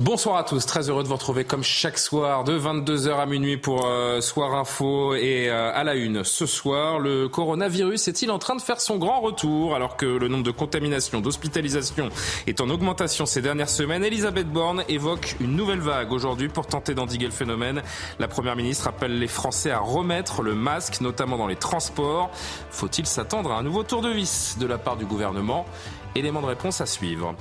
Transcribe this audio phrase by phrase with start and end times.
[0.00, 3.56] Bonsoir à tous, très heureux de vous retrouver comme chaque soir de 22h à minuit
[3.56, 6.22] pour euh, Soir Info et euh, à la une.
[6.22, 10.28] Ce soir, le coronavirus est-il en train de faire son grand retour alors que le
[10.28, 12.10] nombre de contaminations, d'hospitalisations
[12.46, 14.04] est en augmentation ces dernières semaines?
[14.04, 17.82] Elisabeth Borne évoque une nouvelle vague aujourd'hui pour tenter d'endiguer le phénomène.
[18.20, 22.30] La Première ministre appelle les Français à remettre le masque, notamment dans les transports.
[22.70, 25.66] Faut-il s'attendre à un nouveau tour de vis de la part du gouvernement?
[26.14, 27.34] Élément de réponse à suivre.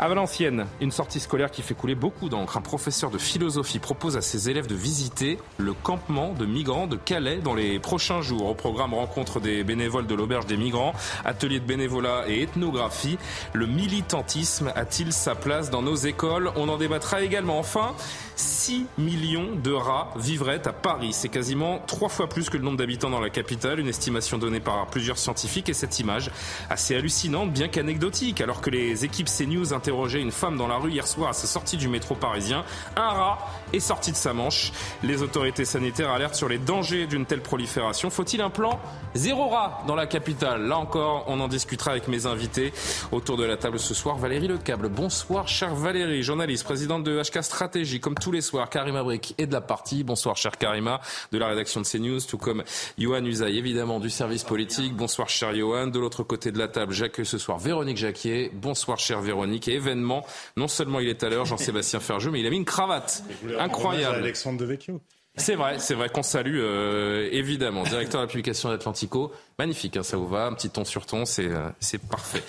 [0.00, 2.56] À Valenciennes, une sortie scolaire qui fait couler beaucoup d'encre.
[2.56, 6.94] Un professeur de philosophie propose à ses élèves de visiter le campement de migrants de
[6.94, 8.46] Calais dans les prochains jours.
[8.46, 10.92] Au programme rencontre des bénévoles de l'auberge des migrants,
[11.24, 13.18] atelier de bénévolat et ethnographie.
[13.54, 16.52] Le militantisme a-t-il sa place dans nos écoles?
[16.54, 17.58] On en débattra également.
[17.58, 17.96] Enfin,
[18.36, 21.12] 6 millions de rats vivraient à Paris.
[21.12, 24.60] C'est quasiment trois fois plus que le nombre d'habitants dans la capitale, une estimation donnée
[24.60, 25.68] par plusieurs scientifiques.
[25.68, 26.30] Et cette image,
[26.70, 30.90] assez hallucinante, bien qu'anecdotique, alors que les équipes CNews interrogeaient une femme dans la rue
[30.90, 32.62] hier soir à sa sortie du métro parisien,
[32.94, 33.38] un rat
[33.72, 34.70] est sorti de sa manche.
[35.02, 38.10] Les autorités sanitaires alertent sur les dangers d'une telle prolifération.
[38.10, 38.78] Faut-il un plan
[39.14, 42.74] zéro rat dans la capitale Là encore, on en discutera avec mes invités
[43.12, 44.18] autour de la table ce soir.
[44.18, 44.90] Valérie Lecable.
[44.90, 48.68] Bonsoir, chère Valérie, journaliste, présidente de HK Stratégie, comme tous les soirs.
[48.68, 50.04] Karima Brick est de la partie.
[50.04, 51.00] Bonsoir, chère Karima,
[51.32, 52.62] de la rédaction de CNews, tout comme
[52.98, 54.94] Johan Usaï, évidemment, du service politique.
[54.94, 55.86] Bonsoir, cher Johan.
[55.86, 58.50] De l'autre côté de la table, j'accueille ce soir Véronique Jacquier.
[58.52, 59.66] Bonsoir, chère Véronique.
[59.78, 60.26] Événement,
[60.56, 63.24] non seulement il est à l'heure, Jean-Sébastien Ferjeux, mais il a mis une cravate.
[63.58, 64.16] Incroyable.
[64.16, 65.00] Alexandre Devecchio.
[65.38, 67.84] C'est vrai, c'est vrai qu'on salue euh, évidemment.
[67.84, 71.24] Directeur de la publication d'Atlantico, magnifique, hein, ça vous va, un petit ton sur ton,
[71.24, 72.42] c'est euh, c'est parfait.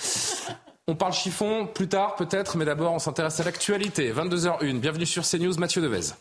[0.87, 4.11] On parle chiffon plus tard peut-être, mais d'abord on s'intéresse à l'actualité.
[4.11, 6.15] 22h01, bienvenue sur CNews, Mathieu Devez.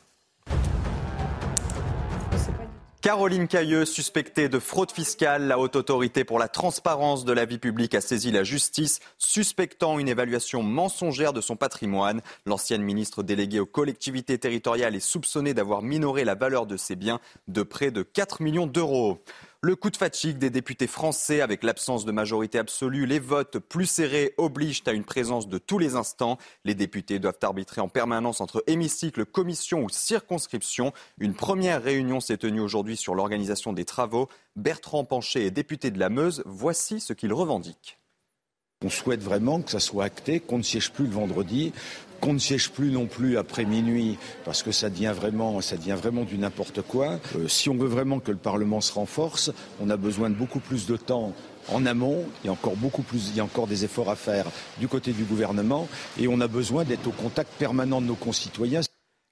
[3.01, 7.59] Caroline Cailleux, suspectée de fraude fiscale, la haute autorité pour la transparence de la vie
[7.59, 12.23] publique a saisi la justice, suspectant une évaluation mensongère de son patrimoine.
[12.45, 17.21] L'ancienne ministre déléguée aux collectivités territoriales est soupçonnée d'avoir minoré la valeur de ses biens
[17.47, 19.23] de près de 4 millions d'euros.
[19.61, 23.87] Le coup de fatigue des députés français avec l'absence de majorité absolue, les votes plus
[23.87, 26.39] serrés obligent à une présence de tous les instants.
[26.65, 30.93] Les députés doivent arbitrer en permanence entre hémicycle, commission ou circonscription.
[31.19, 34.29] Une première réunion s'est tenue aujourd'hui sur l'organisation des travaux.
[34.55, 36.45] Bertrand Pancher est député de la Meuse.
[36.47, 37.99] Voici ce qu'il revendique.
[38.85, 41.73] On souhaite vraiment que ça soit acté, qu'on ne siège plus le vendredi,
[42.21, 45.59] qu'on ne siège plus non plus après minuit, parce que ça devient vraiment,
[46.25, 47.19] du n'importe quoi.
[47.37, 50.61] Euh, si on veut vraiment que le Parlement se renforce, on a besoin de beaucoup
[50.61, 51.33] plus de temps
[51.71, 54.17] en amont, il y a encore beaucoup plus, il y a encore des efforts à
[54.17, 54.47] faire
[54.79, 58.81] du côté du gouvernement, et on a besoin d'être au contact permanent de nos concitoyens.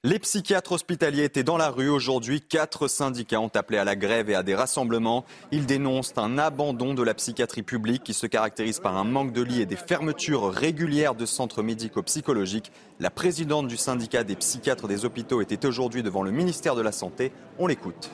[0.07, 2.41] Les psychiatres hospitaliers étaient dans la rue aujourd'hui.
[2.41, 5.25] Quatre syndicats ont appelé à la grève et à des rassemblements.
[5.51, 9.43] Ils dénoncent un abandon de la psychiatrie publique qui se caractérise par un manque de
[9.43, 12.71] lits et des fermetures régulières de centres médico-psychologiques.
[13.01, 16.93] La présidente du syndicat des psychiatres des hôpitaux était aujourd'hui devant le ministère de la
[16.93, 17.33] Santé.
[17.59, 18.09] On l'écoute.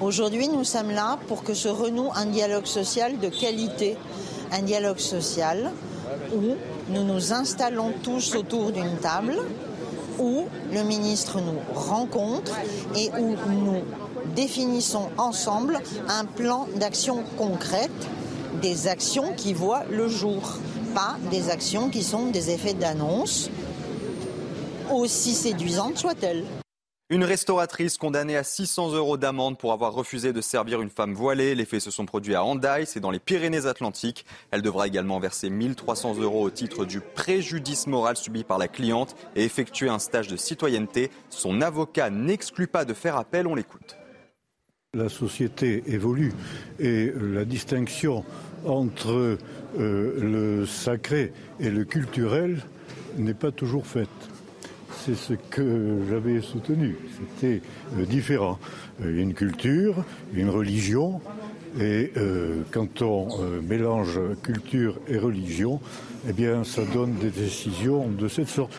[0.00, 3.96] Aujourd'hui, nous sommes là pour que se renoue un dialogue social de qualité.
[4.52, 5.72] Un dialogue social
[6.32, 6.54] où
[6.90, 9.34] nous nous installons tous autour d'une table
[10.18, 12.52] où le ministre nous rencontre
[12.94, 13.82] et où nous
[14.34, 17.90] définissons ensemble un plan d'action concrète,
[18.60, 20.58] des actions qui voient le jour,
[20.94, 23.50] pas des actions qui sont des effets d'annonce,
[24.90, 26.44] aussi séduisantes soient-elles.
[27.08, 31.54] Une restauratrice condamnée à 600 euros d'amende pour avoir refusé de servir une femme voilée.
[31.54, 34.26] Les faits se sont produits à Handaï, c'est dans les Pyrénées-Atlantiques.
[34.50, 39.14] Elle devra également verser 1300 euros au titre du préjudice moral subi par la cliente
[39.36, 41.12] et effectuer un stage de citoyenneté.
[41.30, 43.96] Son avocat n'exclut pas de faire appel, on l'écoute.
[44.92, 46.34] La société évolue
[46.80, 48.24] et la distinction
[48.64, 49.38] entre
[49.78, 52.64] euh, le sacré et le culturel
[53.16, 54.08] n'est pas toujours faite
[55.04, 56.96] c'est ce que j'avais soutenu.
[57.18, 57.62] C'était
[57.96, 58.58] euh, différent.
[59.02, 61.20] Euh, une culture, une religion,
[61.78, 63.28] et euh, quand on
[63.62, 65.80] mélange culture et religion,
[66.28, 68.78] eh bien, ça donne des décisions de cette sorte.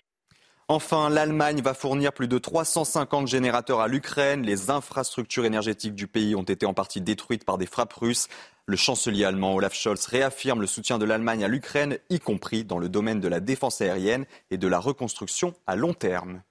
[0.69, 4.41] Enfin, l'Allemagne va fournir plus de 350 générateurs à l'Ukraine.
[4.41, 8.27] Les infrastructures énergétiques du pays ont été en partie détruites par des frappes russes.
[8.69, 12.79] Le chancelier allemand Olaf Scholz réaffirme le soutien de l'Allemagne à l'Ukraine, y compris dans
[12.79, 16.41] le domaine de la défense aérienne et de la reconstruction à long terme.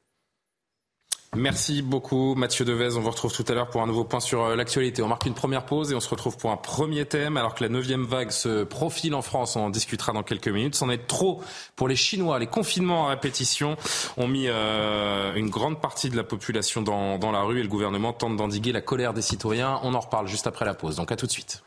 [1.35, 2.97] Merci beaucoup Mathieu Devez.
[2.97, 5.03] On vous retrouve tout à l'heure pour un nouveau point sur euh, l'actualité.
[5.03, 7.37] On marque une première pause et on se retrouve pour un premier thème.
[7.37, 10.75] Alors que la neuvième vague se profile en France, on en discutera dans quelques minutes.
[10.75, 11.43] C'en est trop
[11.75, 12.39] pour les Chinois.
[12.39, 13.77] Les confinements à répétition
[14.17, 17.69] ont mis euh, une grande partie de la population dans, dans la rue et le
[17.69, 19.81] gouvernement tente d'endiguer la colère des citoyens.
[19.83, 20.97] On en reparle juste après la pause.
[20.97, 21.63] Donc à tout de suite.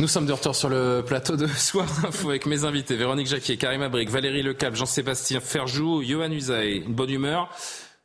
[0.00, 3.56] Nous sommes de retour sur le plateau de Soir Info avec mes invités Véronique Jacquier,
[3.56, 6.78] Karim Abric, Valérie Lecap, Jean-Sébastien Ferjou, Johan Usaï.
[6.78, 7.50] Une bonne humeur.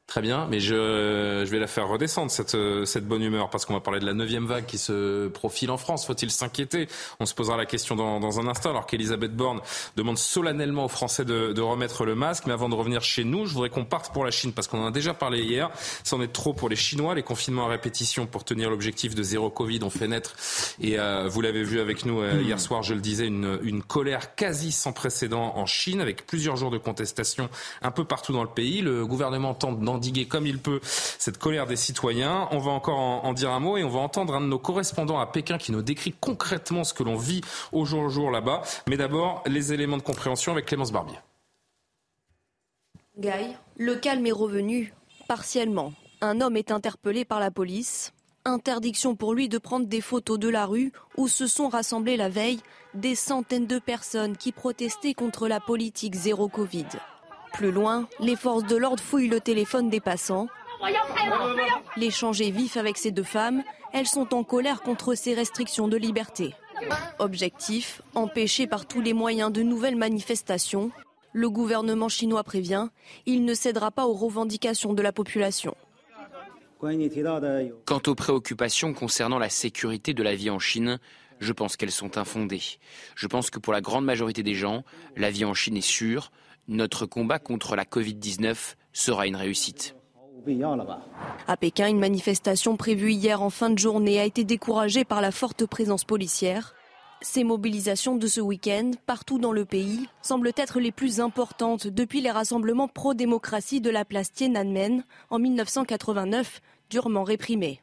[0.08, 4.00] Très bien, mais je, vais la faire redescendre, cette, bonne humeur, parce qu'on va parler
[4.00, 6.06] de la neuvième vague qui se profile en France.
[6.06, 6.88] Faut-il s'inquiéter?
[7.20, 9.62] On se posera la question dans, un instant, alors qu'Elisabeth Borne
[9.98, 12.46] demande solennellement aux Français de, remettre le masque.
[12.46, 14.84] Mais avant de revenir chez nous, je voudrais qu'on parte pour la Chine, parce qu'on
[14.84, 15.72] en a déjà parlé hier.
[16.04, 17.16] C'en est trop pour les Chinois.
[17.16, 20.36] Les confinements à répétition pour tenir l'objectif de zéro Covid ont fait naître,
[20.80, 24.36] et euh, vous l'avez vu avec nous euh, hier soir, je le disais, une, colère
[24.36, 27.50] quasi sans précédent en Chine, avec plusieurs jours de contestation
[27.82, 28.82] un peu partout dans le pays.
[28.82, 32.48] Le gouvernement tente endiguer comme il peut cette colère des citoyens.
[32.52, 35.20] On va encore en, dire un mot et on va entendre un de nos correspondants
[35.20, 38.62] à Pékin qui nous décrit concrètement ce que l'on vit au jour le jour là-bas.
[38.88, 41.18] Mais d'abord, les éléments de compréhension avec Clémence Barbier.
[43.78, 44.94] Le calme est revenu,
[45.28, 45.94] partiellement.
[46.22, 48.14] Un homme est interpellé par la police.
[48.46, 52.30] Interdiction pour lui de prendre des photos de la rue où se sont rassemblées la
[52.30, 52.60] veille
[52.94, 56.88] des centaines de personnes qui protestaient contre la politique zéro Covid.
[57.58, 60.48] Plus loin, les forces de l'ordre fouillent le téléphone des passants.
[61.96, 63.64] L'échange est vif avec ces deux femmes.
[63.94, 66.54] Elles sont en colère contre ces restrictions de liberté.
[67.20, 70.92] Objectif, empêcher par tous les moyens de nouvelles manifestations.
[71.32, 72.90] Le gouvernement chinois prévient,
[73.26, 75.76] il ne cédera pas aux revendications de la population.
[77.86, 81.00] Quant aux préoccupations concernant la sécurité de la vie en Chine,
[81.40, 82.62] je pense qu'elles sont infondées.
[83.16, 84.84] Je pense que pour la grande majorité des gens,
[85.16, 86.32] la vie en Chine est sûre,
[86.68, 89.96] notre combat contre la Covid-19 sera une réussite.
[91.48, 95.32] À Pékin, une manifestation prévue hier en fin de journée a été découragée par la
[95.32, 96.76] forte présence policière.
[97.22, 102.22] Ces mobilisations de ce week-end, partout dans le pays, semblent être les plus importantes depuis
[102.22, 107.82] les rassemblements pro-démocratie de la place Tiananmen en 1989, durement réprimés.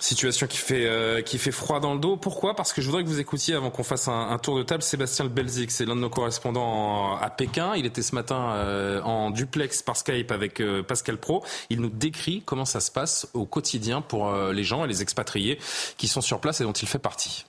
[0.00, 2.16] Situation qui fait, euh, qui fait froid dans le dos.
[2.16, 2.54] Pourquoi?
[2.54, 5.24] Parce que je voudrais que vous écoutiez, avant qu'on fasse un, tour de table, Sébastien
[5.26, 5.70] Belzic.
[5.70, 7.74] C'est l'un de nos correspondants à Pékin.
[7.76, 11.44] Il était ce matin euh, en duplex par Skype avec euh, Pascal Pro.
[11.70, 15.58] Il nous décrit comment ça se passe au quotidien pour les gens et les expatriés
[15.96, 17.44] qui sont sur place et dont il fait partie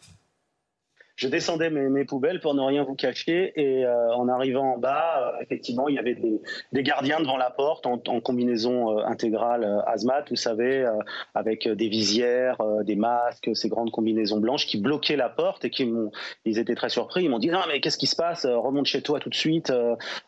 [1.18, 4.78] je descendais mes, mes, poubelles pour ne rien vous cacher et euh, en arrivant en
[4.78, 6.40] bas, euh, effectivement, il y avait des,
[6.72, 10.92] des, gardiens devant la porte en, en combinaison euh, intégrale hazmat, vous savez, euh,
[11.34, 15.72] avec des visières, euh, des masques, ces grandes combinaisons blanches qui bloquaient la porte et
[15.72, 16.12] qui m'ont,
[16.46, 17.24] ils étaient très surpris.
[17.24, 18.46] Ils m'ont dit non mais qu'est-ce qui se passe?
[18.46, 19.74] Remonte chez toi tout de suite.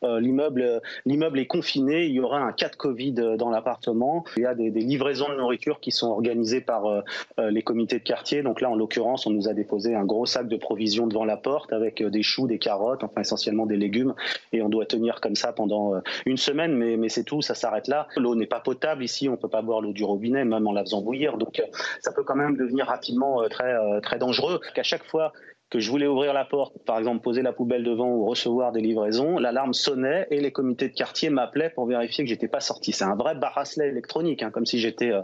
[0.01, 2.05] l'immeuble, l'immeuble est confiné.
[2.05, 4.25] Il y aura un cas de Covid dans l'appartement.
[4.37, 7.03] Il y a des, des, livraisons de nourriture qui sont organisées par
[7.37, 8.41] les comités de quartier.
[8.41, 11.25] Donc là, en l'occurrence, on nous a déposé un gros sac de provisions provisions devant
[11.25, 14.13] la porte avec des choux, des carottes, enfin essentiellement des légumes.
[14.53, 17.89] Et on doit tenir comme ça pendant une semaine, mais, mais c'est tout, ça s'arrête
[17.89, 18.07] là.
[18.15, 20.83] L'eau n'est pas potable ici, on peut pas boire l'eau du robinet, même en la
[20.83, 21.37] faisant bouillir.
[21.37, 21.61] Donc
[21.99, 24.61] ça peut quand même devenir rapidement très, très dangereux.
[24.73, 25.33] Qu'à chaque fois
[25.69, 28.81] que je voulais ouvrir la porte, par exemple poser la poubelle devant ou recevoir des
[28.81, 32.91] livraisons, l'alarme sonnait et les comités de quartier m'appelaient pour vérifier que j'étais pas sorti.
[32.91, 35.21] C'est un vrai bracelet électronique, hein, comme si j'étais euh,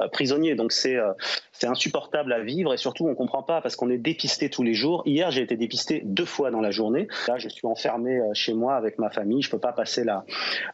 [0.00, 0.54] euh, prisonnier.
[0.56, 1.12] Donc c'est euh,
[1.52, 4.74] c'est insupportable à vivre et surtout on comprend pas parce qu'on est dépisté tous les
[4.74, 5.02] jours.
[5.06, 7.08] Hier j'ai été dépisté deux fois dans la journée.
[7.26, 10.04] Là je suis enfermé chez moi avec ma famille, je peux pas passer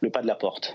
[0.01, 0.73] le pas de la porte.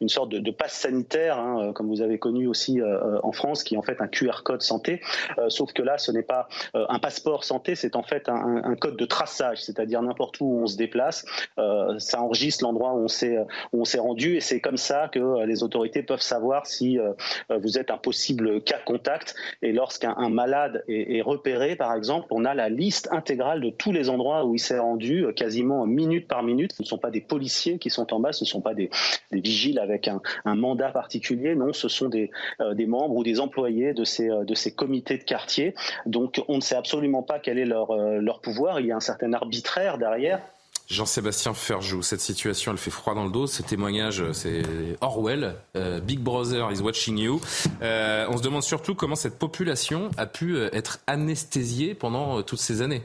[0.00, 3.76] Une sorte de, de passe sanitaire, hein, comme vous avez connu aussi en France, qui
[3.76, 5.00] est en fait un QR code santé,
[5.48, 9.04] sauf que là ce n'est pas un passeport santé c'est en fait un, code de
[9.04, 11.24] traçage, c'est-à-dire n'importe où on se déplace,
[11.58, 13.38] euh, ça enregistre l'endroit où on s'est
[13.72, 17.12] on s'est rendu et c'est comme ça que les autorités peuvent savoir si euh,
[17.50, 19.34] vous êtes un possible cas contact.
[19.62, 24.08] Et lorsqu'un malade est, repéré, par exemple, on a la liste intégrale de tous les
[24.10, 26.72] endroits où il s'est rendu, quasiment minute par minute.
[26.72, 28.90] Ce ne sont pas des policiers qui sont en bas, ce ne sont pas des,
[29.30, 31.54] des vigiles avec un, mandat particulier.
[31.54, 35.18] Non, ce sont des, euh, des membres ou des employés de ces de ces comités
[35.18, 35.74] de quartier.
[36.06, 38.80] Donc, on ne sait absolument pas quel est leur, euh, leur pouvoir.
[38.80, 40.40] Il y a un certain arbitraire derrière.
[40.88, 43.46] Jean-Sébastien Ferjou, cette situation, elle fait froid dans le dos.
[43.46, 44.62] Ce témoignage, c'est
[45.00, 45.54] Orwell.
[45.76, 47.40] Euh, Big Brother is watching you.
[47.80, 52.82] Euh, on se demande surtout comment cette population a pu être anesthésiée pendant toutes ces
[52.82, 53.02] années.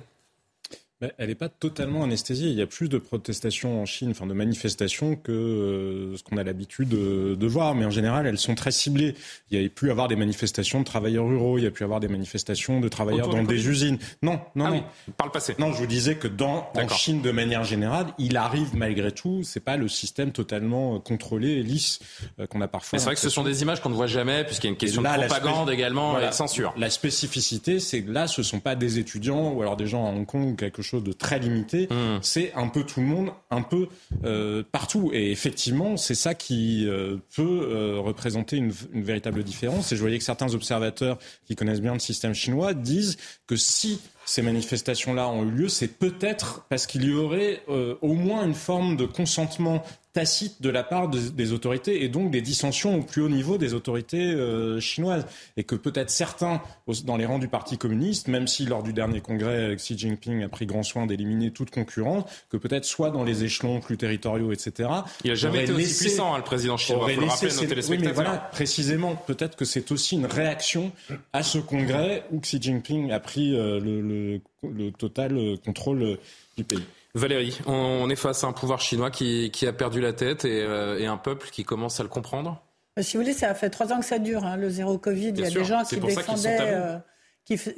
[1.18, 2.50] Elle n'est pas totalement anesthésiée.
[2.50, 6.36] Il y a plus de protestations en Chine, enfin de manifestations, que euh, ce qu'on
[6.36, 7.74] a l'habitude de, voir.
[7.74, 9.16] Mais en général, elles sont très ciblées.
[9.50, 12.02] Il y a pu avoir des manifestations de travailleurs ruraux, il y a pu avoir
[12.02, 13.98] des manifestations de travailleurs dans des usines.
[14.22, 14.84] Non, non, ah non.
[15.16, 15.56] par le passé.
[15.58, 19.42] Non, je vous disais que dans en Chine, de manière générale, il arrive malgré tout.
[19.44, 22.00] C'est pas le système totalement euh, contrôlé et lisse
[22.40, 23.00] euh, qu'on a parfois.
[23.00, 24.78] C'est vrai que ce sont des images qu'on ne voit jamais, puisqu'il y a une
[24.78, 26.74] question de propagande également et de censure.
[26.78, 30.10] La spécificité, c'est que là, ce sont pas des étudiants ou alors des gens à
[30.10, 31.88] Hong Kong ou quelque chose chose de très limité.
[31.90, 32.20] Hmm.
[32.22, 33.88] C'est un peu tout le monde, un peu
[34.24, 35.12] euh, partout.
[35.14, 39.92] Et effectivement, c'est ça qui euh, peut euh, représenter une, une, véritable différence.
[39.92, 43.18] Et je voyais que certains observateurs qui connaissent bien le système chinois disent
[43.48, 48.46] que si ces manifestations-là ont eu lieu, c'est peut-être parce qu'il y aurait au moins
[48.46, 53.04] une forme de consentement tacite de la part des autorités et donc des dissensions au
[53.04, 55.26] plus haut niveau des autorités euh, chinoises.
[55.56, 56.62] Et que peut-être certains,
[57.06, 60.50] dans les rangs du Parti communiste, même si lors du dernier congrès, Xi Jinping a
[60.50, 64.90] pris grand soin d'éliminer toute concurrence, que peut-être soit dans les échelons plus territoriaux, etc.
[65.24, 67.12] Il n'a jamais été aussi puissant, hein, le président chinois.
[67.12, 68.00] Il faut le rappeler nos téléspectateurs.
[68.00, 70.92] Oui, mais voilà, précisément, peut-être que c'est aussi une réaction
[71.34, 76.18] à ce congrès où Xi Jinping a pris euh, le, le, total euh, contrôle
[76.58, 76.84] du pays.
[77.20, 81.06] Valérie, on est face à un pouvoir chinois qui, a perdu la tête euh, et,
[81.06, 82.64] un peuple qui commence à le comprendre
[82.98, 85.30] euh, Si vous voulez, ça fait trois ans que ça dure, hein, le zéro Covid.
[85.30, 86.98] Il y a des gens qui défendaient, euh,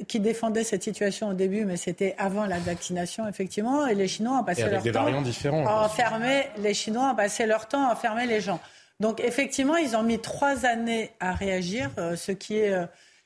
[0.06, 3.86] qui, défendaient cette situation au début, mais c'était avant la vaccination, effectivement.
[3.86, 7.88] Et les Chinois ont passé leur temps à enfermer, les Chinois ont passé leur temps
[7.88, 8.60] à enfermer les gens.
[9.00, 12.74] Donc effectivement, ils ont mis trois années à réagir, ce qui est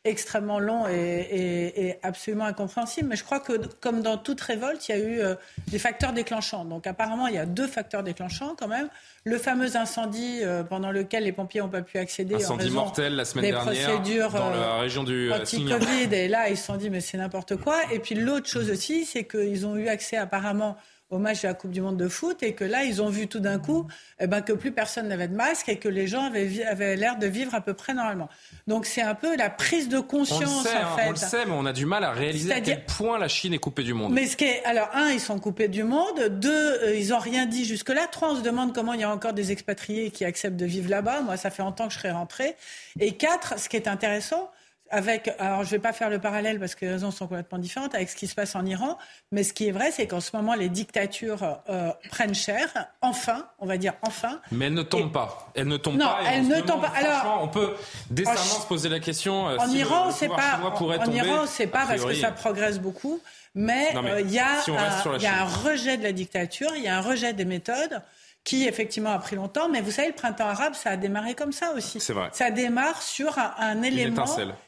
[0.07, 3.09] extrêmement long et, absolument incompréhensible.
[3.09, 5.35] Mais je crois que, comme dans toute révolte, il y a eu euh,
[5.69, 6.65] des facteurs déclenchants.
[6.65, 8.89] Donc apparemment, il y a deux facteurs déclenchants quand même.
[9.25, 13.25] Le fameux incendie euh, pendant lequel les pompiers n'ont pas pu accéder incendie mortel la
[13.25, 16.09] semaine dernière procédures, dans la région du euh, anti-Covid.
[16.13, 17.77] Et là, ils se sont dit, mais c'est n'importe quoi.
[17.93, 20.77] Et puis l'autre chose aussi, c'est qu'ils ont eu accès apparemment
[21.11, 23.29] au match de la Coupe du Monde de foot et que là, ils ont vu
[23.29, 23.87] tout d'un coup
[24.19, 27.17] eh ben, que plus personne n'avait de masque et que les gens avaient, avaient l'air
[27.17, 28.29] de vivre à peu près normalement.
[28.67, 30.43] Donc c'est un peu la prise de conscience.
[30.43, 31.07] On le sait, en fait.
[31.07, 33.55] on le sait mais on a du mal à réaliser à quel point la Chine
[33.55, 34.13] est coupée du monde.
[34.13, 36.29] Mais ce qui est, alors un, ils sont coupés du monde.
[36.29, 38.09] Deux, euh, ils n'ont rien dit jusque-là.
[38.11, 40.91] Trois, on se demande comment il y a encore des expatriés qui acceptent de vivre
[40.91, 41.21] là-bas.
[41.21, 42.57] Moi, ça fait longtemps que je serais rentrée.
[42.99, 44.51] Et quatre, ce qui est intéressant,
[44.91, 47.59] avec, alors je ne vais pas faire le parallèle parce que les raisons sont complètement
[47.59, 48.99] différentes avec ce qui se passe en Iran,
[49.33, 52.69] mais ce qui est vrai, c'est qu'en ce moment, les dictatures euh, prennent cher,
[53.01, 54.41] enfin, on va dire enfin.
[54.53, 55.51] Mais elles ne tombent pas.
[55.55, 56.21] Elles ne tombent non, pas.
[56.31, 56.93] elles ne tombent pas.
[56.95, 57.75] Alors, on peut
[58.11, 59.49] décemment se poser la question.
[59.49, 60.61] Euh, en si Iran, c'est pas.
[60.63, 63.21] En, Iran, c'est pas parce que ça progresse beaucoup,
[63.55, 64.63] mais, euh, il y a,
[65.19, 68.03] y a un rejet de la dictature, il y a un rejet des méthodes
[68.47, 69.69] qui effectivement a pris longtemps.
[69.69, 72.01] Mais vous savez, le printemps arabe, ça a démarré comme ça aussi.
[72.01, 72.29] C'est vrai.
[72.33, 74.25] Ça démarre sur un, élément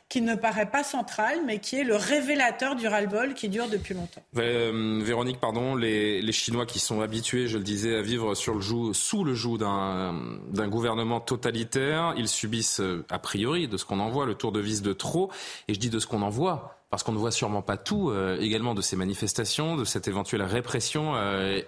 [0.09, 3.93] qui ne paraît pas central, mais qui est le révélateur du ras-le-bol qui dure depuis
[3.93, 4.23] longtemps.
[4.38, 8.55] Euh, Véronique, pardon, les, les, Chinois qui sont habitués, je le disais, à vivre sur
[8.55, 13.85] le joug, sous le joug d'un gouvernement totalitaire, ils subissent, euh, a priori, de ce
[13.85, 15.31] qu'on en voit, le tour de vis de trop.
[15.69, 18.09] Et je dis de ce qu'on en voit parce qu'on ne voit sûrement pas tout
[18.09, 21.12] euh, également de ces manifestations, de cette éventuelle répression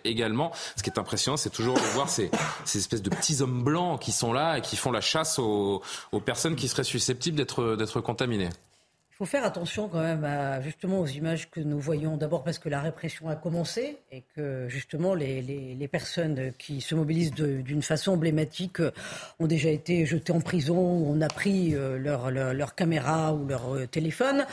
[0.03, 0.51] également.
[0.77, 2.31] Ce qui est impressionnant, c'est toujours de voir ces,
[2.65, 5.83] ces, espèces de petits hommes blancs qui sont là et qui font la chasse aux,
[6.13, 8.30] aux personnes qui seraient susceptibles d'être contaminées.
[8.33, 8.49] Il
[9.21, 12.17] faut faire attention quand même à, justement aux images que nous voyons.
[12.17, 16.81] D'abord parce que la répression a commencé et que justement les, les, les personnes qui
[16.81, 18.81] se mobilisent d'une façon emblématique
[19.39, 23.47] ont déjà été jetées en prison, on a pris euh, leur, leur, leur, caméra ou
[23.47, 24.47] leur euh, téléphone.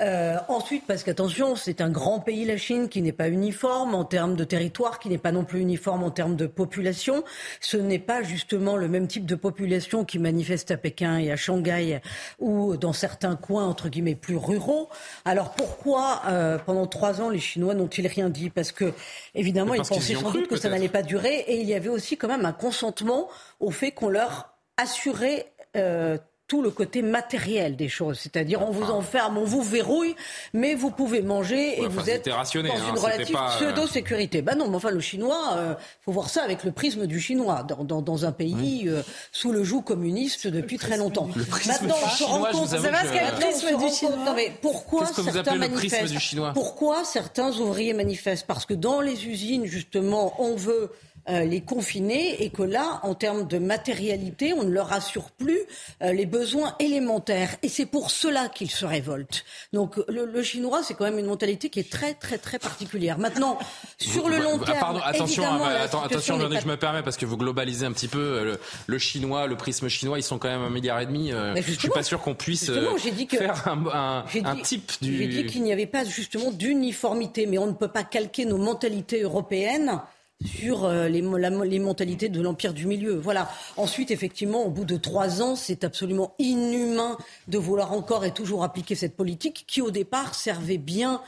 [0.00, 4.06] Euh, ensuite parce qu'attention, c'est un grand pays la Chine qui n'est pas uniforme en
[4.06, 7.24] termes de territoire, qui n'est pas non plus uniforme en termes de population.
[7.60, 11.36] Ce n'est pas justement le même type de population qui manifeste à Pékin et à
[11.36, 12.00] Shanghai
[12.38, 14.88] ou dans certains coins entre guillemets plus ruraux.
[15.24, 18.50] Alors pourquoi, euh, pendant trois ans, les Chinois n'ont-ils rien dit?
[18.50, 18.92] Parce que,
[19.34, 21.44] évidemment, ils pensaient sans doute que ça n'allait pas durer.
[21.48, 23.28] Et il y avait aussi quand même un consentement
[23.60, 28.18] au fait qu'on leur assurait euh, tout le côté matériel des choses.
[28.18, 30.14] C'est-à-dire, on vous enferme, on vous verrouille,
[30.52, 34.42] mais vous pouvez manger et vous êtes dans hein, une relative euh, pseudo-sécurité.
[34.42, 35.74] Ben non, mais enfin, le chinois, il euh,
[36.04, 39.52] faut voir ça avec le prisme du chinois, dans, dans, dans un pays euh, sous
[39.52, 41.28] le joug communiste depuis très longtemps.
[41.66, 44.24] Maintenant, on se rend compte, vous savez ce qu'est le prisme du chinois.
[44.24, 48.46] Non, mais pourquoi certains manifestent Pourquoi certains ouvriers manifestent?
[48.46, 50.90] Parce que dans les usines, justement, on veut
[51.28, 55.58] euh, les confiner et que là, en termes de matérialité, on ne leur assure plus
[56.02, 57.56] euh, les besoins élémentaires.
[57.62, 59.44] Et c'est pour cela qu'ils se révoltent.
[59.72, 63.18] Donc le, chinois, c'est quand même une mentalité qui est très, très, très particulière.
[63.18, 63.58] Maintenant,
[63.98, 67.92] sur le long terme, pardon, attention, attention, je me permets parce que vous globalisez un
[67.92, 71.06] petit peu euh, le, chinois, le prisme chinois, ils sont quand même un milliard et
[71.06, 71.30] demi.
[71.56, 72.70] je suis pas sûr qu'on puisse
[73.14, 75.16] dit que, faire un, un, type du.
[75.16, 78.58] J'ai dit qu'il n'y avait pas justement d'uniformité, mais on ne peut pas calquer nos
[78.58, 80.00] mentalités européennes
[80.44, 83.14] sur euh, les, les, mentalités de l'empire du milieu.
[83.14, 83.50] Voilà.
[83.76, 87.16] Ensuite, effectivement, au bout de trois ans, c'est absolument inhumain
[87.48, 91.20] de vouloir encore et toujours appliquer cette politique qui, au départ, servait bien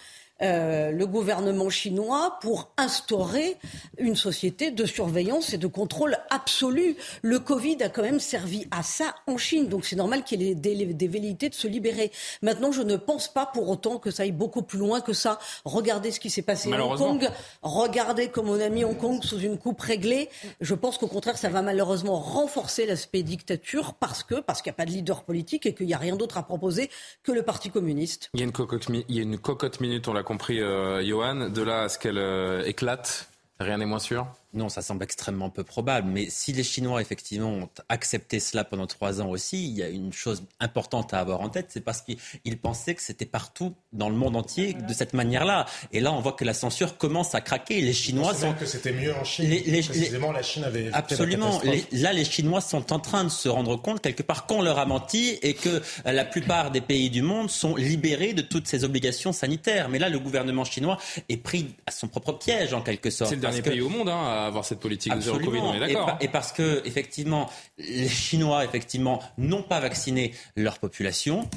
[0.43, 3.57] euh, le gouvernement chinois pour instaurer
[3.99, 6.97] une société de surveillance et de contrôle absolu.
[7.23, 10.51] Le Covid a quand même servi à ça en Chine, donc c'est normal qu'il y
[10.51, 12.13] ait des, des, velléités de se libérer.
[12.43, 15.39] Maintenant, je ne pense pas pour autant que ça aille beaucoup plus loin que ça.
[15.65, 17.31] Regardez ce qui s'est passé à Hong Kong,
[17.63, 20.29] regardez comme on a mis Hong Kong sous une coupe réglée.
[20.61, 24.75] Je pense qu'au contraire, ça va malheureusement renforcer l'aspect dictature parce que parce qu'il n'y
[24.75, 26.91] a pas de leader politique et qu'il n'y a rien d'autre à proposer
[27.23, 28.31] que le Parti communiste.
[28.35, 31.03] Il y a une cocotte, il y a une cocotte minute, on l'a compris, euh,
[31.03, 31.49] Johan.
[31.49, 34.27] De là à ce qu'elle euh, éclate, rien n'est moins sûr
[34.57, 36.09] non, ça semble extrêmement peu probable.
[36.09, 39.89] Mais si les Chinois, effectivement, ont accepté cela pendant trois ans aussi, il y a
[39.89, 44.09] une chose importante à avoir en tête, c'est parce qu'ils pensaient que c'était partout dans
[44.09, 45.67] le monde entier de cette manière-là.
[45.93, 47.81] Et là, on voit que la censure commence à craquer.
[47.81, 48.55] Les Chinois sont.
[48.55, 49.49] que c'était mieux en Chine.
[49.49, 50.91] Les, Précisément, la Chine avait.
[50.93, 51.61] Absolument.
[51.93, 54.87] là, les Chinois sont en train de se rendre compte, quelque part, qu'on leur a
[54.87, 59.33] menti et que la plupart des pays du monde sont libérés de toutes ces obligations
[59.33, 59.89] sanitaires.
[59.89, 60.99] Mais là, le gouvernement chinois
[61.29, 63.31] est pris à son propre piège, en quelque sorte.
[63.31, 65.81] C'est le dernier pays au monde, hein, avoir cette politique de zéro Covid, on est
[65.81, 66.17] d'accord.
[66.21, 71.49] Et, parce que, effectivement, les Chinois, effectivement, n'ont pas vacciné leur population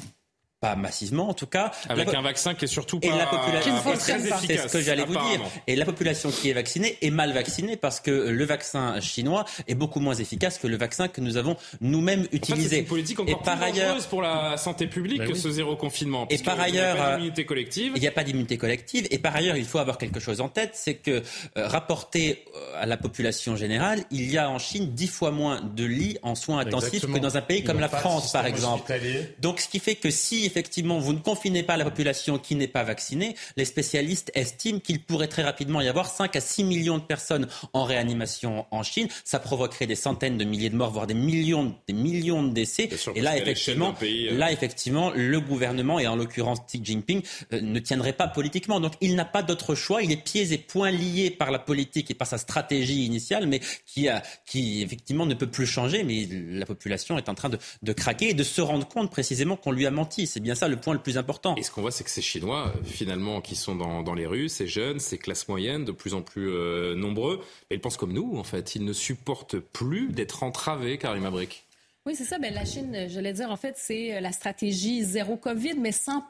[0.60, 1.72] pas massivement en tout cas.
[1.88, 4.44] Avec un vaccin qui est surtout pas, et la population, très efficace.
[4.46, 5.40] C'est ce que j'allais vous dire.
[5.66, 9.74] Et la population qui est vaccinée est mal vaccinée parce que le vaccin chinois est
[9.74, 12.68] beaucoup moins efficace que le vaccin que nous avons nous-mêmes utilisé.
[12.68, 15.50] c'est une politique encore et par plus ailleurs, pour la santé publique bah que ce
[15.50, 16.26] zéro confinement.
[16.28, 17.92] Et par ailleurs, il n'y a pas d'immunité collective.
[17.96, 19.06] Il n'y a pas d'immunité collective.
[19.10, 21.22] Et par ailleurs, il faut avoir quelque chose en tête, c'est que
[21.56, 25.60] euh, rapporté euh, à la population générale, il y a en Chine dix fois moins
[25.62, 28.92] de lits en soins intensifs que dans un pays comme la France, par exemple.
[29.38, 32.68] Donc, ce qui fait que si effectivement vous ne confinez pas la population qui n'est
[32.68, 36.98] pas vaccinée, les spécialistes estiment qu'il pourrait très rapidement y avoir 5 à 6 millions
[36.98, 39.08] de personnes en réanimation en Chine.
[39.24, 42.88] Ça provoquerait des centaines de milliers de morts, voire des millions, des millions de décès.
[43.14, 47.78] et là, effectivement, euh, là, effectivement, le gouvernement, et en l'occurrence Xi Jinping, euh, ne
[47.78, 48.80] tiendrait pas politiquement.
[48.80, 50.02] Donc, il n'a pas d'autre choix.
[50.02, 53.60] Il est pieds et poings liés par la politique et par sa stratégie initiale, mais
[53.86, 56.02] qui, a, qui effectivement ne peut plus changer.
[56.02, 59.56] Mais la population est en train de, de craquer et de se rendre compte précisément
[59.56, 60.26] qu'on lui a menti.
[60.26, 61.54] C'est bien ça le point le plus important.
[61.56, 64.66] Et ce qu'on voit, c'est que ces Chinois, finalement, qui sont dans, les rues, ces
[64.66, 68.44] jeunes, ces classes moyennes, de plus en plus euh, nombreux, ils pensent comme nous, en
[68.44, 68.74] fait.
[68.74, 71.64] Ils ne supportent plus d'être entravés, Karim Abrik.
[72.10, 72.40] Oui, c'est ça.
[72.40, 76.24] Ben, la Chine, j'allais dire, en fait, c'est euh, la stratégie zéro COVID, mais 100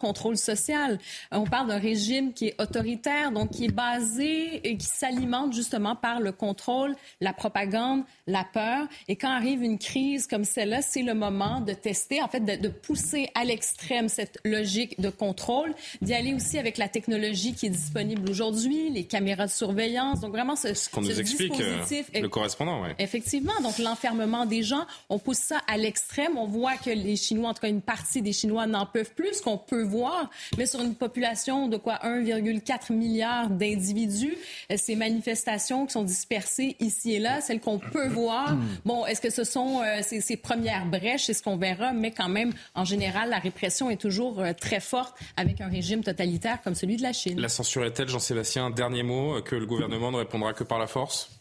[0.00, 0.98] contrôle social.
[1.30, 5.94] On parle d'un régime qui est autoritaire, donc qui est basé et qui s'alimente justement
[5.96, 8.86] par le contrôle, la propagande, la peur.
[9.06, 12.68] Et quand arrive une crise comme celle-là, c'est le moment de tester, en fait, de,
[12.68, 17.70] pousser à l'extrême cette logique de contrôle, d'y aller aussi avec la technologie qui est
[17.70, 20.20] disponible aujourd'hui, les caméras de surveillance.
[20.20, 22.88] Donc vraiment, ce, ce qu'on nous explique, euh, le correspondant, oui.
[22.98, 23.60] Effectivement.
[23.62, 26.36] Donc l'enfermement des gens on pousse ça à l'extrême.
[26.36, 29.40] On voit que les Chinois, en tout cas une partie des Chinois, n'en peuvent plus,
[29.40, 30.30] qu'on peut voir.
[30.56, 31.98] Mais sur une population de quoi?
[32.02, 34.36] 1,4 milliard d'individus,
[34.70, 39.20] euh, ces manifestations qui sont dispersées ici et là, celles qu'on peut voir, bon, est-ce
[39.20, 42.84] que ce sont euh, ces, premières brèches, c'est ce qu'on verra, mais quand même, en
[42.84, 47.02] général, la répression est toujours euh, très forte avec un régime totalitaire comme celui de
[47.02, 47.40] la Chine.
[47.40, 51.37] La censure est-elle, Jean-Sébastien, dernier mot, que le gouvernement ne répondra que par la force?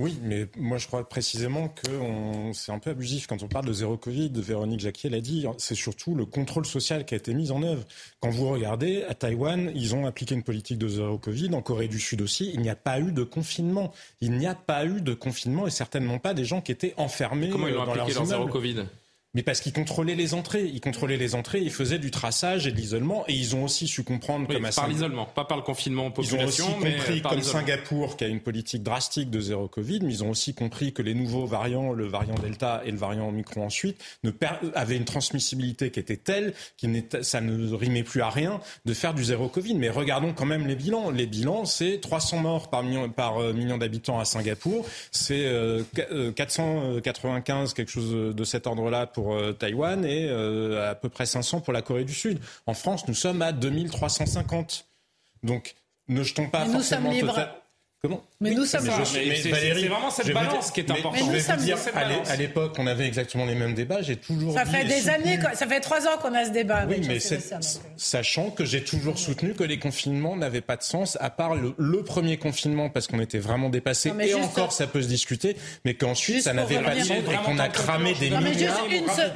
[0.00, 1.90] Oui, mais moi je crois précisément que
[2.54, 4.32] c'est un peu abusif quand on parle de zéro Covid.
[4.34, 7.84] Véronique Jacquier l'a dit, c'est surtout le contrôle social qui a été mis en œuvre.
[8.20, 11.54] Quand vous regardez, à Taïwan, ils ont appliqué une politique de zéro Covid.
[11.54, 13.92] En Corée du Sud aussi, il n'y a pas eu de confinement.
[14.22, 17.50] Il n'y a pas eu de confinement et certainement pas des gens qui étaient enfermés.
[17.50, 18.86] Comment ils ont euh, appliqué leur zéro Covid?
[19.34, 22.72] Mais parce qu'ils contrôlaient les entrées, ils contrôlaient les entrées, ils faisaient du traçage et
[22.72, 25.62] de l'isolement, et ils ont aussi su comprendre comme à par l'isolement, pas par le
[25.62, 29.40] confinement en population, ils ont aussi compris comme Singapour qui a une politique drastique de
[29.40, 32.90] zéro Covid, mais ils ont aussi compris que les nouveaux variants, le variant Delta et
[32.90, 34.30] le variant Omicron ensuite, ne
[34.74, 39.14] avaient une transmissibilité qui était telle que ça ne rimait plus à rien de faire
[39.14, 39.74] du zéro Covid.
[39.74, 41.10] Mais regardons quand même les bilans.
[41.10, 45.48] Les bilans, c'est 300 morts par million, par euh, million d'habitants à Singapour, c'est
[46.36, 51.10] 495 euh, euh, quelque chose de cet ordre-là pour euh, Taïwan et euh, à peu
[51.10, 52.40] près 500 pour la Corée du Sud.
[52.66, 54.86] En France, nous sommes à 2350.
[55.42, 55.74] Donc,
[56.08, 57.10] ne jetons pas forcément...
[57.10, 57.48] Nous sommes libres.
[58.00, 58.24] Comment?
[58.42, 58.88] Mais nous sommes.
[59.04, 61.18] c'est vraiment cette balance qui est importante.
[61.18, 61.76] Je vais vous dire,
[62.26, 64.00] à l'époque, on avait exactement les mêmes débats.
[64.00, 64.54] J'ai toujours.
[64.54, 66.86] Ça fait des années, ça fait trois ans qu'on a ce débat.
[66.88, 67.18] Oui, mais
[67.96, 72.02] sachant que j'ai toujours soutenu que les confinements n'avaient pas de sens, à part le,
[72.02, 74.10] premier confinement parce qu'on était vraiment dépassé.
[74.20, 77.58] Et encore, ça peut se discuter, mais qu'ensuite ça n'avait pas de sens et qu'on
[77.58, 78.86] a cramé des milliards,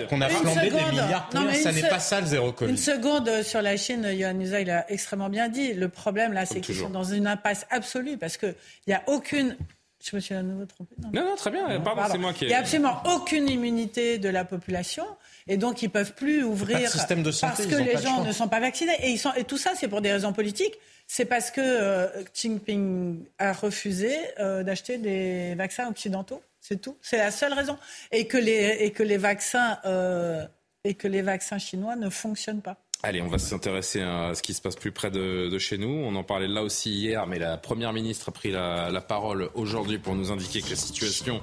[0.09, 1.29] qu'on a flambé des milliards.
[1.63, 2.71] Ça n'est pas ça le zéro Covid.
[2.71, 5.75] Une seconde sur la Chine, Yohann il a extrêmement bien dit.
[5.75, 8.55] Le problème là, c'est qu'ils sont dans une impasse absolue parce que
[8.87, 9.57] il n'y a aucune.
[10.03, 10.95] Je me suis à nouveau trompé.
[11.13, 11.81] Non, non, très bien.
[11.81, 12.45] Pardon, c'est moi qui.
[12.45, 15.07] Il n'y a absolument aucune immunité de la population.
[15.47, 18.33] Et donc, ils ne peuvent plus ouvrir système de santé, parce que les gens ne
[18.33, 18.97] sont pas vaccinés.
[19.01, 20.75] Et, ils sont, et tout ça, c'est pour des raisons politiques.
[21.07, 26.43] C'est parce que euh, Xi Jinping a refusé euh, d'acheter des vaccins occidentaux.
[26.61, 26.97] C'est tout.
[27.03, 27.79] C'est la seule raison.
[28.11, 30.47] Et que les, et que les vaccins euh,
[30.85, 32.77] et que les vaccins chinois ne fonctionnent pas.
[33.07, 35.91] Allez, on va s'intéresser à ce qui se passe plus près de, chez nous.
[35.91, 39.99] On en parlait là aussi hier, mais la Première ministre a pris la, parole aujourd'hui
[39.99, 41.43] pour nous indiquer que la situation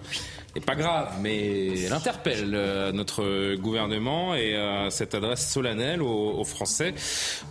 [0.56, 6.43] n'est pas grave, mais elle interpelle euh, notre gouvernement et euh, cette adresse solennelle aux,
[6.45, 6.95] Français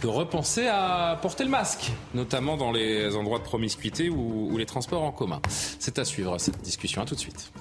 [0.02, 4.66] de repenser à porter le masque, notamment dans les endroits de promiscuité ou, ou les
[4.66, 5.40] transports en commun.
[5.48, 7.02] C'est à suivre cette discussion.
[7.02, 7.52] À tout de suite.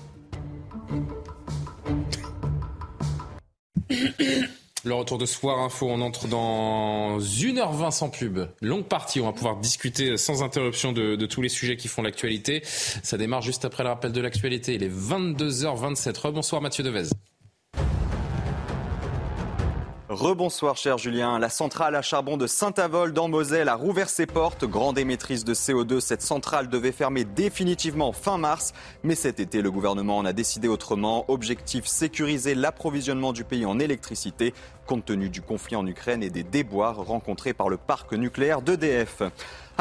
[4.85, 8.39] Le retour de Soir Info, on entre dans 1h20 sans pub.
[8.61, 12.61] Longue partie, on va pouvoir discuter sans interruption de, tous les sujets qui font l'actualité.
[12.63, 14.75] Ça démarre juste après le rappel de l'actualité.
[14.75, 16.17] Il est 22h27.
[16.19, 17.09] Rebonsoir Mathieu Devez.
[20.09, 21.37] Rebonsoir cher Julien.
[21.37, 24.65] La centrale à charbon de Saint-Avold dans Moselle a rouvert ses portes.
[24.65, 28.73] Grande émettrice de CO2, cette centrale devait fermer définitivement fin mars.
[29.03, 31.25] Mais cet été, le gouvernement en a décidé autrement.
[31.27, 34.55] Objectif sécuriser l'approvisionnement du pays en électricité
[34.87, 39.21] compte tenu du conflit en Ukraine et des déboires rencontrés par le parc nucléaire d'EDF.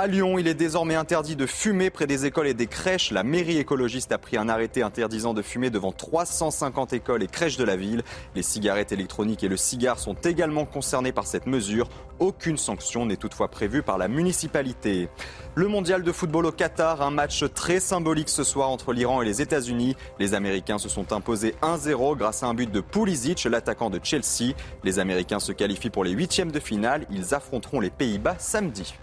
[0.00, 3.10] À Lyon, il est désormais interdit de fumer près des écoles et des crèches.
[3.10, 7.56] La mairie écologiste a pris un arrêté interdisant de fumer devant 350 écoles et crèches
[7.56, 8.04] de la ville.
[8.36, 11.88] Les cigarettes électroniques et le cigare sont également concernés par cette mesure.
[12.20, 15.08] Aucune sanction n'est toutefois prévue par la municipalité.
[15.56, 19.24] Le mondial de football au Qatar, un match très symbolique ce soir entre l'Iran et
[19.24, 19.96] les États-Unis.
[20.20, 24.54] Les Américains se sont imposés 1-0 grâce à un but de Pulisic, l'attaquant de Chelsea.
[24.84, 27.04] Les Américains se qualifient pour les huitièmes de finale.
[27.10, 28.94] Ils affronteront les Pays-Bas samedi.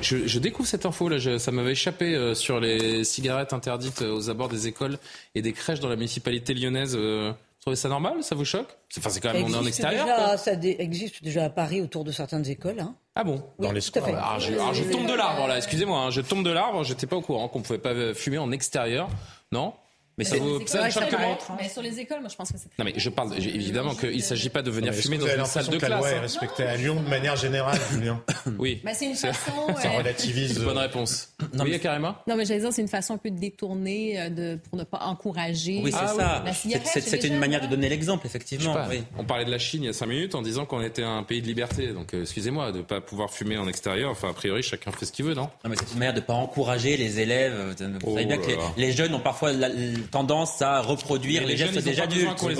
[0.00, 4.30] Je, découvre cette info là, ça m'avait échappé euh, sur les cigarettes interdites euh, aux
[4.30, 4.98] abords des écoles
[5.34, 6.96] et des crèches dans la municipalité lyonnaise.
[6.96, 8.22] Euh, vous trouvez ça normal?
[8.22, 8.68] Ça vous choque?
[8.96, 10.38] Enfin, c'est quand même on est en extérieur.
[10.38, 12.80] ça existe déjà à Paris autour de certaines écoles.
[12.80, 12.94] Hein.
[13.14, 13.42] Ah bon?
[13.58, 14.06] Dans les squares.
[14.16, 15.56] Ah, je, je, tombe de l'arbre là.
[15.56, 16.84] Excusez-moi, hein, je tombe de l'arbre.
[16.84, 19.08] J'étais pas au courant qu'on pouvait pas fumer en extérieur.
[19.50, 19.74] Non?
[20.18, 21.14] Mais ça vous ça choque
[21.58, 22.68] Mais sur les écoles, moi je pense que c'est.
[22.76, 25.68] Non mais je parle évidemment qu'il ne s'agit pas de venir fumer dans une salle
[25.68, 25.90] de classe.
[25.90, 26.20] La loi est hein.
[26.22, 28.20] respectée à Lyon de manière générale, Julien.
[28.58, 28.82] Oui.
[28.94, 29.52] c'est une façon.
[29.80, 30.56] Ça relativise.
[30.56, 31.28] Une bonne réponse.
[31.54, 32.16] Non, oui, carrément.
[32.26, 34.84] Non mais j'allais dire c'est une façon un peu de détourner euh, de pour ne
[34.84, 35.80] pas encourager.
[35.84, 37.00] Oui c'est ah ça.
[37.00, 38.74] C'est une manière de donner l'exemple effectivement.
[39.16, 41.22] On parlait de la Chine il y a cinq minutes en disant qu'on était un
[41.22, 41.92] pays de liberté.
[41.92, 44.10] Donc euh, excusez-moi de ne pas pouvoir fumer en extérieur.
[44.10, 45.48] Enfin a priori chacun fait ce qu'il veut non?
[45.64, 47.76] Non mais c'est une manière de ne pas encourager les élèves.
[48.02, 49.52] Vous savez bien oh que les jeunes ont parfois
[50.10, 52.42] tendance à reproduire les, gestes des adultes.
[52.42, 52.54] Les,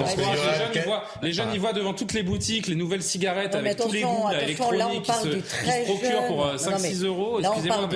[1.23, 4.31] les, jeunes, ils voient devant toutes les boutiques les nouvelles cigarettes avec tous les goûts
[4.43, 7.41] électroniques qui se, procurent pour 5-6 euh, euros.
[7.41, 7.89] Excusez-moi,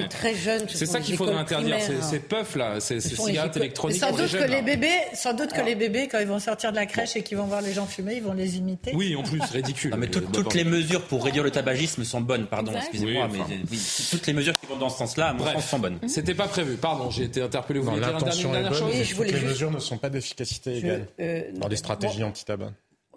[0.68, 4.00] c'est ça qu'il faudrait interdire, ces puffs là, ces cigarettes électroniques.
[4.00, 6.76] Sans doute que les bébés, sans doute que les bébés, quand ils vont sortir de
[6.76, 8.92] la crèche et qu'ils vont voir les gens fumer, ils vont les imiter.
[8.94, 9.94] Oui, en plus, ridicule.
[9.98, 13.56] Mais toutes les mesures pour réduire le tabagisme sont bonnes, pardon, excusez-moi, mais
[14.10, 15.98] toutes les mesures qui vont dans ce sens-là, à mon sens, sont bonnes.
[16.06, 17.80] C'était pas prévu, pardon, j'ai été interpellé.
[17.80, 18.92] Vous voulez dire une dernière chose
[19.42, 22.72] les mesures ne sont pas d'efficacité égale euh, dans les stratégies anti-tabac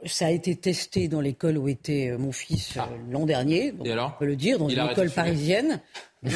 [0.05, 2.89] ça a été testé dans l'école où était euh, mon fils euh, ah.
[3.09, 5.81] l'an dernier, donc on peut le dire, dans une école parisienne.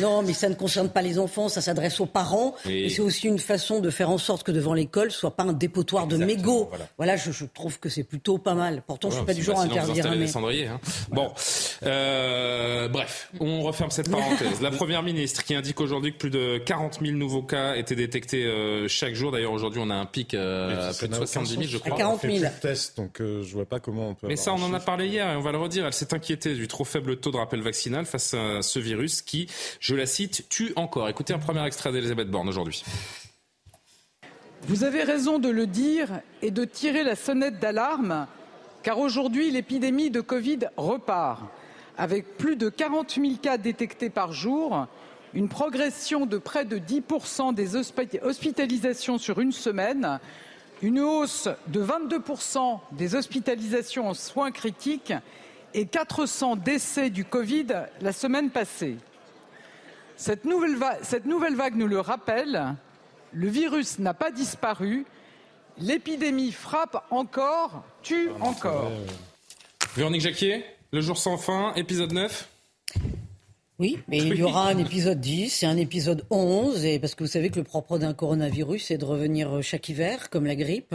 [0.01, 2.55] Non, mais ça ne concerne pas les enfants, ça s'adresse aux parents.
[2.67, 5.53] Et c'est aussi une façon de faire en sorte que devant l'école, soit pas un
[5.53, 6.69] dépotoir de mégots.
[6.97, 8.83] Voilà, je, trouve que c'est plutôt pas mal.
[8.85, 10.79] Pourtant, je je suis pas du genre à interdire un hein.
[11.09, 11.31] Bon,
[11.83, 14.61] euh, bref, on referme cette parenthèse.
[14.61, 18.45] La première ministre qui indique aujourd'hui que plus de 40 000 nouveaux cas étaient détectés
[18.45, 19.31] euh, chaque jour.
[19.31, 21.97] D'ailleurs, aujourd'hui, on a un pic euh, à plus de 70 000, je crois.
[21.97, 22.45] 40 000.
[22.61, 24.27] Tests, donc je vois pas comment on peut.
[24.27, 25.85] Mais ça, on en a parlé hier et on va le redire.
[25.85, 29.47] Elle s'est inquiétée du trop faible taux de rappel vaccinal face à ce virus qui
[29.79, 31.09] je la cite, tue encore.
[31.09, 32.83] Écoutez un premier extrait d'Elisabeth Borne aujourd'hui.
[34.63, 38.27] Vous avez raison de le dire et de tirer la sonnette d'alarme,
[38.83, 41.41] car aujourd'hui l'épidémie de Covid repart,
[41.97, 44.87] avec plus de 40 000 cas détectés par jour,
[45.33, 47.03] une progression de près de 10
[47.53, 47.75] des
[48.21, 50.19] hospitalisations sur une semaine,
[50.81, 55.13] une hausse de 22% des hospitalisations en soins critiques
[55.73, 57.67] et 400 décès du Covid
[58.01, 58.97] la semaine passée.
[60.19, 62.75] Cette nouvelle, cette nouvelle vague nous le rappelle,
[63.31, 65.05] le virus n'a pas disparu,
[65.77, 68.91] l'épidémie frappe encore, tue encore.
[69.95, 72.49] Véronique Jacquier, Le jour sans fin, épisode 9
[73.79, 77.23] oui, mais il y aura un épisode 10 et un épisode 11, et parce que
[77.23, 80.93] vous savez que le propre d'un coronavirus, c'est de revenir chaque hiver, comme la grippe.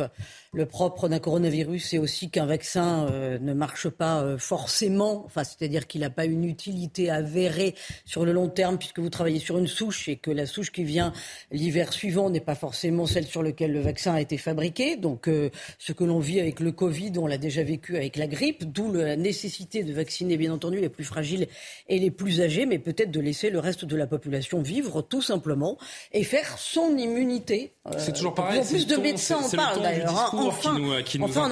[0.55, 5.43] Le propre d'un coronavirus, c'est aussi qu'un vaccin euh, ne marche pas euh, forcément, enfin,
[5.43, 9.59] c'est-à-dire qu'il n'a pas une utilité avérée sur le long terme, puisque vous travaillez sur
[9.59, 11.13] une souche et que la souche qui vient
[11.51, 14.95] l'hiver suivant n'est pas forcément celle sur laquelle le vaccin a été fabriqué.
[14.95, 18.29] Donc, euh, ce que l'on vit avec le Covid, on l'a déjà vécu avec la
[18.29, 21.49] grippe, d'où la nécessité de vacciner, bien entendu, les plus fragiles
[21.89, 25.23] et les plus âgés, mais peut-être de laisser le reste de la population vivre, tout
[25.23, 25.79] simplement,
[26.13, 27.73] et faire son immunité.
[27.99, 28.61] c'est toujours pareil.
[28.61, 30.44] En plus de médecins en parlent d'ailleurs.
[30.49, 31.51] Enfin, qui nous, enfin,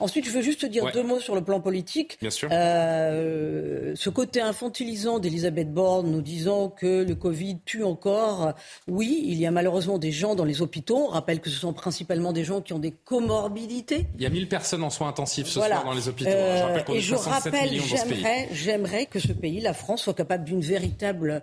[0.00, 2.18] Ensuite, je veux juste dire deux mots sur le plan politique.
[2.20, 2.48] Bien sûr.
[2.52, 8.52] Euh, ce côté infantilisant d'Elisabeth Borne nous disant que le Covid tue encore.
[8.88, 11.06] Oui, il y a malheureusement des gens dans les hôpitaux.
[11.08, 14.06] On rappelle que ce sont principalement des gens qui ont des comorbidités.
[14.16, 16.30] Il y a 1000 personnes en soins intensifs ce soir dans les hôpitaux.
[16.30, 20.60] je rappelle euh, et je rappelle, j'aimerais que ce pays, la France, soit capable d'une
[20.60, 21.40] véritable euh,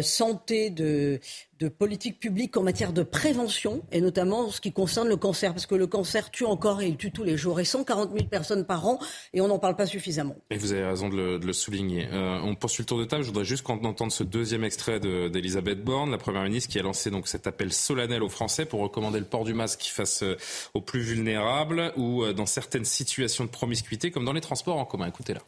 [0.00, 1.20] santé, de,
[1.62, 5.66] de politique publique en matière de prévention, et notamment ce qui concerne le cancer, parce
[5.66, 8.64] que le cancer tue encore et il tue tous les jours, et 140 000 personnes
[8.64, 8.98] par an,
[9.32, 10.34] et on n'en parle pas suffisamment.
[10.50, 12.08] Et vous avez raison de le, de souligner.
[12.12, 13.22] Euh, on poursuit le tour de table.
[13.22, 16.82] Je voudrais juste qu'on entende ce deuxième extrait d'Elisabeth Borne, la Première ministre, qui a
[16.82, 20.36] lancé donc cet appel solennel aux Français pour recommander le port du masque face euh,
[20.74, 25.06] aux plus vulnérables ou dans certaines situations de promiscuité, comme dans les transports en commun.
[25.06, 25.40] Écoutez-la.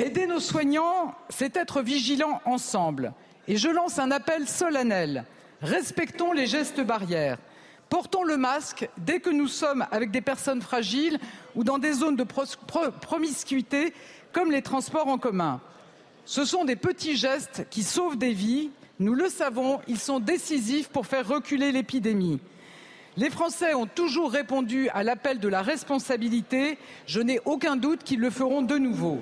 [0.00, 3.12] Aider nos soignants, c'est être vigilants ensemble.
[3.48, 5.24] Et je lance un appel solennel.
[5.60, 7.38] Respectons les gestes barrières.
[7.88, 11.18] Portons le masque dès que nous sommes avec des personnes fragiles
[11.56, 12.24] ou dans des zones de
[13.00, 13.92] promiscuité
[14.32, 15.60] comme les transports en commun.
[16.26, 18.70] Ce sont des petits gestes qui sauvent des vies.
[19.00, 22.38] Nous le savons, ils sont décisifs pour faire reculer l'épidémie.
[23.16, 26.78] Les Français ont toujours répondu à l'appel de la responsabilité.
[27.06, 29.18] Je n'ai aucun doute qu'ils le feront de nouveau.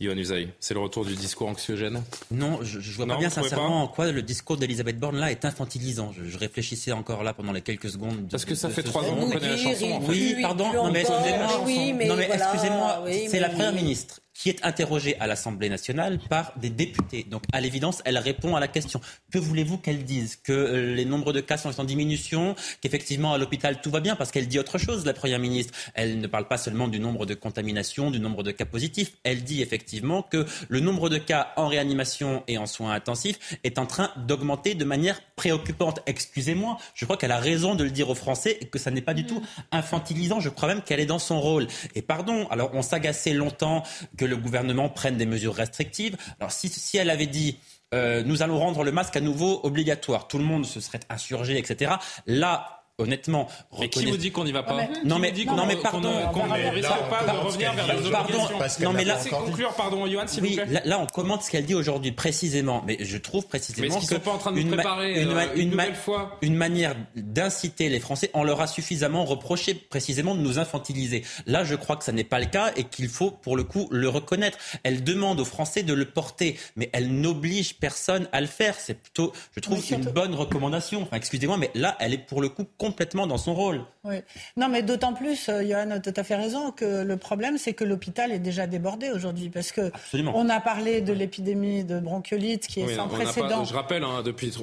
[0.00, 2.02] Yohann Usaï, c'est le retour du discours anxiogène?
[2.32, 5.44] Non, je, je vois pas bien sincèrement en quoi le discours d'Elisabeth Borne là est
[5.44, 6.12] infantilisant.
[6.12, 8.28] Je, réfléchissais encore là pendant les quelques secondes.
[8.28, 10.00] Parce que ça fait trois ans qu'on connaît la chanson.
[10.08, 15.68] Oui, pardon, non mais excusez-moi, excusez-moi, c'est la première ministre qui est interrogée à l'Assemblée
[15.68, 17.24] nationale par des députés.
[17.30, 19.00] Donc, à l'évidence, elle répond à la question.
[19.30, 20.36] Que voulez-vous qu'elle dise?
[20.36, 22.56] Que euh, les nombres de cas sont en diminution?
[22.80, 24.16] Qu'effectivement, à l'hôpital, tout va bien?
[24.16, 25.72] Parce qu'elle dit autre chose, la Première ministre.
[25.94, 29.12] Elle ne parle pas seulement du nombre de contaminations, du nombre de cas positifs.
[29.22, 33.78] Elle dit effectivement que le nombre de cas en réanimation et en soins intensifs est
[33.78, 36.00] en train d'augmenter de manière préoccupante.
[36.06, 39.00] Excusez-moi, je crois qu'elle a raison de le dire aux Français et que ça n'est
[39.00, 40.40] pas du tout infantilisant.
[40.40, 41.68] Je crois même qu'elle est dans son rôle.
[41.94, 43.84] Et pardon, alors on s'agaçait longtemps
[44.18, 46.16] que que le gouvernement prenne des mesures restrictives.
[46.40, 47.58] Alors si, si elle avait dit
[47.92, 51.58] euh, nous allons rendre le masque à nouveau obligatoire, tout le monde se serait insurgé,
[51.58, 51.92] etc.
[52.26, 53.48] Là, honnêtement.
[53.80, 56.70] Mais qui vous dit qu'on n'y va pas Non mais non mais pardon, qu'on ne
[56.70, 58.38] risque pas de revenir vers les pardon,
[58.80, 60.82] non mais là, conclure, pardon, Johan, s'il vous plaît.
[60.84, 64.30] Là, on commente ce qu'elle dit aujourd'hui précisément, mais je trouve précisément qu'ils sont pas
[64.32, 68.30] en train de une, préparer une, euh, une, nouvelle fois une manière d'inciter les Français.
[68.34, 71.24] On leur a suffisamment reproché précisément de nous infantiliser.
[71.46, 73.88] Là, je crois que ça n'est pas le cas et qu'il faut pour le coup
[73.90, 74.58] le reconnaître.
[74.84, 78.76] Elle demande aux Français de le porter, mais elle n'oblige personne à le faire.
[78.78, 81.02] C'est plutôt, je trouve, une bonne recommandation.
[81.02, 83.80] Enfin, excusez-moi, mais là, elle est pour le coup complètement dans son rôle.
[84.04, 84.16] Oui.
[84.58, 87.72] Non, mais d'autant plus, euh, Johan a tout à fait raison, que le problème, c'est
[87.72, 89.48] que l'hôpital est déjà débordé aujourd'hui.
[89.48, 89.90] Parce que
[90.34, 93.64] on a parlé de l'épidémie de bronchiolite qui est sans précédent.
[93.64, 94.58] je rappelle, hein, depuis ce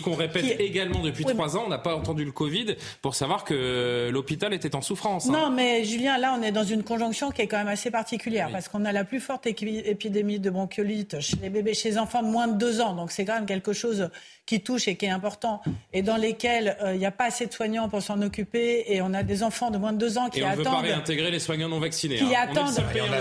[0.00, 4.08] qu'on répète également depuis trois ans, on n'a pas entendu le Covid pour savoir que
[4.10, 5.28] l'hôpital était en souffrance.
[5.28, 5.32] Hein.
[5.32, 8.48] Non, mais Julien, là, on est dans une conjonction qui est quand même assez particulière
[8.50, 12.22] parce qu'on a la plus forte épidémie de bronchiolite chez les bébés, chez les enfants
[12.22, 12.94] de moins de deux ans.
[12.94, 14.08] Donc c'est quand même quelque chose
[14.50, 17.46] qui touche et qui est important et dans lesquels euh, il n'y a pas assez
[17.46, 20.28] de soignants pour s'en occuper et on a des enfants de moins de deux ans
[20.28, 20.58] qui et on attendent.
[20.58, 22.16] veut pas réintégrer les soignants non vaccinés.
[22.16, 22.48] Qui hein.
[22.50, 22.74] attendent.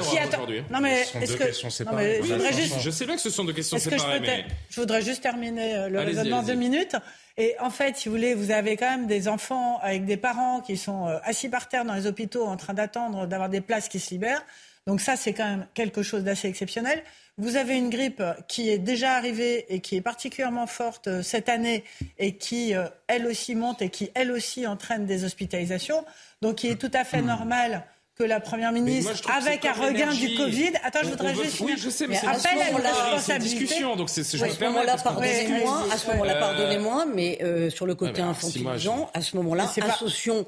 [0.09, 0.63] qui attendent.
[0.71, 2.79] Non mais est-ce que non, mais je, voudrais juste...
[2.79, 4.19] je sais bien que ce sont deux questions séparées.
[4.21, 4.45] Mais...
[4.71, 6.95] Je voudrais juste terminer euh, le raisonnement deux minutes.
[7.37, 10.61] Et en fait, si vous voulez, vous avez quand même des enfants avec des parents
[10.61, 13.87] qui sont euh, assis par terre dans les hôpitaux en train d'attendre d'avoir des places
[13.87, 14.43] qui se libèrent.
[14.89, 17.03] Donc ça, c'est quand même quelque chose d'assez exceptionnel.
[17.37, 21.47] Vous avez une grippe qui est déjà arrivée et qui est particulièrement forte euh, cette
[21.47, 21.83] année
[22.17, 26.03] et qui, euh, elle aussi, monte et qui, elle aussi, entraîne des hospitalisations.
[26.41, 30.35] Donc, il est tout à fait normal que la Première ministre, avec un regain du
[30.35, 30.71] Covid...
[30.83, 31.59] Attends, je voudrais juste...
[31.59, 33.81] Oui, je sais, mais, c'est appelle à la responsabilité.
[33.95, 37.93] donc c'est, je à ce moment-là, pardonnez-moi, à ce moment-là, pardonnez-moi, mais euh, sur le
[37.93, 40.47] côté infantilisant, à ce moment-là, associons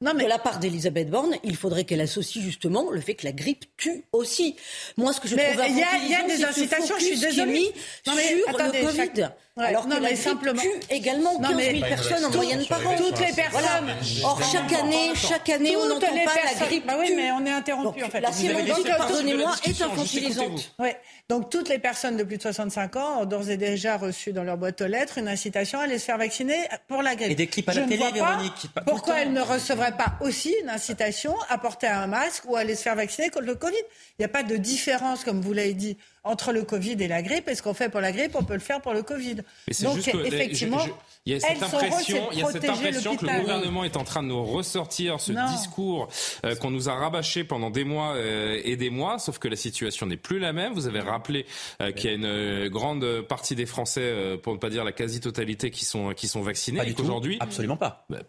[0.00, 0.24] non, mais...
[0.24, 3.64] de la part d'Elisabeth Borne, il faudrait qu'elle associe justement le fait que la grippe
[3.76, 4.56] tue aussi.
[4.96, 7.72] Moi, ce que je trouve il y, a des incitations, je suis désolée.
[8.06, 9.28] Non, mais, sur le Covid.
[9.64, 12.96] Alors non, que mais la simplement tue également 15 000 personnes en moyenne par an.
[12.96, 13.94] Toutes les personnes.
[14.24, 16.86] Or chaque année, chaque année, on n'entend pas la grippe.
[16.86, 18.20] Bah oui, mais on est interrompu en fait.
[18.20, 20.74] La sémantique, pardonnez-moi, est infantilisante.
[20.78, 20.96] Ouais.
[21.28, 24.42] Donc toutes les personnes de plus de 65 ans ont d'ores et déjà reçu dans
[24.42, 26.56] leur boîte aux lettres une incitation à aller se faire vacciner
[26.88, 27.30] pour la grippe.
[27.30, 28.66] Et des clips à la télé, Véronique.
[28.86, 32.74] Pourquoi elles ne recevraient pas aussi une incitation à porter un masque ou à aller
[32.74, 35.74] se faire vacciner contre le Covid Il n'y a pas de différence, comme vous l'avez
[35.74, 37.48] dit, entre le Covid et la grippe.
[37.48, 39.36] Et ce qu'on fait pour la grippe, on peut le faire pour le Covid.
[39.82, 40.84] Donc, effectivement,
[41.26, 44.04] il y a cette impression, il y a cette impression que le gouvernement est en
[44.04, 46.08] train de nous ressortir ce discours
[46.46, 49.56] euh, qu'on nous a rabâché pendant des mois euh, et des mois, sauf que la
[49.56, 50.72] situation n'est plus la même.
[50.72, 51.44] Vous avez rappelé
[51.82, 55.70] euh, qu'il y a une grande partie des Français, pour ne pas dire la quasi-totalité,
[55.70, 56.80] qui sont qui sont vaccinés.
[56.86, 58.06] et qu'aujourd'hui, absolument pas.
[58.08, 58.20] Bah,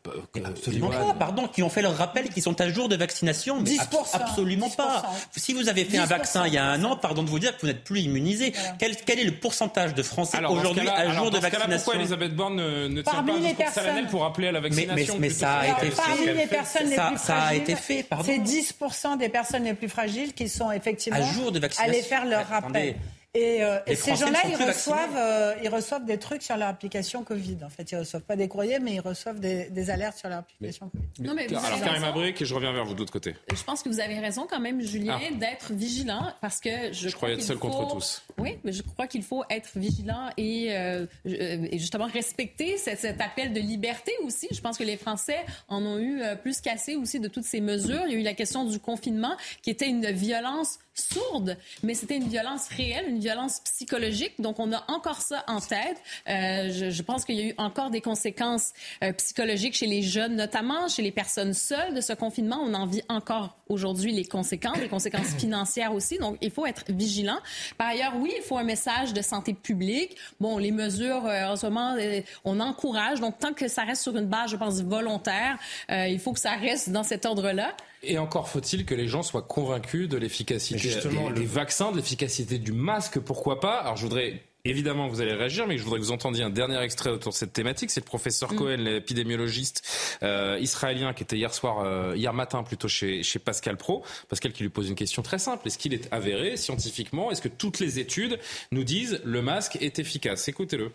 [0.44, 1.14] absolument pas.
[1.18, 3.64] Pardon, qui ont fait leur rappel, qui sont à jour de vaccination.
[3.64, 3.80] 10%,
[4.14, 5.04] absolument pas.
[5.34, 7.56] Si vous avez fait un vaccin il y a un an, pardon de vous dire
[7.56, 8.52] que vous n'êtes plus immunisé.
[8.80, 12.81] Quel, quel, est le pourcentage de Français aujourd'hui à jour de vaccination Pourquoi Elisabeth Borne
[12.88, 14.08] ne, ne tient pas un discours personnes...
[14.08, 16.02] pour appeler à la vaccination Mais, mais, mais ça a été fait.
[16.02, 18.06] Parmi les personnes les plus ça a été fait.
[18.24, 21.94] C'est 10% des personnes les plus fragiles qui sont effectivement à jour de vaccination.
[21.94, 22.96] Allez faire leur rappel.
[23.34, 27.60] Et, euh, ces gens-là, ils reçoivent, euh, ils reçoivent des trucs sur leur application Covid.
[27.64, 30.40] En fait, ils reçoivent pas des courriers, mais ils reçoivent des, des alertes sur leur
[30.40, 31.28] application Covid.
[31.28, 33.36] non, mais alors, Karim Abric, et je reviens vers vous de l'autre côté.
[33.54, 35.34] Je pense que vous avez raison quand même, Julien, ah.
[35.34, 37.70] d'être vigilant, parce que je, je crois être seul faut...
[37.70, 38.22] contre tous.
[38.38, 43.22] Oui, mais je crois qu'il faut être vigilant et, euh, et justement respecter cet, cet,
[43.22, 44.50] appel de liberté aussi.
[44.52, 45.40] Je pense que les Français
[45.70, 48.02] en ont eu plus qu'assez aussi de toutes ces mesures.
[48.08, 52.18] Il y a eu la question du confinement, qui était une violence sourde, mais c'était
[52.18, 54.34] une violence réelle, une violence psychologique.
[54.40, 55.98] Donc, on a encore ça en tête.
[56.28, 58.74] Euh, je, je, pense qu'il y a eu encore des conséquences
[59.04, 62.60] euh, psychologiques chez les jeunes, notamment chez les personnes seules de ce confinement.
[62.62, 66.18] On en vit encore aujourd'hui les conséquences, les conséquences financières aussi.
[66.18, 67.40] Donc, il faut être vigilant.
[67.78, 70.18] Par ailleurs, oui, il faut un message de santé publique.
[70.40, 73.20] Bon, les mesures, euh, en ce moment, euh, on encourage.
[73.20, 75.58] Donc, tant que ça reste sur une base, je pense, volontaire,
[75.90, 77.76] euh, il faut que ça reste dans cet ordre-là.
[78.04, 82.58] Et encore faut-il que les gens soient convaincus de l'efficacité des, des vaccins, de l'efficacité
[82.58, 83.76] du masque, pourquoi pas?
[83.76, 86.80] Alors je voudrais Évidemment, vous allez réagir, mais je voudrais que vous entendiez un dernier
[86.82, 87.90] extrait autour de cette thématique.
[87.90, 88.56] C'est le professeur mm.
[88.56, 89.82] Cohen, l'épidémiologiste
[90.22, 94.04] euh, israélien, qui était hier soir, euh, hier matin plutôt chez, chez Pascal Pro.
[94.30, 95.68] Pascal qui lui pose une question très simple.
[95.68, 97.32] Est-ce qu'il est avéré scientifiquement?
[97.32, 98.38] Est-ce que toutes les études
[98.72, 100.48] nous disent le masque est efficace?
[100.48, 100.92] Écoutez-le.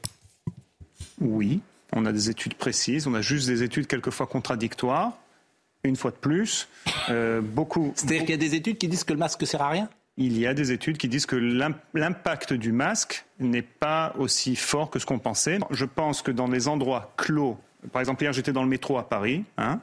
[1.20, 1.58] Oui,
[1.92, 3.08] on a des études précises.
[3.08, 5.18] On a juste des études quelquefois contradictoires
[5.88, 6.68] une fois de plus.
[7.08, 7.92] Euh, beaucoup.
[7.94, 10.38] C'est-à-dire qu'il y a des études qui disent que le masque sert à rien il
[10.38, 11.36] y a des études qui disent que
[11.94, 15.58] l'impact du masque n'est pas aussi fort que ce qu'on pensait.
[15.70, 17.58] Je pense que dans les endroits clos,
[17.92, 19.80] par exemple hier j'étais dans le métro à Paris, hein,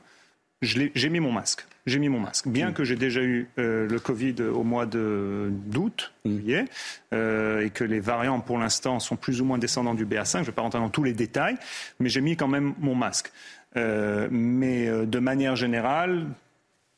[0.63, 1.65] j'ai mis mon masque.
[1.85, 2.47] J'ai mis mon masque.
[2.47, 2.73] Bien mm.
[2.73, 6.29] que j'ai déjà eu euh, le Covid au mois d'août, mm.
[6.29, 6.65] juillet,
[7.13, 10.37] euh, et que les variants pour l'instant sont plus ou moins descendants du BA5, je
[10.39, 11.57] ne vais pas rentrer dans tous les détails,
[11.99, 13.31] mais j'ai mis quand même mon masque.
[13.75, 16.27] Euh, mais euh, de manière générale,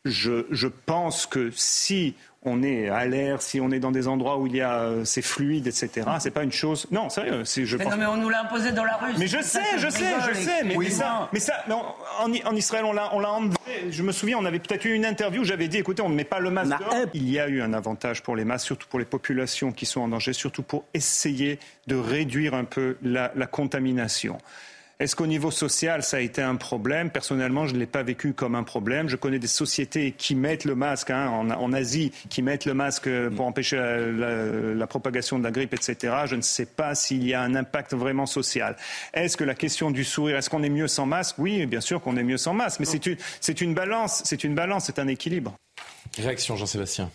[0.03, 4.37] je, je, pense que si on est à l'air, si on est dans des endroits
[4.37, 6.07] où il y a euh, ces fluides, etc.
[6.19, 6.85] C'est pas une chose.
[6.91, 7.43] Non, sérieux.
[7.43, 9.13] Je mais non, mais on nous l'a imposé dans la rue.
[9.17, 10.63] Mais je sais, je sais, je sais.
[10.63, 11.83] Mais, ça, mais ça, non,
[12.19, 13.55] en, en, Israël, on l'a, on l'a enlevé.
[13.89, 16.15] Je me souviens, on avait peut-être eu une interview où j'avais dit, écoutez, on ne
[16.15, 16.73] met pas le masque.
[17.13, 20.01] Il y a eu un avantage pour les masques, surtout pour les populations qui sont
[20.01, 21.57] en danger, surtout pour essayer
[21.87, 24.37] de réduire un peu la, la contamination.
[24.97, 27.09] Est-ce qu'au niveau social, ça a été un problème?
[27.09, 29.09] Personnellement, je ne l'ai pas vécu comme un problème.
[29.09, 33.09] Je connais des sociétés qui mettent le masque, hein, en, Asie, qui mettent le masque
[33.35, 36.13] pour empêcher la, propagation de la grippe, etc.
[36.27, 38.77] Je ne sais pas s'il y a un impact vraiment social.
[39.13, 41.35] Est-ce que la question du sourire, est-ce qu'on est mieux sans masque?
[41.39, 44.85] Oui, bien sûr qu'on est mieux sans masque, mais c'est une, balance, c'est une balance,
[44.85, 45.55] c'est un équilibre.
[46.17, 47.11] Réaction, Jean-Sébastien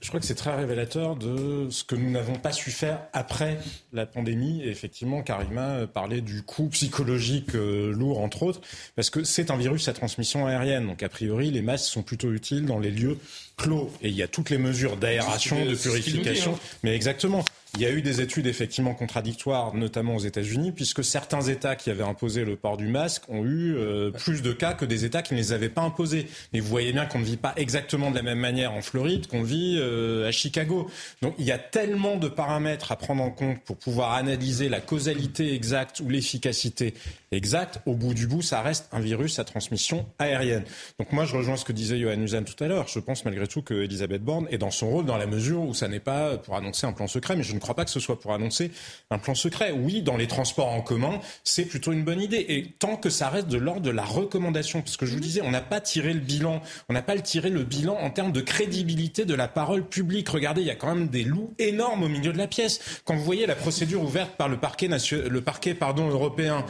[0.00, 3.58] je crois que c'est très révélateur de ce que nous n'avons pas su faire après
[3.92, 4.62] la pandémie.
[4.62, 8.60] Et effectivement, Karima parlait du coût psychologique euh, lourd, entre autres,
[8.96, 10.86] parce que c'est un virus à transmission aérienne.
[10.86, 13.18] Donc, a priori, les masques sont plutôt utiles dans les lieux
[13.56, 13.90] clos.
[14.02, 16.54] Et il y a toutes les mesures d'aération, de purification.
[16.54, 16.78] Hein.
[16.82, 17.44] Mais exactement.
[17.74, 21.90] Il y a eu des études effectivement contradictoires, notamment aux États-Unis, puisque certains États qui
[21.90, 25.22] avaient imposé le port du masque ont eu euh, plus de cas que des États
[25.22, 26.26] qui ne les avaient pas imposés.
[26.52, 29.26] Mais vous voyez bien qu'on ne vit pas exactement de la même manière en Floride
[29.26, 30.90] qu'on vit euh, à Chicago.
[31.20, 34.80] Donc il y a tellement de paramètres à prendre en compte pour pouvoir analyser la
[34.80, 36.94] causalité exacte ou l'efficacité
[37.32, 37.80] exacte.
[37.86, 40.64] Au bout du bout, ça reste un virus à transmission aérienne.
[40.98, 42.86] Donc moi, je rejoins ce que disait Johan Usan tout à l'heure.
[42.88, 45.74] Je pense malgré tout que Elisabeth Borne est dans son rôle dans la mesure où
[45.74, 48.00] ça n'est pas pour annoncer un plan secret, mais je ne crois pas que ce
[48.00, 48.70] soit pour annoncer
[49.10, 49.72] un plan secret.
[49.72, 52.44] Oui, dans les transports en commun, c'est plutôt une bonne idée.
[52.48, 55.42] Et tant que ça reste de l'ordre de la recommandation, parce que je vous disais,
[55.42, 58.40] on n'a pas tiré le bilan, on n'a pas tiré le bilan en termes de
[58.40, 60.28] crédibilité de la parole publique.
[60.28, 63.02] Regardez, il y a quand même des loups énormes au milieu de la pièce.
[63.04, 66.64] Quand vous voyez la procédure ouverte par le parquet, le parquet pardon, européen,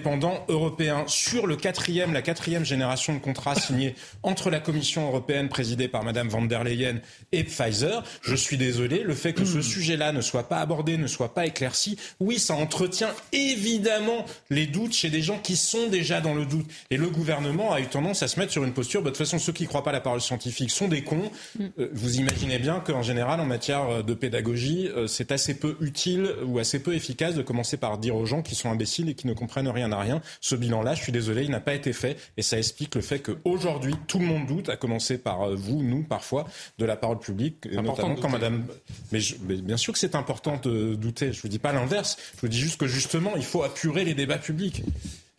[0.00, 5.50] indépendant européen, sur le quatrième, la quatrième génération de contrats signés entre la Commission européenne
[5.50, 7.00] présidée par Madame van der Leyen
[7.32, 11.06] et Pfizer, je suis désolé, le fait que ce sujet-là ne soit pas abordé, ne
[11.06, 16.22] soit pas éclairci, oui, ça entretient évidemment les doutes chez des gens qui sont déjà
[16.22, 16.66] dans le doute.
[16.90, 19.18] Et le gouvernement a eu tendance à se mettre sur une posture, bah, de toute
[19.18, 21.30] façon, ceux qui ne croient pas à la parole scientifique sont des cons.
[21.78, 26.30] Euh, vous imaginez bien qu'en général, en matière de pédagogie, euh, c'est assez peu utile
[26.46, 29.26] ou assez peu efficace de commencer par dire aux gens qui sont imbéciles et qui
[29.26, 30.20] ne comprennent rien à rien.
[30.40, 32.16] Ce bilan-là, je suis désolé, il n'a pas été fait.
[32.36, 35.82] Et ça explique le fait qu'aujourd'hui, tout le monde doute, à commencer par euh, vous,
[35.82, 36.46] nous, parfois,
[36.78, 38.66] de la parole publique, notamment quand Madame.
[39.12, 39.20] Mais,
[39.62, 41.32] bien sûr que c'est important de douter.
[41.32, 42.16] Je ne vous dis pas l'inverse.
[42.36, 44.82] Je vous dis juste que justement, il faut apurer les débats publics.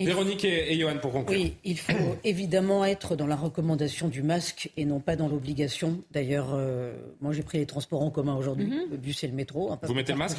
[0.05, 1.39] Véronique et, Johan, pour conclure.
[1.39, 1.93] Oui, il faut
[2.23, 6.01] évidemment être dans la recommandation du masque et non pas dans l'obligation.
[6.11, 8.89] D'ailleurs, euh, moi j'ai pris les transports en commun aujourd'hui, mhm.
[8.91, 9.71] le bus et le métro.
[9.83, 10.37] Vous mettez le masque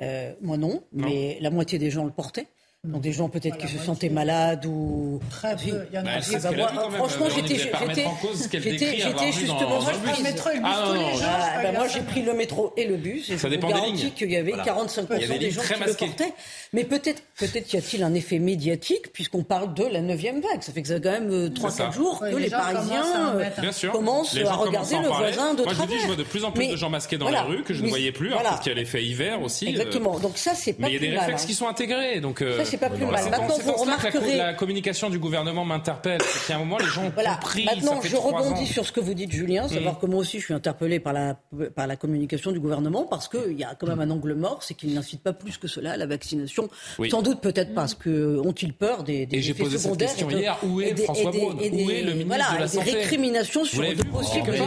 [0.00, 2.46] euh, Moi non, mais la moitié des gens le portaient.
[2.86, 5.86] Donc des gens peut-être qui se sentaient malades ou très peu.
[5.92, 8.06] Il y en a bah, moi, franchement, j'étais j'étais
[8.52, 11.22] j'étais justement moi je prends le métro et le bus ah, tous les jours.
[11.26, 14.10] Ah, bah, moi j'ai pris le métro et le bus et ça je vous garantis
[14.12, 16.32] qu'il y avait 45 des gens qui le portaient.
[16.72, 20.62] Mais peut-être peut-être y a-t-il un effet médiatique puisqu'on parle de la neuvième vague.
[20.62, 24.54] Ça fait que ça quand même 3 4 jours que les Parisiens euh, commencent à
[24.54, 25.76] regarder le voisin de travers.
[25.78, 27.62] Moi je dis je vois de plus en plus de gens masqués dans la rue
[27.62, 29.66] que je ne voyais plus alors qu'il y a l'effet hiver aussi.
[29.66, 30.18] Exactement.
[30.18, 31.46] Donc ça c'est pas Mais il y a des réflexes hein.
[31.46, 32.42] qui sont intégrés donc
[32.76, 33.30] euh, c'est pas plus mal.
[33.30, 34.36] Maintenant, vous remarquerez...
[34.36, 36.20] la, communication du gouvernement m'interpelle.
[36.22, 37.34] C'est qu'à un moment, les gens ont voilà.
[37.34, 37.64] compris.
[37.64, 39.98] Maintenant, je rebondis sur ce que vous dites, Julien, savoir mm.
[39.98, 41.36] que moi aussi, je suis interpellé par la,
[41.74, 44.74] par la communication du gouvernement, parce qu'il y a quand même un angle mort, c'est
[44.74, 46.68] qu'il n'incite pas plus que cela à la vaccination.
[47.10, 50.56] Sans doute, peut-être parce que ont-ils peur des, des Et j'ai posé cette question hier.
[50.62, 53.82] Où est François Braun Où est le ministre voilà, de la Santé Des récriminations sur
[53.82, 54.62] de possibles Il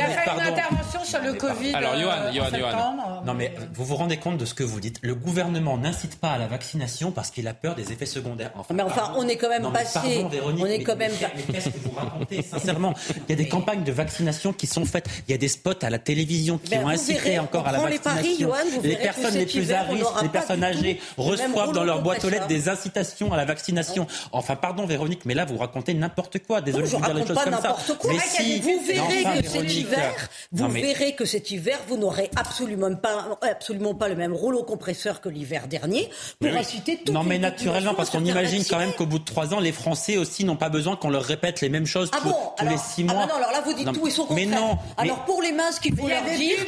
[0.00, 1.74] a fait une intervention sur le Covid.
[1.74, 4.98] Alors, Johan, Johan, Non, mais vous vous rendez compte de ce que vous dites.
[5.02, 8.82] Le gouvernement n'incite pas à la vaccination parce qu'il a peur des effets secondaires mais
[8.82, 10.24] enfin, on est quand même passé.
[10.44, 11.12] on est quand même.
[11.52, 15.08] qu'est-ce que vous racontez Sincèrement, il y a des campagnes de vaccination qui sont faites.
[15.28, 17.78] Il y a des spots à la télévision qui ben, ont incité encore à la
[17.80, 18.52] vaccination.
[18.82, 22.46] Les, personnes les plus à risque, les personnes âgées reçoivent dans leur boîte aux lettres
[22.46, 24.06] des incitations à la vaccination.
[24.32, 26.60] Enfin, pardon, Véronique, mais là, vous racontez n'importe quoi.
[26.60, 27.76] Désolé de vous dire les choses comme ça.
[28.08, 32.94] Mais si, vous verrez que cet hiver, vous verrez que cet hiver, vous n'aurez absolument
[32.94, 37.12] pas, absolument pas le même rouleau compresseur que l'hiver dernier pour inciter tout.
[37.12, 40.16] Non, mais naturellement, parce qu'on imagine quand même qu'au bout de trois ans, les Français
[40.16, 43.22] aussi n'ont pas besoin qu'on leur répète les mêmes choses ah tous, les six mois.
[43.22, 44.48] Ah non, alors là, vous dites tout et son contraire.
[44.48, 44.78] Mais non.
[44.96, 46.58] Alors pour les masques, il faut leur dire.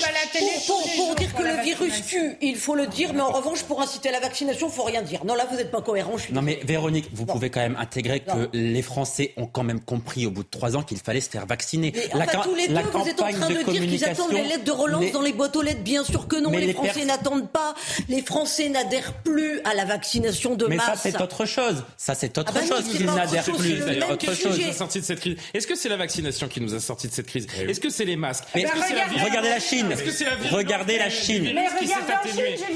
[0.66, 4.08] Pour, dire que le virus tue, il faut le dire, mais en revanche, pour inciter
[4.08, 5.24] à la vaccination, il faut rien dire.
[5.24, 6.16] Non, là, vous n'êtes pas cohérent.
[6.30, 10.26] Non, mais Véronique, vous pouvez quand même intégrer que les Français ont quand même compris
[10.26, 11.92] au bout de trois ans qu'il fallait se faire vacciner.
[12.14, 14.72] la, tous les deux, vous êtes en train de, dire qu'ils attendent les lettres de
[14.72, 15.82] relance dans les boîtes aux lettres.
[15.82, 17.74] Bien sûr que non, les, Français n'attendent pas.
[18.08, 20.76] Les Français n'adhèrent plus à la vaccination de masse.
[20.88, 21.84] Mais ça, c'est autre chose.
[21.96, 23.82] Ça, c'est autre ah bah chose qu'ils n'adhèrent plus.
[24.10, 24.60] Autre chose.
[24.72, 25.36] sorti de cette crise.
[25.54, 28.04] Est-ce que c'est la vaccination qui nous a sorti de cette crise Est-ce que c'est
[28.04, 29.94] les masques Est-ce que c'est la Regardez la Chine.
[30.50, 31.56] Regardez la Chine.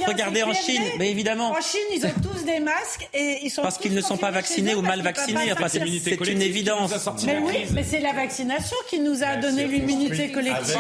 [0.07, 1.53] Regardez en Chine, mais évidemment.
[1.53, 4.31] En Chine, ils ont tous des masques et ils sont parce qu'ils ne sont pas
[4.31, 5.53] vaccinés ou mal vaccinés.
[5.53, 6.93] Enfin, c'est une évidence.
[7.25, 10.77] Mais oui, mais c'est la vaccination qui nous a donné l'immunité collective.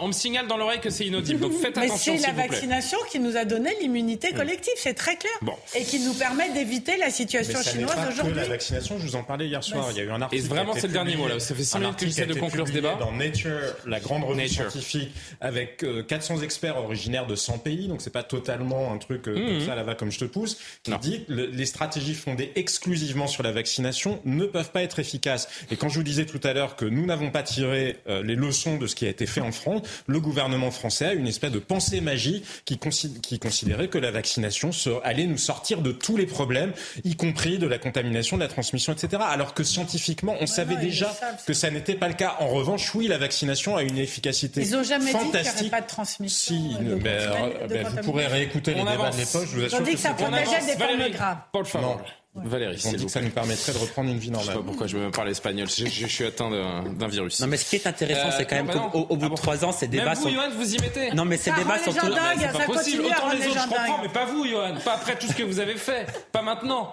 [0.00, 1.40] On me signale dans l'oreille que c'est inaudible.
[1.40, 2.12] Donc faites attention.
[2.12, 4.74] Mais c'est la vaccination qui nous a donné l'immunité collective.
[4.76, 5.32] C'est très clair.
[5.74, 8.34] Et qui nous permet d'éviter la situation chinoise aujourd'hui.
[8.34, 9.88] La vaccination, je vous en parlais hier soir.
[9.90, 10.42] il y a eu un article.
[10.42, 11.40] Et vraiment, c'est le dernier mot là.
[11.40, 12.96] Ça fait 5 minutes que j'essaie de conclure ce débat.
[12.98, 15.10] Dans Nature, la grande revue scientifique,
[15.40, 17.88] avec 400 euh, experts originaires de 100 pays.
[17.88, 19.66] Donc c'est pas totalement un truc euh, comme mmh.
[19.66, 20.58] ça là-bas comme je te pousse.
[20.82, 25.48] Qui dit que les stratégies fondées exclusivement sur la vaccination ne peuvent pas être efficaces.
[25.70, 28.36] Et quand je vous disais tout à l'heure que nous n'avons pas tiré euh, les
[28.36, 31.52] leçons de ce qui a été fait en France, le gouvernement français a une espèce
[31.52, 34.70] de pensée magie qui, qui considérait que la vaccination
[35.02, 36.72] allait nous sortir de tous les problèmes,
[37.04, 39.22] y compris de la contamination, de la transmission, etc.
[39.26, 41.14] Alors que scientifiquement, on savait déjà
[41.46, 42.36] que ça n'était pas le cas.
[42.40, 45.32] En revanche, oui, la vaccination a une efficacité Ils ont jamais fantastique.
[45.32, 46.56] dit qu'il n'y aurait pas de transmission.
[46.56, 49.46] Si, euh, ben, ben, vous pourrez réécouter les débats de l'époque.
[49.50, 51.38] Je vous assure on dit que, ça protégeait des formes graves.
[51.52, 52.04] Paul Favre.
[52.36, 54.46] Valérie, on dit que ça nous permettrait de reprendre une vie normale.
[54.46, 55.68] Je sais pas pourquoi je me parle espagnol.
[55.68, 57.40] Je, je, suis atteint d'un virus.
[57.40, 59.72] Non, mais ce qui est intéressant, c'est quand même euh, qu'au bout de trois ans,
[59.72, 60.28] ces débats sont.
[60.28, 61.12] Vous, Johan, vous y mettez.
[61.12, 61.90] Non, mais ces débats sont.
[61.90, 63.04] C'est pas possible.
[63.04, 64.74] Autant les autres, je comprends, mais pas vous, Johan.
[64.84, 66.06] Pas après tout ce que vous avez fait.
[66.30, 66.92] Pas maintenant.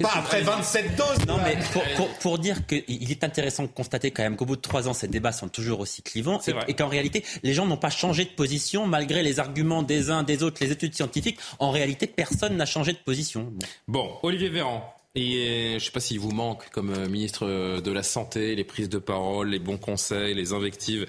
[0.00, 1.26] Pas après 27 doses.
[1.26, 1.58] Non, mais
[1.96, 4.92] pour, pour, dire qu'il est intéressant de constater quand même qu'au bout de trois ans,
[4.92, 8.24] ces débats sont toujours aussi clivants et, et qu'en réalité, les gens n'ont pas changé
[8.24, 11.38] de position malgré les arguments des uns, des autres, les études scientifiques.
[11.58, 13.52] En réalité, personne n'a changé de position.
[13.86, 14.97] Bon, Olivier Véran.
[15.14, 18.54] Et je ne sais pas s'il vous manque comme euh, ministre euh, de la Santé,
[18.54, 21.06] les prises de parole, les bons conseils, les invectives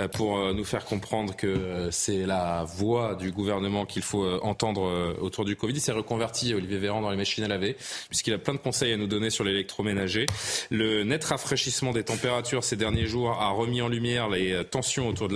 [0.00, 5.44] euh, pour nous faire comprendre que c'est la voix du gouvernement qu'il faut entendre autour
[5.44, 5.74] du Covid.
[5.74, 7.76] Il s'est reconverti, Olivier Véran, dans les machines à laver,
[8.08, 10.26] puisqu'il a plein de conseils à nous donner sur l'électroménager.
[10.70, 15.28] Le net rafraîchissement des températures ces derniers jours a remis en lumière les tensions autour
[15.28, 15.34] de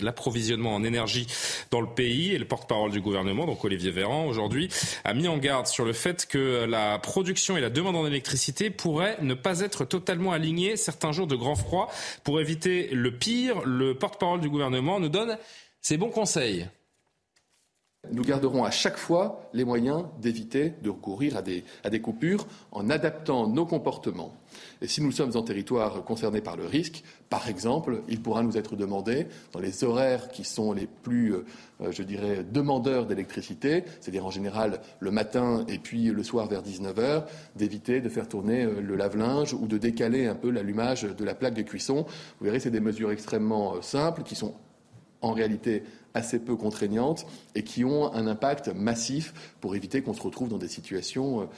[0.00, 1.26] l'approvisionnement en énergie
[1.70, 2.32] dans le pays.
[2.32, 4.68] Et le porte-parole du gouvernement, donc Olivier Véran, aujourd'hui,
[5.04, 8.70] a mis en garde sur le fait que la production et la demande en électricité
[8.70, 11.90] pourraient ne pas être totalement alignés certains jours de grand froid.
[12.24, 15.36] Pour éviter le pire, le porte-parole du gouvernement nous donne
[15.82, 16.66] ses bons conseils.
[18.12, 22.46] Nous garderons à chaque fois les moyens d'éviter de recourir à des, à des coupures
[22.72, 24.34] en adaptant nos comportements.
[24.82, 28.56] Et si nous sommes en territoire concerné par le risque, par exemple, il pourra nous
[28.56, 31.44] être demandé, dans les horaires qui sont les plus, euh,
[31.90, 36.98] je dirais, demandeurs d'électricité, c'est-à-dire en général le matin et puis le soir vers 19
[36.98, 41.24] heures, d'éviter de faire tourner euh, le lave-linge ou de décaler un peu l'allumage de
[41.24, 42.04] la plaque de cuisson.
[42.38, 44.54] Vous verrez, c'est des mesures extrêmement euh, simples qui sont
[45.22, 50.22] en réalité assez peu contraignantes et qui ont un impact massif pour éviter qu'on se
[50.22, 51.48] retrouve dans des situations,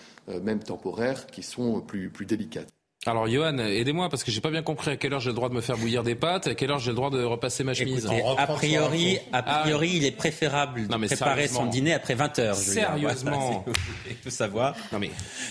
[0.42, 2.77] même temporaires, qui sont plus délicates.
[3.08, 5.48] Alors Johan, aidez-moi parce que j'ai pas bien compris à quelle heure j'ai le droit
[5.48, 7.72] de me faire bouillir des pâtes, à quelle heure j'ai le droit de repasser ma
[7.72, 8.06] chemise.
[8.36, 12.54] a priori, a priori, il est préférable de préparer son dîner après 20 heures.
[12.54, 13.64] Sérieusement,
[14.08, 14.74] il faut savoir.
[14.92, 15.10] Non mais,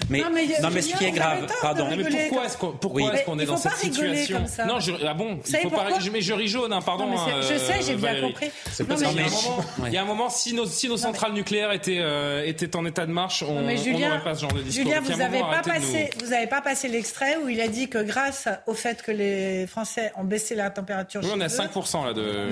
[0.09, 1.87] mais, non mais, ce qui est grave, pardon.
[1.89, 5.39] mais pourquoi est-ce qu'on, pourquoi est-ce qu'on est dans cette situation Non, je, ah bon,
[5.47, 5.87] il faut pas.
[6.11, 7.07] Mais je ris jaune, hein, pardon.
[7.41, 8.49] je sais, j'ai bien compris.
[8.87, 12.75] Parce qu'il y a un moment, si nos si nos centrales nucléaires étaient euh, étaient
[12.75, 14.85] en état de marche, on n'aurait pas ce genre de discours.
[14.85, 18.03] Julien, vous n'avez pas passé, vous avez pas passé l'extrait où il a dit que
[18.03, 21.21] grâce au fait que les Français ont baissé la température.
[21.23, 22.49] Oui, on est à 5% là de.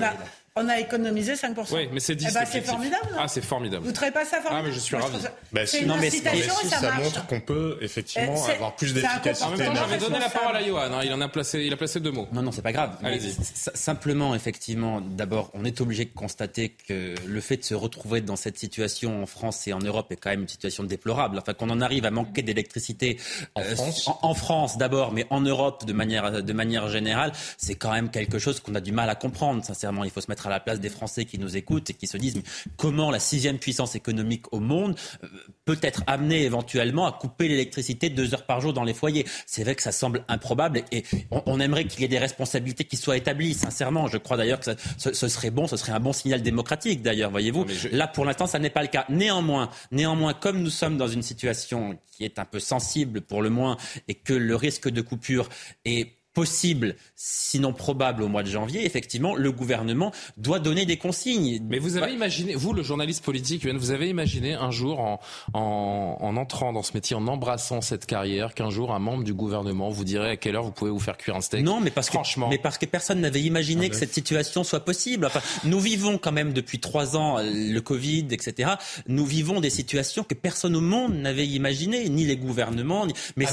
[0.58, 1.74] On a économisé 5%.
[1.74, 2.28] Oui, mais c'est 10.
[2.30, 3.10] Eh ben, c'est formidable.
[3.18, 3.82] Ah, c'est formidable.
[3.82, 5.18] Vous ne trouvez pas ça formidable Ah, mais je suis ravi.
[5.52, 9.44] Bah, c'est une incitation et ça, ça montre qu'on peut effectivement avoir plus d'efficacité.
[9.44, 10.80] En même temps, j'avais donné la parole à Johan.
[10.80, 11.00] Hein.
[11.04, 12.26] Il en a placé, il a placé deux mots.
[12.32, 12.96] Non, non, c'est pas grave.
[13.02, 13.36] Allez-y.
[13.74, 18.36] Simplement, effectivement, d'abord, on est obligé de constater que le fait de se retrouver dans
[18.36, 21.38] cette situation en France et en Europe est quand même une situation déplorable.
[21.38, 23.18] Enfin, qu'on en arrive à manquer d'électricité
[23.54, 27.92] en France, en, France d'abord, mais en Europe de manière de manière générale, c'est quand
[27.92, 29.62] même quelque chose qu'on a du mal à comprendre.
[29.62, 32.06] Sincèrement, il faut se mettre à la place des Français qui nous écoutent et qui
[32.06, 32.42] se disent
[32.76, 35.28] comment la sixième puissance économique au monde euh,
[35.64, 39.26] peut être amenée éventuellement à couper l'électricité deux heures par jour dans les foyers?
[39.46, 42.96] C'est vrai que ça semble improbable et on, aimerait qu'il y ait des responsabilités qui
[42.96, 43.54] soient établies.
[43.54, 47.30] Sincèrement, je crois d'ailleurs que ce, serait bon, ce serait un bon signal démocratique d'ailleurs,
[47.30, 47.66] voyez-vous.
[47.92, 49.06] Là, pour l'instant, ça n'est pas le cas.
[49.08, 53.50] Néanmoins, néanmoins, comme nous sommes dans une situation qui est un peu sensible pour le
[53.50, 53.76] moins
[54.08, 55.48] et que le risque de coupure
[55.84, 61.60] est possible, sinon probable au mois de janvier, effectivement, le gouvernement doit donner des consignes.
[61.66, 65.18] Mais vous avez imaginé, vous, le journaliste politique, vous avez imaginé un jour, en,
[65.54, 69.88] en, entrant dans ce métier, en embrassant cette carrière, qu'un jour, un membre du gouvernement
[69.88, 71.64] vous dirait à quelle heure vous pouvez vous faire cuire un steak?
[71.64, 72.48] Non, mais parce Franchement.
[72.48, 75.24] que, mais parce que personne n'avait imaginé ah que cette situation soit possible.
[75.24, 78.72] Enfin, nous vivons quand même depuis trois ans le Covid, etc.
[79.08, 83.14] Nous vivons des situations que personne au monde n'avait imaginées, ni les gouvernements, ni...
[83.36, 83.46] mais,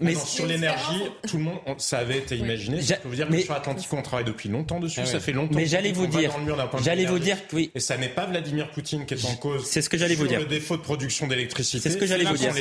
[0.00, 2.80] mais, sur l'énergie, tout le monde, ça avait été imaginé.
[2.80, 5.00] Je peux vous dire que sur Atlantique, on travaille depuis longtemps dessus.
[5.02, 5.54] Ah ça fait longtemps.
[5.54, 6.32] Mais j'allais vous dire,
[6.82, 7.70] j'allais vous dire que oui.
[7.74, 9.64] Et ça n'est pas Vladimir Poutine qui est en cause.
[9.66, 10.40] C'est ce que j'allais vous dire.
[10.40, 11.80] Le défaut de production d'électricité.
[11.80, 12.52] C'est ce que j'allais vous dire.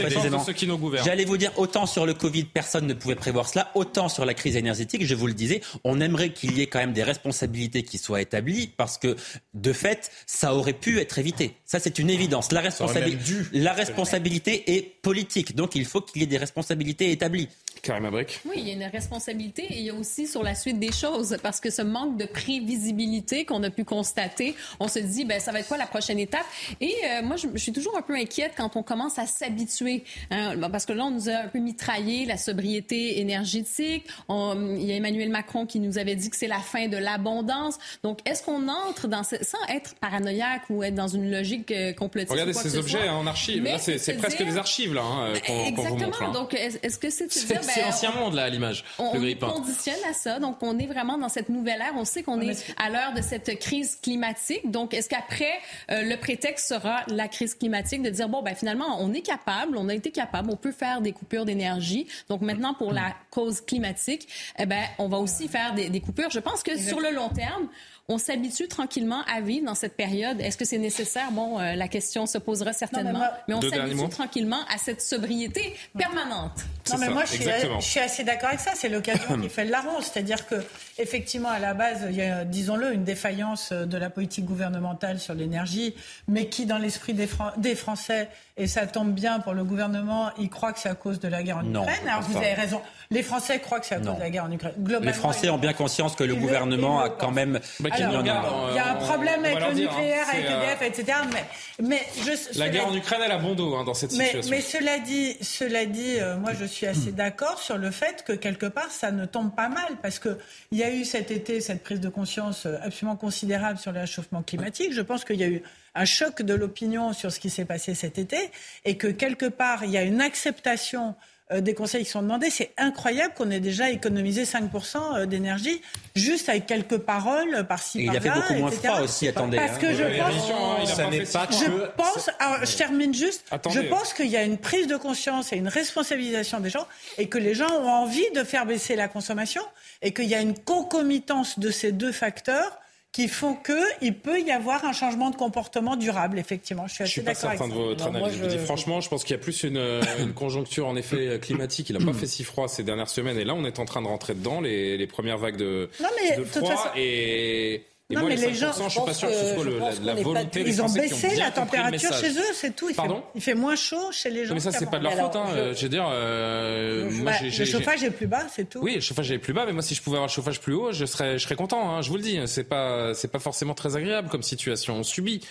[1.03, 4.33] J'allais vous dire autant sur le Covid, personne ne pouvait prévoir cela, autant sur la
[4.33, 5.05] crise énergétique.
[5.05, 8.21] Je vous le disais, on aimerait qu'il y ait quand même des responsabilités qui soient
[8.21, 9.15] établies parce que
[9.53, 11.55] de fait, ça aurait pu être évité.
[11.65, 12.51] Ça, c'est une évidence.
[12.51, 15.55] La responsabilité, la responsabilité est politique.
[15.55, 17.49] Donc, il faut qu'il y ait des responsabilités établies.
[17.85, 18.41] Karim Abric.
[18.45, 20.91] Oui, il y a une responsabilité et il y a aussi sur la suite des
[20.91, 25.39] choses parce que ce manque de prévisibilité qu'on a pu constater, on se dit, ben
[25.39, 26.45] ça va être quoi la prochaine étape?
[26.81, 30.55] Et euh, moi, je, suis toujours un peu inquiète quand on commence à s'habituer, hein,
[30.71, 34.05] parce que là, on nous a un peu mitraillé la sobriété énergétique.
[34.29, 37.77] il y a Emmanuel Macron qui nous avait dit que c'est la fin de l'abondance.
[38.03, 41.93] Donc, est-ce qu'on entre dans ce, sans être paranoïaque ou être dans une logique euh,
[41.93, 43.63] complète Regardez ces objets en archive.
[43.77, 46.31] c'est presque des archives là hein, qu'on vous montre.
[46.31, 48.83] Donc, est-ce que c'est de dire, ben, c'est l'ancien monde, là, à l'image.
[48.97, 50.39] On, conditionne à ça.
[50.39, 51.93] Donc, on est vraiment dans cette nouvelle ère.
[51.95, 54.71] On sait qu'on est à l'heure de cette crise climatique.
[54.71, 55.53] Donc, est-ce qu'après,
[55.91, 59.77] euh, le prétexte sera la crise climatique de dire, bon, ben finalement, on est capable,
[59.77, 62.07] on a été capable, on peut faire des coupures d'énergie.
[62.29, 66.29] Donc, maintenant, pour la cause climatique, eh ben, on va aussi faire des, des coupures.
[66.29, 67.67] Je pense que sur le long terme,
[68.07, 70.39] on s'habitue tranquillement à vivre dans cette période.
[70.39, 71.31] Est-ce que c'est nécessaire?
[71.31, 76.65] Bon, euh, la question se posera certainement, mais, on s'habitue tranquillement à cette sobriété permanente.
[76.91, 78.71] Non, mais moi, je suis, assez d'accord avec ça.
[78.75, 80.01] C'est l'occasion qui fait le larron.
[80.01, 80.55] C'est-à-dire que,
[80.97, 85.33] effectivement, à la base, il y a, disons-le, une défaillance de la politique gouvernementale sur
[85.33, 85.95] l'énergie,
[86.27, 87.27] mais qui, dans l'esprit des,
[87.57, 91.19] des Français, et ça tombe bien pour le gouvernement, ils croient que c'est à cause
[91.19, 92.07] de la guerre en Ukraine.
[92.07, 92.81] Alors, vous avez raison.
[93.11, 94.73] Les Français croient que c'est à cause de la guerre en Ukraine.
[95.01, 98.91] les Français ont bien conscience que le gouvernement a quand même bah, il y a
[98.91, 101.17] un problème avec le nucléaire, avec EDF, etc.
[101.33, 101.45] Mais,
[101.87, 104.49] mais je, la guerre en Ukraine, elle a bon dos hein, dans cette situation.
[104.49, 108.33] Mais cela dit, cela dit euh, moi je suis assez d'accord sur le fait que
[108.33, 110.37] quelque part ça ne tombe pas mal parce qu'il
[110.71, 114.43] y a eu cet été cette prise de conscience euh, absolument considérable sur le réchauffement
[114.43, 114.91] climatique.
[114.91, 115.61] Je pense qu'il y a eu
[115.95, 118.51] un choc de l'opinion sur ce qui s'est passé cet été
[118.83, 121.15] et que quelque part il y a une acceptation
[121.51, 122.49] des conseils qui sont demandés.
[122.49, 125.81] C'est incroyable qu'on ait déjà économisé 5% euh, d'énergie
[126.15, 128.19] juste avec quelques paroles par-ci par-là.
[128.19, 129.57] Il a fait beaucoup moins froid aussi, attendez.
[129.57, 129.93] Parce que hein.
[129.93, 134.37] je pense, ça n'est pas je pense, alors, je termine juste, je pense qu'il y
[134.37, 136.87] a une prise de conscience et une responsabilisation des gens
[137.17, 139.61] et que les gens ont envie de faire baisser la consommation
[140.01, 142.79] et qu'il y a une concomitance de ces deux facteurs
[143.15, 146.85] qui font qu'il peut y avoir un changement de comportement durable, effectivement.
[146.85, 148.37] Je suis, assez suis pas certain de votre analyse.
[148.37, 148.45] je...
[148.45, 149.81] dis franchement, je pense qu'il y a plus une,
[150.19, 151.91] une conjoncture en effet climatique.
[151.91, 154.01] Il n'a pas fait si froid ces dernières semaines, et là, on est en train
[154.01, 156.69] de rentrer dedans les, les premières vagues de, non, mais, de froid.
[156.71, 156.89] Façon...
[156.97, 160.13] Et et moi, les, les gens, je suis pas sûr que ce soit le, la,
[160.13, 162.89] la volonté Ils ont baissé la température chez eux, c'est tout.
[162.89, 164.53] Il Pardon fait, il fait moins chaud chez les gens.
[164.53, 165.35] Mais ça, c'est pas de leur faute.
[165.35, 165.73] Hein.
[165.73, 168.79] Je veux dire, euh, moi, bah, le chauffage est plus bas, c'est tout.
[168.81, 170.73] Oui, le chauffage est plus bas, mais moi, si je pouvais avoir le chauffage plus
[170.73, 171.89] haut, je serais, je serais content.
[171.89, 174.95] Hein, je vous le dis, c'est pas, c'est pas forcément très agréable comme situation.
[174.97, 175.41] On subit.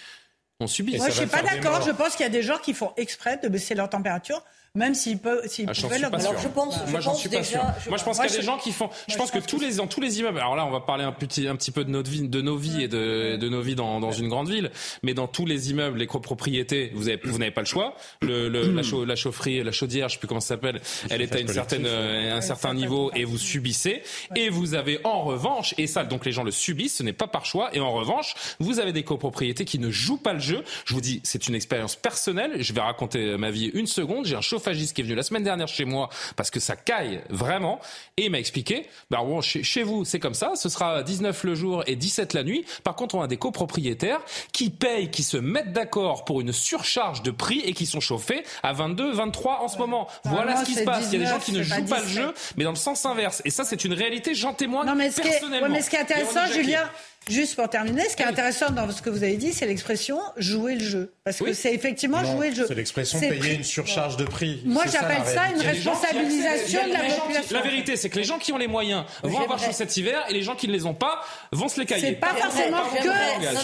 [0.61, 0.96] On subit.
[0.96, 1.82] Moi, je suis pas d'accord.
[1.82, 4.44] Je pense qu'il y a des gens qui font exprès de baisser leur température
[4.77, 6.07] même s'ils peuvent, s'ils ah, pouvaient le.
[6.07, 7.62] Alors je pense, moi j'en suis pas sûr.
[7.89, 8.91] Moi je pense qu'il y a des gens qui font.
[9.07, 10.41] Je pense que tous les dans tous les immeubles.
[10.41, 12.57] Alors là, on va parler un petit un petit peu de notre vie, de nos
[12.57, 14.72] vies et de, de nos vies dans, dans une grande ville.
[15.05, 17.95] Mais dans tous les immeubles, les copropriétés, vous avez vous n'avez pas le choix.
[18.20, 20.81] Le, le la, la, chaufferie, la chaudière, je sais plus comment ça s'appelle.
[21.09, 24.03] Elle est à une certaine un certain niveau et vous subissez.
[24.35, 26.97] Et vous avez en revanche et ça donc les gens le subissent.
[26.97, 27.70] Ce n'est pas par choix.
[27.77, 30.64] Et en revanche, vous avez des copropriétés qui ne jouent pas le jeu.
[30.85, 32.61] Je vous dis, c'est une expérience personnelle.
[32.61, 34.27] Je vais raconter ma vie une seconde.
[34.27, 37.21] J'ai un chauffagiste qui est venu la semaine dernière chez moi parce que ça caille
[37.29, 37.81] vraiment
[38.17, 41.55] et il m'a expliqué, bah bon, chez, vous c'est comme ça, ce sera 19 le
[41.55, 42.65] jour et 17 la nuit.
[42.83, 44.21] Par contre, on a des copropriétaires
[44.53, 48.45] qui payent, qui se mettent d'accord pour une surcharge de prix et qui sont chauffés
[48.62, 50.09] à 22, 23 en ce moment.
[50.25, 51.09] Voilà ce qui se passe.
[51.12, 53.05] il y a des gens qui ne jouent pas, le jeu, mais dans le sens
[53.05, 53.43] inverse.
[53.45, 55.69] Et ça, c'est une réalité, j'en témoigne non, mais personnellement.
[55.69, 56.89] mais ce qui est intéressant, Julien,
[57.29, 60.18] Juste pour terminer, ce qui est intéressant dans ce que vous avez dit, c'est l'expression
[60.37, 61.12] jouer le jeu.
[61.25, 62.64] Parce que c'est effectivement jouer le jeu.
[62.68, 64.62] C'est l'expression payer une surcharge de prix.
[64.64, 67.57] Moi, j'appelle ça, une responsabilisation de la population.
[67.57, 70.25] La vérité, c'est que les gens qui ont les moyens vont avoir chaud cet hiver
[70.29, 72.09] et les gens qui ne les ont pas vont se les cailler.
[72.09, 73.09] C'est pas forcément que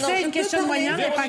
[0.05, 1.27] c'est une question de moyens, mais pas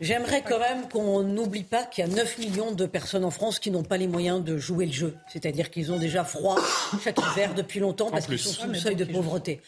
[0.00, 3.58] J'aimerais quand même qu'on n'oublie pas qu'il y a 9 millions de personnes en France
[3.58, 5.16] qui n'ont pas les moyens de jouer le jeu.
[5.32, 6.56] C'est-à-dire qu'ils ont déjà froid
[7.02, 9.60] chaque hiver depuis longtemps parce qu'ils sont sous le seuil de pauvreté.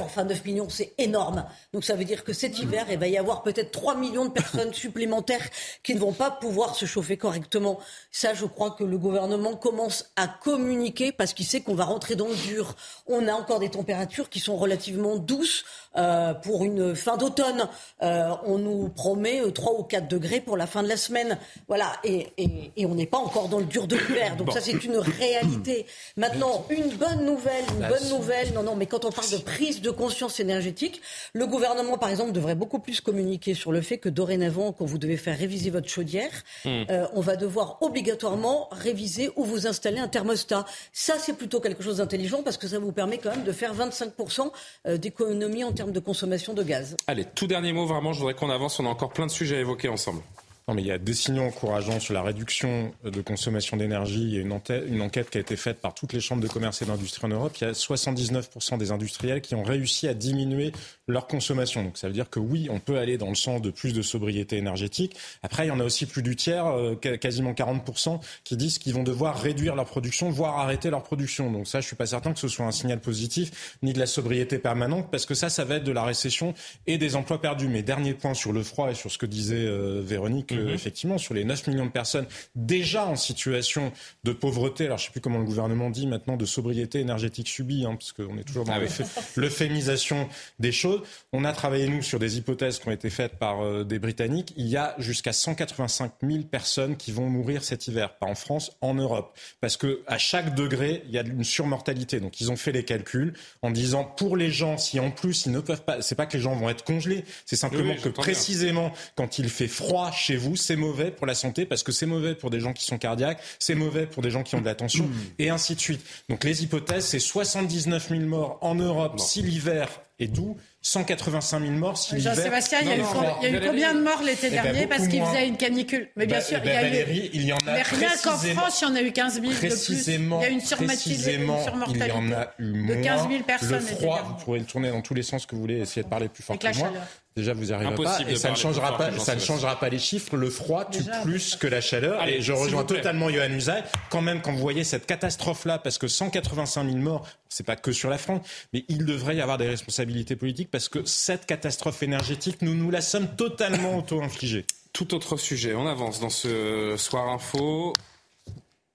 [0.00, 1.44] Enfin, 9 millions, c'est énorme.
[1.72, 4.30] Donc ça veut dire que cet hiver, il va y avoir peut-être 3 millions de
[4.30, 5.48] personnes supplémentaires
[5.82, 7.78] qui ne vont pas pouvoir se chauffer correctement.
[8.10, 12.16] Ça, je crois que le gouvernement commence à communiquer parce qu'il sait qu'on va rentrer
[12.16, 12.74] dans le dur.
[13.06, 15.64] On a encore des températures qui sont relativement douces
[15.96, 17.68] euh, pour une fin d'automne.
[18.02, 21.38] Euh, on nous promet 3 euh, ou 4 degrés pour la fin de la semaine.
[21.66, 24.36] Voilà, et, et, et on n'est pas encore dans le dur de l'hiver.
[24.36, 25.86] Donc ça, c'est une réalité.
[26.16, 28.52] Maintenant, une bonne nouvelle, une bonne nouvelle.
[28.52, 31.00] Non, non, mais quand on parle de prise de conscience énergétique,
[31.38, 34.98] le gouvernement, par exemple, devrait beaucoup plus communiquer sur le fait que dorénavant, quand vous
[34.98, 36.32] devez faire réviser votre chaudière,
[36.64, 36.68] hmm.
[36.90, 40.66] euh, on va devoir obligatoirement réviser ou vous installer un thermostat.
[40.92, 43.72] Ça, c'est plutôt quelque chose d'intelligent parce que ça vous permet quand même de faire
[43.72, 44.50] 25%
[44.86, 46.96] euh, d'économie en termes de consommation de gaz.
[47.06, 48.80] Allez, tout dernier mot, vraiment, je voudrais qu'on avance.
[48.80, 50.22] On a encore plein de sujets à évoquer ensemble.
[50.68, 54.22] Non, mais il y a des signaux encourageants sur la réduction de consommation d'énergie.
[54.22, 56.42] Il y a une enquête, une enquête qui a été faite par toutes les chambres
[56.42, 57.56] de commerce et d'industrie en Europe.
[57.58, 60.72] Il y a 79% des industriels qui ont réussi à diminuer
[61.06, 61.82] leur consommation.
[61.82, 64.02] Donc ça veut dire que oui, on peut aller dans le sens de plus de
[64.02, 65.16] sobriété énergétique.
[65.42, 68.92] Après, il y en a aussi plus du tiers, euh, quasiment 40%, qui disent qu'ils
[68.92, 71.50] vont devoir réduire leur production, voire arrêter leur production.
[71.50, 74.06] Donc ça, je suis pas certain que ce soit un signal positif, ni de la
[74.06, 76.52] sobriété permanente, parce que ça, ça va être de la récession
[76.86, 77.68] et des emplois perdus.
[77.68, 80.70] Mais dernier point sur le froid et sur ce que disait euh, Véronique, mhm.
[80.70, 83.92] effectivement, sur les 9 millions de personnes déjà en situation
[84.24, 87.48] de pauvreté, alors je ne sais plus comment le gouvernement dit maintenant, de sobriété énergétique
[87.48, 89.04] subie, hein, parce qu'on est toujours dans ah
[89.36, 90.28] l'euphémisation
[90.58, 91.02] des choses.
[91.32, 94.52] On a travaillé, nous, sur des hypothèses qui ont été faites par euh, des Britanniques.
[94.56, 98.72] Il y a jusqu'à 185 000 personnes qui vont mourir cet hiver, pas en France,
[98.80, 99.36] en Europe.
[99.60, 102.20] Parce que à chaque degré, il y a une surmortalité.
[102.20, 105.52] Donc ils ont fait les calculs en disant, pour les gens, si en plus ils
[105.52, 108.92] ne peuvent pas, c'est pas que les gens vont être congelés, c'est simplement que précisément
[109.16, 112.34] quand il fait froid chez vous, c'est mauvais pour la santé parce que c'est mauvais
[112.34, 114.74] pour des gens qui sont cardiaques, c'est mauvais pour des gens qui ont de la
[114.74, 115.14] tension mmh.
[115.38, 116.04] et ainsi de suite.
[116.28, 119.88] Donc les hypothèses, c'est 79 000 morts en Europe si l'hiver
[120.18, 124.46] est doux 185 000 morts si Jean-Sébastien, il y a, eu, combien de morts l'été
[124.46, 126.82] eh ben, dernier parce qu'il faisait une canicule Mais bien bah, sûr, il y a
[126.82, 127.30] Valérie, eu...
[127.34, 129.52] il y en a Mais rien qu'en France, il y en a eu 15 000
[129.54, 130.48] précisément, de plus.
[130.48, 131.32] Il y a une surmortalité.
[131.34, 132.96] Il y en a eu moins.
[132.96, 133.70] De 15 000 personnes.
[133.72, 136.08] Le froid, vous pourrez le tourner dans tous les sens que vous voulez, essayer de
[136.08, 136.92] parler plus fort que moi.
[137.38, 138.18] Déjà, vous n'y arriverez pas.
[138.28, 140.36] Et ça ne changera pas, ça ne changera pas les chiffres.
[140.36, 142.26] Le froid tue plus que la chaleur.
[142.26, 143.84] et je rejoins totalement Johan Usaï.
[144.10, 147.92] Quand même, quand vous voyez cette catastrophe-là, parce que 185 000 morts, c'est pas que
[147.92, 148.40] sur la France,
[148.72, 152.90] mais il devrait y avoir des responsabilités politiques parce que cette catastrophe énergétique, nous nous
[152.90, 154.66] la sommes totalement auto-infligée.
[154.92, 155.74] Tout autre sujet.
[155.74, 157.92] On avance dans ce soir info.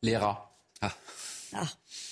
[0.02, 0.54] Les rats.
[0.82, 0.92] Ah.
[1.56, 1.64] ah.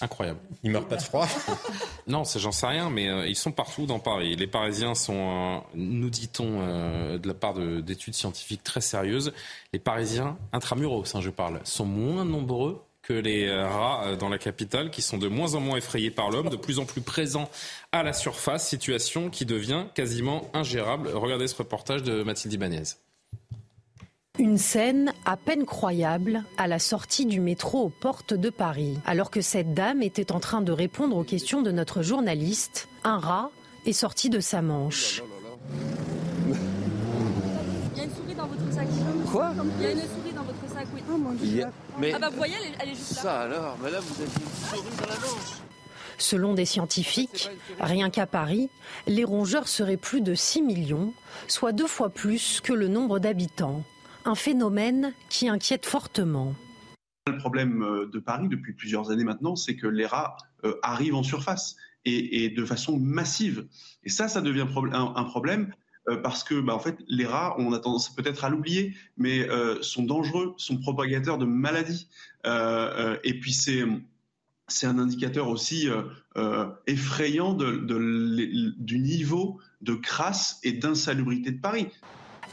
[0.01, 0.39] Incroyable.
[0.63, 1.27] Ils meurent pas de froid
[2.07, 4.35] Non, j'en sais rien, mais euh, ils sont partout dans Paris.
[4.35, 9.31] Les Parisiens sont, euh, nous dit-on, euh, de la part d'études scientifiques très sérieuses,
[9.73, 14.91] les Parisiens, intramuros, hein, je parle, sont moins nombreux que les rats dans la capitale,
[14.91, 17.49] qui sont de moins en moins effrayés par l'homme, de plus en plus présents
[17.91, 21.09] à la surface, situation qui devient quasiment ingérable.
[21.11, 22.83] Regardez ce reportage de Mathilde Ibanez.
[24.39, 28.97] Une scène à peine croyable à la sortie du métro aux portes de Paris.
[29.05, 33.19] Alors que cette dame était en train de répondre aux questions de notre journaliste, un
[33.19, 33.51] rat
[33.85, 35.21] est sorti de sa manche.
[37.93, 38.87] Il y a une souris dans votre sac.
[39.29, 41.03] Quoi Il y a une souris dans votre sac, oui.
[41.11, 41.65] Oh mon dieu.
[41.99, 42.13] Mais...
[42.13, 43.21] Ah bah vous voyez, elle, est juste là.
[43.21, 45.57] Ça alors, mais là vous avez une souris dans la manche.
[46.17, 47.49] Selon des scientifiques,
[47.81, 48.69] rien qu'à Paris,
[49.07, 51.13] les rongeurs seraient plus de 6 millions,
[51.49, 53.83] soit deux fois plus que le nombre d'habitants
[54.25, 56.55] un phénomène qui inquiète fortement.
[57.27, 61.15] Le problème euh, de Paris depuis plusieurs années maintenant, c'est que les rats euh, arrivent
[61.15, 63.67] en surface et, de façon massive.
[64.03, 65.71] Et ça, ça devient un, problème
[66.09, 69.47] euh, parce que, bah, en fait, les rats, on a tendance peut-être à l'oublier, mais
[69.81, 72.07] sont dangereux, sont propagateurs de maladies.
[72.43, 73.83] et puis c'est
[74.67, 75.89] c'est un indicateur aussi
[76.87, 81.87] effrayant du niveau de crasse et d'insalubrité de Paris.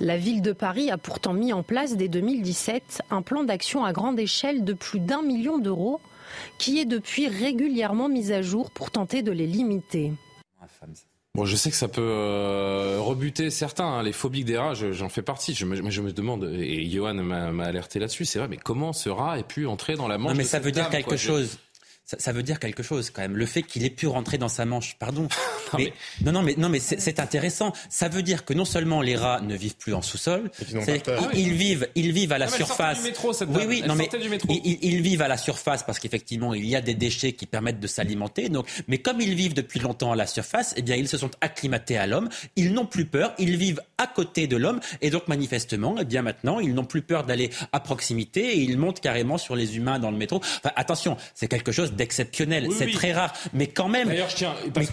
[0.00, 3.92] La ville de Paris a pourtant mis en place dès 2017 un plan d'action à
[3.92, 6.00] grande échelle de plus d'un million d'euros
[6.58, 10.12] qui est depuis régulièrement mis à jour pour tenter de les limiter.
[11.34, 15.08] Bon, je sais que ça peut euh, rebuter certains, hein, les phobiques des rats, j'en
[15.08, 15.54] fais partie.
[15.54, 19.08] Je me, je me, demande, et Johan m'a alerté là-dessus, c'est vrai, mais comment ce
[19.08, 21.58] rat ait pu entrer dans la manche Non, mais ça veut dire quelque chose
[22.16, 23.36] ça, veut dire quelque chose quand même.
[23.36, 25.28] Le fait qu'il ait pu rentrer dans sa manche, pardon.
[25.76, 25.92] mais,
[26.24, 27.74] non, non, mais non, mais c'est intéressant.
[27.90, 30.50] Ça veut dire que non seulement les rats ne vivent plus en sous-sol,
[31.34, 33.00] ils, vivent, ils vivent à la surface.
[33.02, 34.08] oui, oui, non, mais
[34.48, 37.86] ils, vivent à la surface parce qu'effectivement il y a des déchets qui permettent de
[37.86, 38.48] s'alimenter.
[38.48, 41.30] Donc, mais comme ils vivent depuis longtemps à la surface, eh bien ils se sont
[41.42, 42.30] acclimatés à l'homme.
[42.56, 43.34] Ils n'ont plus peur.
[43.38, 47.02] Ils vivent à côté de l'homme et donc manifestement, eh bien maintenant ils n'ont plus
[47.02, 50.38] peur d'aller à proximité et ils montent carrément sur les humains dans le métro.
[50.38, 54.08] Enfin, attention, c'est quelque chose exceptionnel, c'est très rare, mais quand même,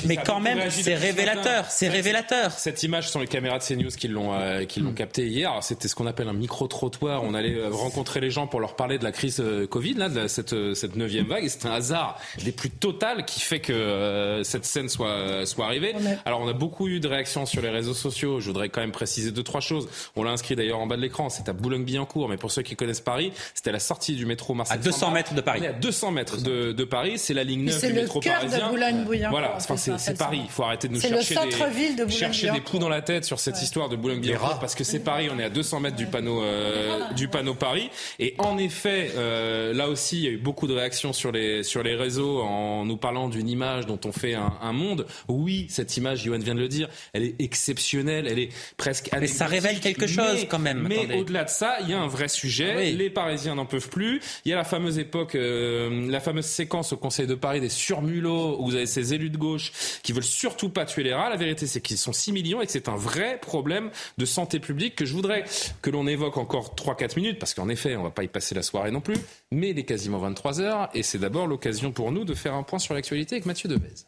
[0.06, 2.52] mais, quand même, c'est révélateur, c'est révélateur.
[2.52, 4.96] Cette image sont les caméras de CNews qui l'ont euh, qui l'ont mm.
[4.96, 5.52] capté hier.
[5.62, 7.24] C'était ce qu'on appelle un micro trottoir.
[7.24, 10.10] On allait euh, rencontrer les gens pour leur parler de la crise euh, Covid, là,
[10.10, 11.44] de cette cette neuvième vague.
[11.44, 15.94] Et c'est un hasard des plus total qui fait que cette scène soit soit arrivée.
[16.26, 18.40] Alors on a beaucoup eu de réactions sur les réseaux sociaux.
[18.40, 19.88] Je voudrais quand même préciser deux trois choses.
[20.16, 21.30] On l'a inscrit d'ailleurs en bas de l'écran.
[21.30, 24.78] C'est à Boulogne-Billancourt, mais pour ceux qui connaissent Paris, c'était la sortie du métro Marseille.
[24.78, 25.66] À 200 mètres de Paris.
[25.66, 28.72] À 200 mètres de, de Paris c'est la ligne 9 du métro parisien.
[28.72, 30.42] De voilà, c'est Paris.
[30.44, 33.62] Il faut arrêter de nous chercher, des, chercher des coups dans la tête sur cette
[33.62, 35.30] histoire de Boulogne-Billancourt parce que c'est Paris.
[35.34, 37.90] On est à 200 mètres du panneau euh, du panneau Paris.
[38.20, 41.64] Et en effet, euh, là aussi, il y a eu beaucoup de réactions sur les
[41.64, 45.06] sur les réseaux en nous parlant d'une image dont on fait un, un, monde.
[45.28, 49.10] Oui, cette image, Johan vient de le dire, elle est exceptionnelle, elle est presque.
[49.20, 50.86] Mais ça révèle quelque chose quand même.
[50.88, 52.92] Mais au-delà de ça, il y a un vrai sujet.
[52.92, 54.22] Les Parisiens n'en peuvent plus.
[54.46, 57.70] Il y a la fameuse époque, euh, la fameuse séquence au Conseil de Paris des
[57.70, 59.72] surmulots où vous avez ces élus de gauche
[60.04, 61.30] qui veulent surtout pas tuer les rats.
[61.30, 64.60] La vérité, c'est qu'ils sont 6 millions et que c'est un vrai problème de santé
[64.60, 65.46] publique que je voudrais
[65.82, 68.64] que l'on évoque encore 3-4 minutes parce qu'en effet, on va pas y passer la
[68.64, 69.18] soirée non plus.
[69.52, 72.64] Mais il est quasiment 23 heures et c'est d'abord l'occasion pour nous de faire un
[72.64, 74.06] point sur l'actualité avec Mathieu Devez.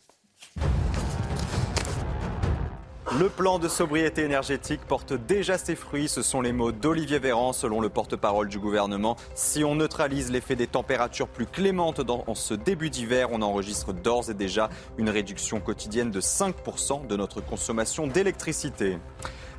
[3.15, 6.09] Le plan de sobriété énergétique porte déjà ses fruits.
[6.09, 9.15] Ce sont les mots d'Olivier Véran, selon le porte-parole du gouvernement.
[9.33, 14.29] Si on neutralise l'effet des températures plus clémentes dans ce début d'hiver, on enregistre d'ores
[14.29, 18.97] et déjà une réduction quotidienne de 5% de notre consommation d'électricité.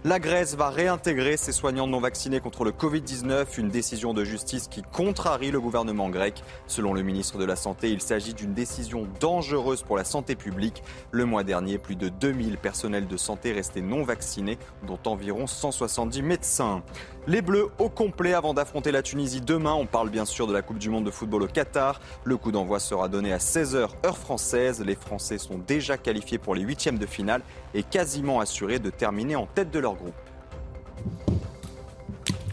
[0.08, 4.66] La Grèce va réintégrer ses soignants non vaccinés contre le Covid-19, une décision de justice
[4.66, 6.42] qui contrarie le gouvernement grec.
[6.66, 10.82] Selon le ministre de la Santé, il s'agit d'une décision dangereuse pour la santé publique.
[11.10, 14.56] Le mois dernier, plus de 2000 personnels de santé restaient non vaccinés,
[14.86, 16.82] dont environ 170 médecins.
[17.28, 19.74] Les Bleus au complet avant d'affronter la Tunisie demain.
[19.74, 22.00] On parle bien sûr de la Coupe du Monde de football au Qatar.
[22.24, 24.82] Le coup d'envoi sera donné à 16h heure française.
[24.82, 27.42] Les Français sont déjà qualifiés pour les huitièmes de finale
[27.74, 30.14] et quasiment assurés de terminer en tête de leur groupe.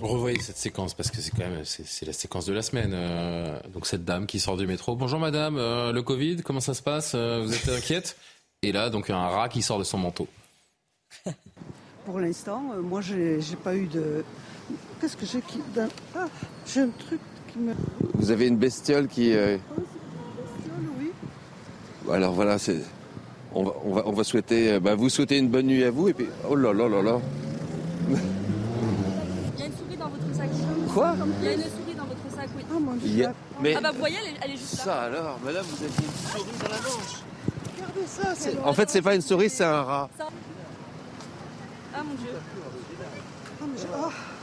[0.02, 2.92] Revoyez cette séquence parce que c'est quand même c'est la séquence de la semaine.
[2.94, 4.98] Euh, donc cette dame qui sort du métro.
[4.98, 8.18] Bonjour madame, euh, le Covid, comment ça se passe euh, Vous êtes inquiète?
[8.62, 10.28] Et là donc un rat qui sort de son manteau.
[12.06, 14.24] Pour l'instant, moi j'ai pas eu de
[14.99, 15.60] Qu'est-ce que j'ai qui.
[16.16, 16.28] Ah,
[16.66, 17.20] j'ai un truc
[17.51, 17.74] qui me.
[18.14, 19.36] Vous avez une bestiole qui.
[19.36, 19.58] Euh...
[19.72, 21.12] Oh, bestiole, oui.
[22.12, 22.82] Alors voilà, c'est.
[23.53, 24.74] On va, on, va, on va souhaiter.
[24.74, 26.28] Euh, bah, vous souhaitez une bonne nuit à vous et puis.
[26.49, 27.20] Oh là là là là.
[28.08, 30.49] Il y a une souris dans votre sac.
[30.93, 31.16] Quoi?
[31.41, 32.64] Il y a une souris dans votre sac, oui.
[32.74, 33.28] Oh mon dieu.
[33.62, 33.76] Mais...
[33.78, 34.84] Ah bah vous voyez, elle est, elle est juste là.
[34.84, 37.24] Ça alors, madame, vous avez une souris dans la manche.
[37.76, 38.60] Regardez ça, c'est.
[38.60, 40.10] En fait, c'est pas une souris, c'est un rat.
[40.18, 40.28] Ça...
[41.98, 42.32] Ah mon dieu.
[43.62, 43.88] Oh, mais je...
[43.88, 44.35] oh.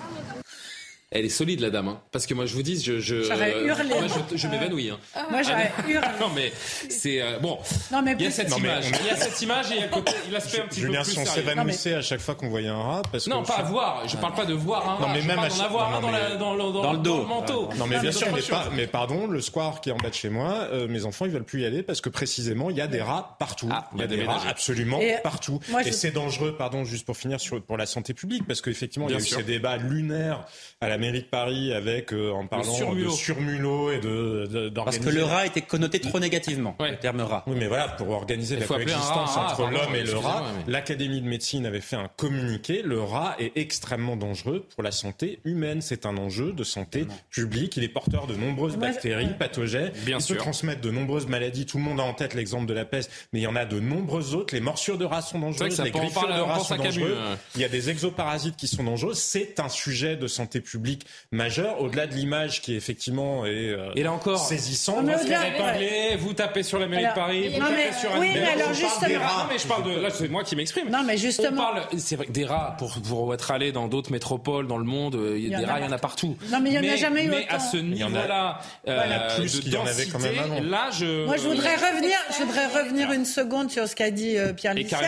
[1.14, 2.00] Elle est solide la dame, hein.
[2.10, 3.94] parce que moi je vous dis, je, je, J'aurais hurlé.
[4.00, 4.90] moi, je, je m'évanouis.
[4.90, 4.98] Hein.
[5.30, 6.06] Moi, j'aurais Ah, hurlé.
[6.20, 6.52] Non mais
[6.88, 7.58] c'est euh, bon.
[7.90, 9.70] Non, mais il y a plus- cette Non, mais image, il y a cette image
[9.72, 12.34] et il y a l'aspect un petit peu Julien, si on s'évanouissait à chaque fois
[12.34, 14.08] qu'on voyait un rat, parce Non, que pas à voir.
[14.08, 15.12] Je parle pas de voir un Non, rat.
[15.14, 16.82] mais je même parle à d'en avoir non, un dans, mais- la- dans, le- dans,
[16.82, 17.18] Dans le dos.
[17.20, 17.68] le manteau.
[17.76, 20.08] Non mais Ça, bien sûr, mais, pas- mais pardon, le square qui est en bas
[20.08, 22.76] de chez moi, euh, mes enfants ils veulent plus y aller parce que précisément il
[22.76, 23.68] y a des rats partout.
[23.70, 25.60] Ah, il y a des rats absolument partout.
[25.80, 29.12] Et je- c'est dangereux, pardon, juste pour finir pour la santé publique parce qu'effectivement il
[29.12, 30.44] y a eu ces débats lunaires
[30.80, 33.10] à la mairie de Paris avec euh, en parlant surmulot.
[33.10, 36.92] de surmulot et de, de Parce que le rat était connoté trop négativement, Ouais.
[36.92, 37.44] le terme rat.
[37.46, 40.72] Oui, mais voilà, pour organiser Il la coexistence rat entre l'homme et le rat, mais-
[40.72, 42.82] l'Académie de médecine avait fait un communiqué.
[42.82, 45.80] Le rat est extrêmement dangereux pour la santé humaine.
[45.82, 47.76] C'est un enjeu de santé publique.
[47.76, 49.34] Il est porteur de nombreuses bactéries ouais.
[49.38, 49.92] pathogènes.
[50.04, 50.36] Bien il sûr.
[50.36, 51.66] peut transmettre de nombreuses maladies.
[51.66, 53.64] Tout le monde a en tête l'exemple de la peste, mais il y en a
[53.64, 54.54] de nombreuses autres.
[54.54, 57.14] Les morsures de rats sont dangereuses, les griffures de rats sont dangereux.
[57.16, 57.34] euh.
[57.54, 59.14] Il y a des exoparasites qui sont dangereux.
[59.14, 60.91] C'est un sujet de santé publique
[61.30, 65.04] majeur, au-delà de l'image qui effectivement est euh, Et là encore, saisissante.
[65.04, 68.30] Mais Vous tapez sur la mairie de Paris, vous non, tapez mais- sur un oui,
[68.34, 69.42] mais alors justement- des rats.
[69.44, 70.88] Non, mais je parle de là, c'est moi qui m'exprime.
[70.90, 73.88] Non, mais justement- On parle, c'est vrai que des rats pour pour être allé dans
[73.88, 75.98] d'autres métropoles dans le monde, euh, il y a des rats, il y en a
[75.98, 76.36] partout.
[76.50, 77.56] Non, mais il y en a jamais eu Mais autant.
[77.56, 81.24] à ce niveau-là, Voilà, euh, plus de qu'il y en avait quand même là, je.
[81.26, 84.74] Moi, je voudrais revenir, je voudrais revenir une seconde sur ce qu'a dit euh, Pierre
[84.74, 84.98] Licia,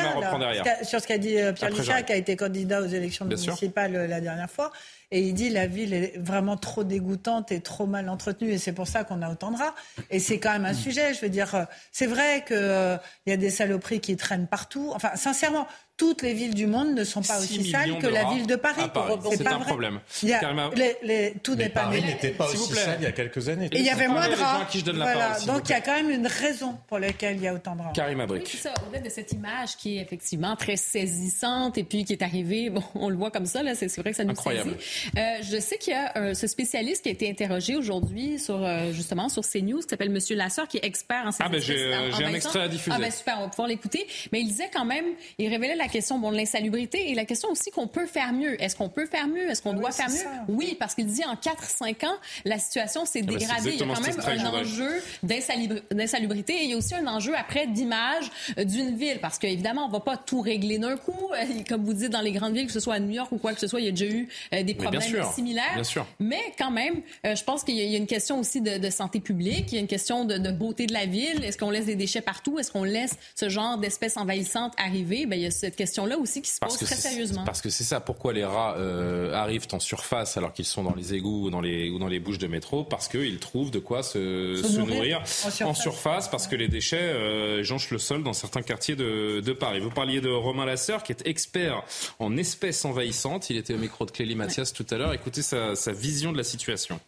[0.83, 4.21] sur ce qu'a dit euh, Pierre Licia, qui a été candidat aux élections municipales la
[4.21, 4.73] dernière fois.
[5.15, 8.73] Et il dit la ville est vraiment trop dégoûtante et trop mal entretenue et c'est
[8.73, 9.77] pour ça qu'on a autant de rats.
[10.11, 11.15] Et c'est quand même un sujet.
[11.15, 14.91] Je veux dire, euh, c'est vrai qu'il y a des saloperies qui traînent partout.
[14.93, 18.25] Enfin, sincèrement, toutes les villes du monde ne sont pas 6 aussi sales que la
[18.25, 18.83] ville de Paris.
[18.93, 19.15] Paris.
[19.31, 19.67] C'est pas un vrai.
[19.67, 20.01] problème.
[20.23, 22.81] Il y a- les- les- tout n'est pas Paris né- n'était pas aussi plaît.
[22.83, 23.69] sale il y a quelques années.
[23.71, 24.63] Et il y avait moins de rats.
[24.63, 25.39] à qui je donne la Voilà.
[25.47, 27.83] Donc il y a quand même une raison pour laquelle il y a autant de
[27.83, 27.93] rats.
[27.95, 28.49] Karim Oui, Abrik.
[28.49, 28.75] c'est ça.
[28.87, 32.83] Au-delà de cette image qui est effectivement très saisissante et puis qui est arrivée, bon,
[32.95, 34.77] on le voit comme ça, là, c'est vrai que ça nous Incroyable.
[34.79, 35.19] saisit.
[35.19, 38.65] Euh, je sais qu'il y a euh, ce spécialiste qui a été interrogé aujourd'hui sur,
[38.65, 41.77] euh, justement, sur CNews, qui s'appelle Monsieur Lasseur, qui est expert en Ah, ben, j'ai,
[41.95, 42.97] euh, j'ai un extrait à diffuser.
[42.97, 44.07] Ah, ben, super, on va pouvoir l'écouter.
[44.33, 45.05] Mais il disait quand même,
[45.39, 48.61] il révélait la question, bon, de l'insalubrité et la question aussi qu'on peut faire mieux.
[48.63, 49.51] Est-ce qu'on peut faire mieux?
[49.51, 50.17] Est-ce qu'on Ah oui, doit faire mieux?
[50.17, 50.45] ça.
[50.49, 52.15] Oui, parce qu'il dit en 4-5 ans,
[52.45, 53.71] la situation s'est ben, c'est dégradée.
[53.75, 57.07] Il y a quand même un enjeu d'insalubri- d'insalubrité et il y a aussi un
[57.07, 61.13] enjeu après d'image euh, d'une ville parce qu'évidemment on va pas tout régler d'un coup
[61.35, 63.39] Euh, comme vous dites dans les grandes villes que ce soit à New York ou
[63.39, 65.75] quoi que ce soit il y a déjà eu euh, des bien problèmes sûr, similaires
[65.75, 66.07] bien sûr.
[66.21, 69.67] mais quand même je pense qu'il y, a- une question aussi de, de santé publique
[69.73, 71.97] il y a une question de, de beauté de la ville est-ce qu'on laisse des
[71.97, 72.59] déchets partout?
[72.59, 75.27] Est-ce qu'on laisse ce genre d'espèces envahissantes arriver?
[75.27, 77.71] Ben il y a cette question là aussi qui se pose très sérieusement Parce que
[77.71, 78.01] c'est ça.
[78.01, 81.61] Pourquoi les rats euh, arrivent en surface alors qu'ils sont dans les égouts ou dans
[81.61, 84.79] les, ou dans les bouches de métro Parce qu'ils trouvent de quoi se, Se se
[84.79, 85.23] nourrir nourrir
[85.63, 86.29] en en surface.
[86.29, 89.81] parce que les déchets euh, jonchent le sol dans certains quartiers de, de Paris.
[89.81, 91.83] Vous parliez de Romain Lasseur, qui est expert
[92.19, 93.51] en espèces envahissantes.
[93.51, 95.13] Il était au micro de Clélie Mathias tout à l'heure.
[95.13, 96.99] Écoutez sa, sa vision de la situation.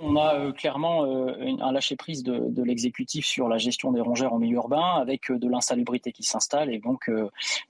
[0.00, 4.38] On a euh, clairement euh, un lâcher-prise de, l'exécutif sur la gestion des rongeurs en
[4.38, 7.10] milieu urbain, avec euh, de l'insalubrité qui s'installe et donc,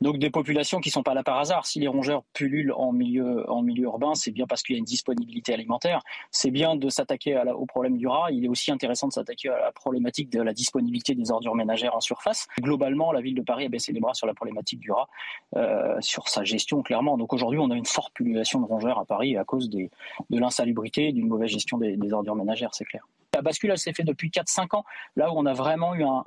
[0.00, 1.66] donc des populations qui ne sont pas là par hasard.
[1.66, 4.80] Si les rongeurs pullulent en milieu, en milieu urbain, c'est bien parce qu'il y a
[4.80, 6.00] une disponibilité alimentaire.
[6.30, 8.30] C'est bien de s'attaquer au problème du rat.
[8.30, 11.94] Il est aussi intéressant de s'attaquer à la problématique de la disponibilité des ordures ménagères
[11.94, 12.46] en surface.
[12.60, 15.08] Globalement, la ville de Paris a baissé les bras sur la problématique du rat,
[16.00, 17.16] sur sa gestion clairement.
[17.18, 19.88] Donc aujourd'hui, on a une forte pullulation de rongeurs à Paris à cause de
[20.30, 23.06] l'insalubrité d'une mauvaise gestion des, des ordures ménagères, c'est clair.
[23.36, 24.84] La bascule, elle s'est faite depuis 4-5 ans,
[25.14, 26.24] là où on a vraiment eu un,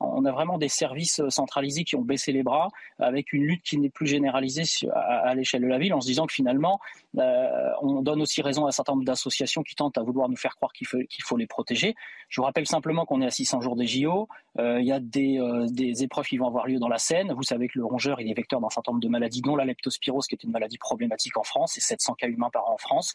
[0.00, 2.68] on a vraiment des services centralisés qui ont baissé les bras,
[2.98, 6.26] avec une lutte qui n'est plus généralisée à, l'échelle de la ville, en se disant
[6.26, 6.80] que finalement,
[7.18, 10.36] euh, on donne aussi raison à un certain nombre d'associations qui tentent à vouloir nous
[10.36, 11.94] faire croire qu'il faut, qu'il faut les protéger.
[12.28, 14.28] Je vous rappelle simplement qu'on est à 600 jours des JO,
[14.58, 17.32] euh, il y a des, euh, des, épreuves qui vont avoir lieu dans la Seine.
[17.32, 19.64] Vous savez que le rongeur, il est vecteur d'un certain nombre de maladies, dont la
[19.64, 22.78] leptospirose, qui est une maladie problématique en France, et 700 cas humains par an en
[22.78, 23.14] France,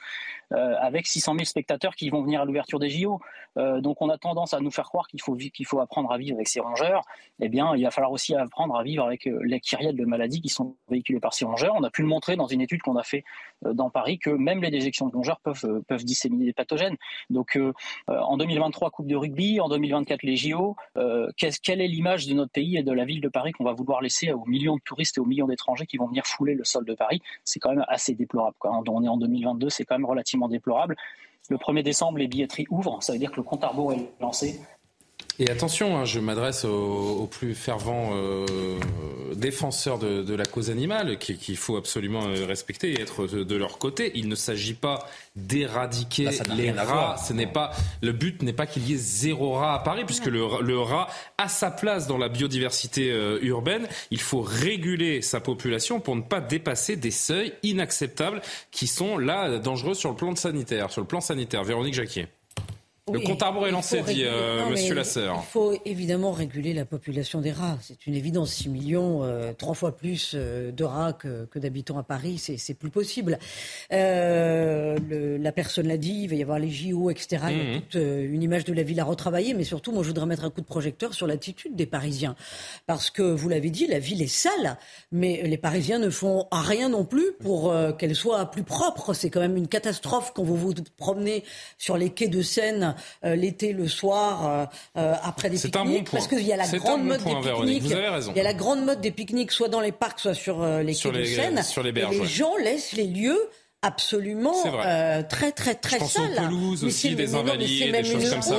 [0.52, 3.17] avec 600 000 spectateurs qui vont venir à l'ouverture des JO.
[3.58, 6.48] Euh, donc on a tendance à nous faire croire qu'il faut, apprendre à vivre avec
[6.48, 7.04] ces rongeurs.
[7.40, 10.42] Eh bien, il va falloir aussi apprendre à vivre avec euh, les kyrielles de maladies
[10.42, 11.74] qui sont véhiculées par ces rongeurs.
[11.76, 13.24] On a pu le montrer dans une étude qu'on a fait
[13.66, 16.96] euh, dans Paris que même les déjections de rongeurs peuvent, peuvent disséminer des pathogènes.
[17.30, 17.60] Donc
[18.08, 20.76] en 2023, Coupe de rugby, en 2024, les JO,
[21.36, 24.02] quelle est l'image de notre pays et de la ville de Paris qu'on va vouloir
[24.02, 26.86] laisser aux millions de touristes et aux millions d'étrangers qui vont venir fouler le sol
[26.86, 27.22] de Paris?
[27.44, 28.56] C'est quand même assez déplorable.
[28.64, 30.96] On est en 2022, c'est quand même relativement déplorable.
[31.50, 33.02] Le 1er décembre, les billetteries ouvrent.
[33.02, 34.60] Ça veut dire que le compte à rebours est lancé.
[35.40, 38.80] Et attention, hein, je m'adresse aux, plus fervents euh,
[39.36, 44.12] défenseurs de, la cause animale, qu'il faut absolument euh, respecter et être de, leur côté.
[44.16, 47.18] Il ne s'agit pas d'éradiquer les rats.
[47.18, 47.72] Ce n'est pas
[48.02, 50.44] le but n'est pas qu'il y ait zéro rat à Paris, puisque le,
[50.80, 51.08] rat
[51.38, 53.88] a sa place dans la biodiversité euh, urbaine.
[54.10, 59.60] Il faut réguler sa population pour ne pas dépasser des seuils inacceptables qui sont là
[59.60, 60.90] dangereux sur le plan sanitaire.
[60.90, 62.28] Sur le plan sanitaire, Véronique Jacquier
[63.12, 65.42] le compte à est lancé, dit euh, Monsieur Lasseur.
[65.42, 67.78] Il faut évidemment réguler la population des rats.
[67.82, 68.52] C'est une évidence.
[68.58, 72.90] 6 millions, euh, trois fois plus euh, de rats que, d'habitants à Paris, c'est plus
[72.90, 73.40] possible.
[73.90, 77.44] la personne l'a dit, il va y avoir les JO, etc.
[77.50, 77.82] Il y a mmh.
[77.82, 79.54] toute une image de la ville à retravailler.
[79.54, 82.36] Mais surtout, moi, je voudrais mettre un coup de projecteur sur l'attitude des Parisiens.
[82.86, 84.78] Parce que, vous l'avez dit, la ville est sale,
[85.12, 89.14] mais les Parisiens ne font rien non plus pour qu'elle soit plus propre.
[89.14, 91.44] C'est quand même une catastrophe quand vous vous promenez
[91.78, 94.66] sur les quais de Seine euh, l'été, le soir, euh,
[94.98, 96.12] euh, après des pique-niques.
[96.12, 97.84] parce qu'il y a la grande mode des pique-niques.
[97.86, 100.94] Il y a la grande mode des pique-niques, soit dans les parcs, soit sur les
[100.94, 101.64] quais de Seine.
[101.64, 103.50] Sur les berges, et les gens laissent les lieux
[103.88, 106.36] absolument euh, très très très Je sale.
[106.36, 108.56] Pelouses aussi, des invalides, des choses comme ça.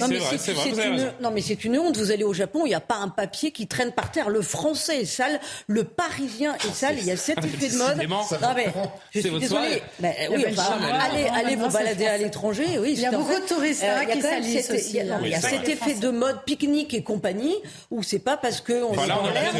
[0.00, 0.52] non, mais c'est
[0.84, 1.96] une, non mais c'est une honte.
[1.96, 4.28] Vous allez au Japon, il n'y a pas un papier qui traîne par terre.
[4.28, 6.96] Le français est sale, le parisien est sale.
[6.98, 8.08] Il y a cet effet de mode.
[8.42, 8.66] Non mais
[9.14, 9.82] je suis désolée.
[10.02, 10.44] oui,
[11.00, 12.78] allez, allez vous balader à l'étranger.
[12.80, 14.98] Oui, il y a beaucoup de touristes euh, qui salissent aussi.
[15.22, 17.54] Il y a cet effet de mode pique-nique et compagnie
[17.90, 19.52] où c'est pas parce que on est dans l'air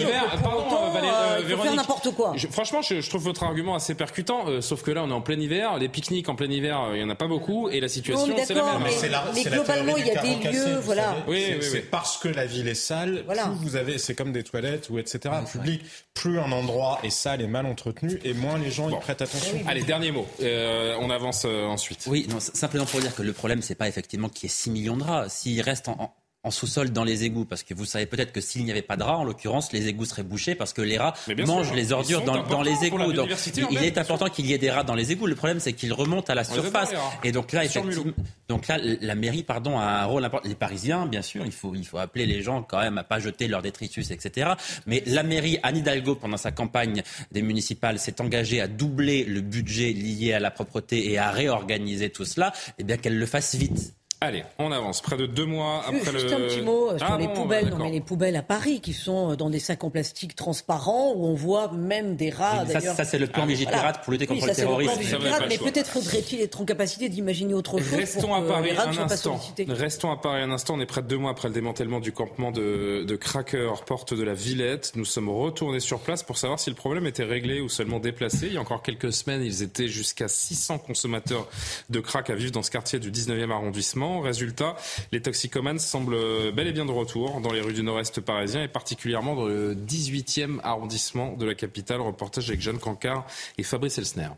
[0.42, 0.64] pardon,
[0.96, 2.34] euh, faire n'importe quoi.
[2.50, 5.78] Franchement, je trouve votre argument assez percutant, sauf que là, on est en plein hiver.
[5.78, 7.68] Les pique-niques en plein hiver, euh, il n'y en a pas beaucoup.
[7.68, 8.88] Et la situation, c'est la même.
[9.34, 10.78] Mais, globalement, il y a des lieux.
[10.82, 11.16] Voilà.
[11.28, 14.90] Oui, c'est parce que la ville est sale, plus vous avez, c'est comme des toilettes
[14.90, 15.34] ou etc.
[15.51, 15.82] public,
[16.14, 19.59] plus un endroit est sale et mal entretenu, et moins les gens y prêtent attention.
[19.66, 20.26] Allez, dernier mot.
[20.42, 22.05] Euh, on avance euh, ensuite.
[22.07, 24.70] Oui, non, simplement pour dire que le problème, c'est pas effectivement qu'il y ait 6
[24.70, 25.28] millions de rats.
[25.28, 26.12] S'ils restent en en
[26.51, 29.03] sous-sol dans les égouts Parce que vous savez peut-être que s'il n'y avait pas de
[29.03, 31.14] rats, en l'occurrence, les égouts seraient bouchés parce que les rats
[31.47, 33.12] mangent les ordures dans, les égouts.
[33.12, 33.28] Donc,
[33.70, 35.26] il est important qu'il y ait des rats dans les égouts.
[35.26, 36.90] Le problème, c'est qu'ils remontent à la surface.
[37.24, 38.12] Et donc là, effectivement,
[38.49, 40.49] donc là, la mairie, pardon, a un rôle important.
[40.49, 43.18] Les Parisiens, bien sûr, il faut, il faut appeler les gens quand même à pas
[43.18, 44.51] jeter leurs détritus, etc.
[44.86, 49.40] Mais la mairie, Anne Hidalgo, pendant sa campagne des municipales, s'est engagée à doubler le
[49.40, 52.53] budget lié à la propreté et à réorganiser tout cela.
[52.78, 53.94] Eh bien, qu'elle le fasse vite.
[54.21, 55.03] Allez, on avance.
[55.03, 57.69] Près de deux mois après Juste un petit mot sur ah les poubelles.
[57.69, 61.27] Non, mais les poubelles à Paris qui sont dans des sacs en plastique transparents où
[61.27, 62.64] on voit même des rats.
[62.67, 65.19] ça, ça c'est le plan ah, pour lutter contre le terrorisme.
[65.49, 67.95] mais peut-être faudrait-il être en capacité d'imaginer autre chose.
[67.95, 69.39] Restons à Paris un instant.
[69.69, 70.75] Restons à Paris un instant.
[70.77, 74.14] On est près de deux mois après le démantèlement du campement de, de Cracker, porte
[74.14, 74.93] de la Villette.
[74.95, 78.47] Nous sommes retournés sur place pour savoir si le problème était réglé ou seulement déplacé.
[78.47, 81.49] Il y a encore quelques semaines, ils étaient jusqu'à 600 consommateurs
[81.91, 84.16] de crack à vivre dans ce quartier du 19e arrondissement.
[84.21, 84.77] Résultat,
[85.12, 88.69] les toxicomanes semblent bel et bien de retour dans les rues du nord-est parisien et
[88.69, 92.01] particulièrement dans le 18e arrondissement de la capitale.
[92.01, 93.27] Reportage avec Jeanne Cancard
[93.59, 94.31] et Fabrice Elsner.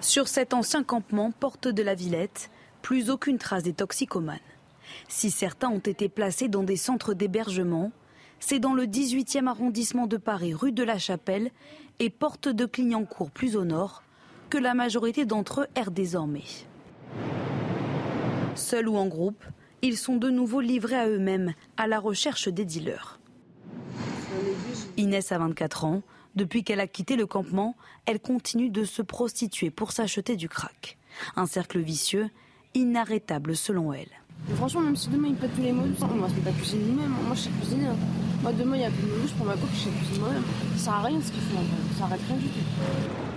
[0.00, 2.50] Sur cet ancien campement, porte de la Villette,
[2.82, 4.38] plus aucune trace des toxicomanes.
[5.08, 7.90] Si certains ont été placés dans des centres d'hébergement,
[8.38, 11.50] c'est dans le 18e arrondissement de Paris, rue de la Chapelle
[11.98, 14.02] et porte de Clignancourt plus au nord,
[14.50, 16.44] que la majorité d'entre eux errent désormais.
[18.54, 19.44] Seuls ou en groupe,
[19.82, 23.18] ils sont de nouveau livrés à eux-mêmes, à la recherche des dealers.
[24.96, 26.02] Inès a 24 ans.
[26.36, 27.76] Depuis qu'elle a quitté le campement,
[28.06, 30.98] elle continue de se prostituer pour s'acheter du crack.
[31.36, 32.28] Un cercle vicieux,
[32.74, 34.08] inarrêtable selon elle.
[34.56, 37.14] franchement, même si demain il pète tous les mots, on va se à cuisiner lui-même.
[37.26, 37.86] Moi, je sais cuisiner.
[37.86, 37.96] Hein.
[38.42, 40.42] Moi, demain, il y a plus de je prends ma coupe, je sais cuisiner moi-même.
[40.76, 41.60] Ça sert à rien ce qu'ils font.
[41.98, 42.60] Ça arrête rien du tout.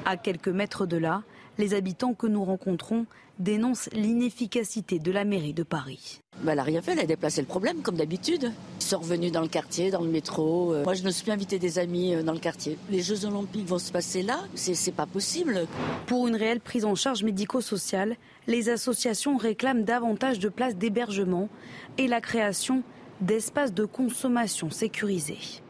[0.05, 1.23] À quelques mètres de là,
[1.57, 3.05] les habitants que nous rencontrons
[3.39, 6.21] dénoncent l'inefficacité de la mairie de Paris.
[6.41, 8.51] Bah, elle n'a rien fait, elle a déplacé le problème comme d'habitude.
[8.79, 10.73] Ils sont revenus dans le quartier, dans le métro.
[10.73, 10.83] Euh.
[10.83, 12.77] Moi, je ne suis plus invité des amis euh, dans le quartier.
[12.89, 15.67] Les Jeux Olympiques vont se passer là, c'est pas possible.
[16.05, 18.15] Pour une réelle prise en charge médico-sociale,
[18.47, 21.49] les associations réclament davantage de places d'hébergement
[21.97, 22.83] et la création
[23.21, 25.61] d'espaces de consommation sécurisés.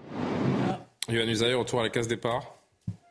[1.10, 2.57] Yohann Usaï, retour à la case départ.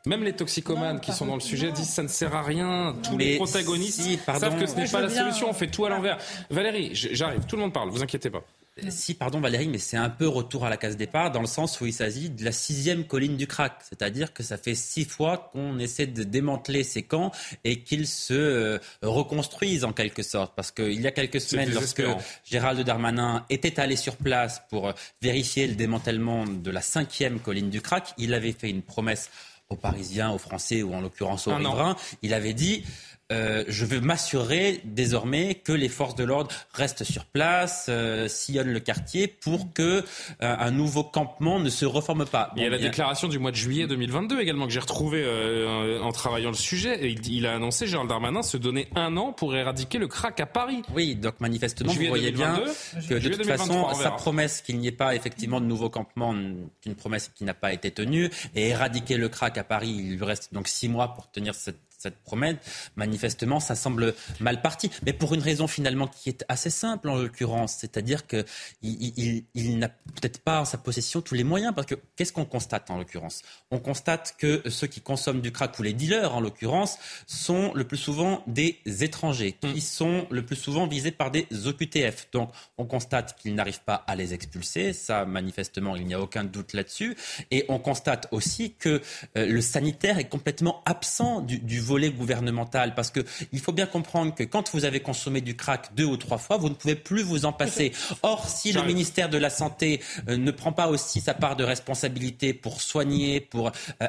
[0.07, 2.96] Même les toxicomanes qui sont dans le sujet disent ça ne sert à rien.
[3.02, 5.50] Tous les protagonistes savent que ce n'est pas la solution.
[5.50, 6.18] On fait tout à l'envers.
[6.48, 7.44] Valérie, j'arrive.
[7.46, 7.90] Tout le monde parle.
[7.90, 8.44] Vous inquiétez pas.
[8.84, 11.46] Euh, si, pardon Valérie, mais c'est un peu retour à la case départ dans le
[11.46, 13.72] sens où il s'agit de la sixième colline du crack.
[13.82, 17.32] C'est-à-dire que ça fait six fois qu'on essaie de démanteler ces camps
[17.64, 20.54] et qu'ils se euh, reconstruisent en quelque sorte.
[20.54, 22.04] Parce qu'il y a quelques semaines, lorsque
[22.44, 24.92] Gérald Darmanin était allé sur place pour euh,
[25.22, 29.30] vérifier le démantèlement de la cinquième colline du crack, il avait fait une promesse
[29.68, 31.96] aux Parisiens, aux Français ou en l'occurrence aux riverains.
[32.22, 32.84] Il avait dit
[33.33, 38.72] euh, je veux m'assurer désormais que les forces de l'ordre restent sur place, euh, sillonnent
[38.72, 40.03] le quartier pour que euh,
[40.41, 42.53] un nouveau campement ne se reforme pas.
[42.57, 46.01] il y a la déclaration du mois de juillet 2022 également que j'ai retrouvé euh,
[46.01, 47.05] en travaillant le sujet.
[47.05, 50.47] Et il, a annoncé, Gérald Darmanin, se donner un an pour éradiquer le crack à
[50.47, 50.83] Paris.
[50.95, 52.62] Oui, donc manifestement, vous voyez bien
[53.09, 56.95] que de toute façon, sa promesse qu'il n'y ait pas effectivement de nouveau campement, une
[56.97, 60.55] promesse qui n'a pas été tenue, et éradiquer le crack à Paris, il lui reste
[60.55, 62.57] donc six mois pour tenir cette cette promesse,
[62.97, 64.90] manifestement, ça semble mal parti.
[65.05, 68.44] Mais pour une raison finalement qui est assez simple en l'occurrence, c'est-à-dire qu'il
[68.82, 71.74] il, n'a peut-être pas en sa possession tous les moyens.
[71.74, 73.42] Parce que qu'est-ce qu'on constate en l'occurrence?
[73.70, 77.84] On constate que ceux qui consomment du crack ou les dealers en l'occurrence sont le
[77.84, 79.80] plus souvent des étrangers, qui mm.
[79.80, 82.28] sont le plus souvent visés par des OQTF.
[82.32, 84.92] Donc on constate qu'ils n'arrivent pas à les expulser.
[84.92, 87.16] Ça, manifestement, il n'y a aucun doute là-dessus.
[87.51, 89.01] Et on constate aussi que
[89.36, 92.95] euh, le sanitaire est complètement absent du, du volet gouvernemental.
[92.95, 96.39] Parce qu'il faut bien comprendre que quand vous avez consommé du crack deux ou trois
[96.39, 97.93] fois, vous ne pouvez plus vous en passer.
[98.22, 101.64] Or, si le ministère de la Santé euh, ne prend pas aussi sa part de
[101.64, 103.70] responsabilité pour soigner, pour
[104.03, 104.09] euh,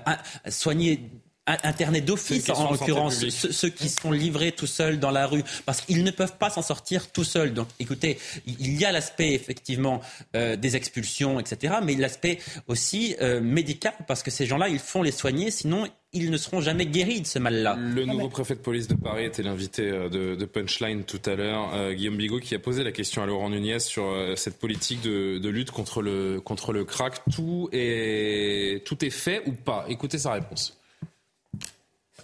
[0.50, 1.10] soigner
[1.48, 6.04] internet d'office en l'occurrence, ceux, qui sont livrés tout seuls dans la rue, parce qu'ils
[6.04, 7.54] ne peuvent pas s'en sortir tout seuls.
[7.54, 10.02] Donc écoutez, il y a l'aspect effectivement
[10.36, 15.02] euh, des expulsions, etc., mais l'aspect aussi euh, médical, parce que ces gens-là, ils font
[15.02, 17.76] les soigner, sinon ils ne seront jamais guéris de ce mal-là.
[17.78, 21.94] Le nouveau préfet de police de Paris était l'invité euh, de, Punchline tout à l'heure,
[21.94, 24.06] Guillaume Bigot, qui a posé la question à Laurent Nunez sur
[24.36, 27.22] cette politique de, lutte contre le, contre le crack.
[27.32, 29.86] Tout est, tout est fait ou pas?
[29.90, 30.80] Écoutez sa réponse.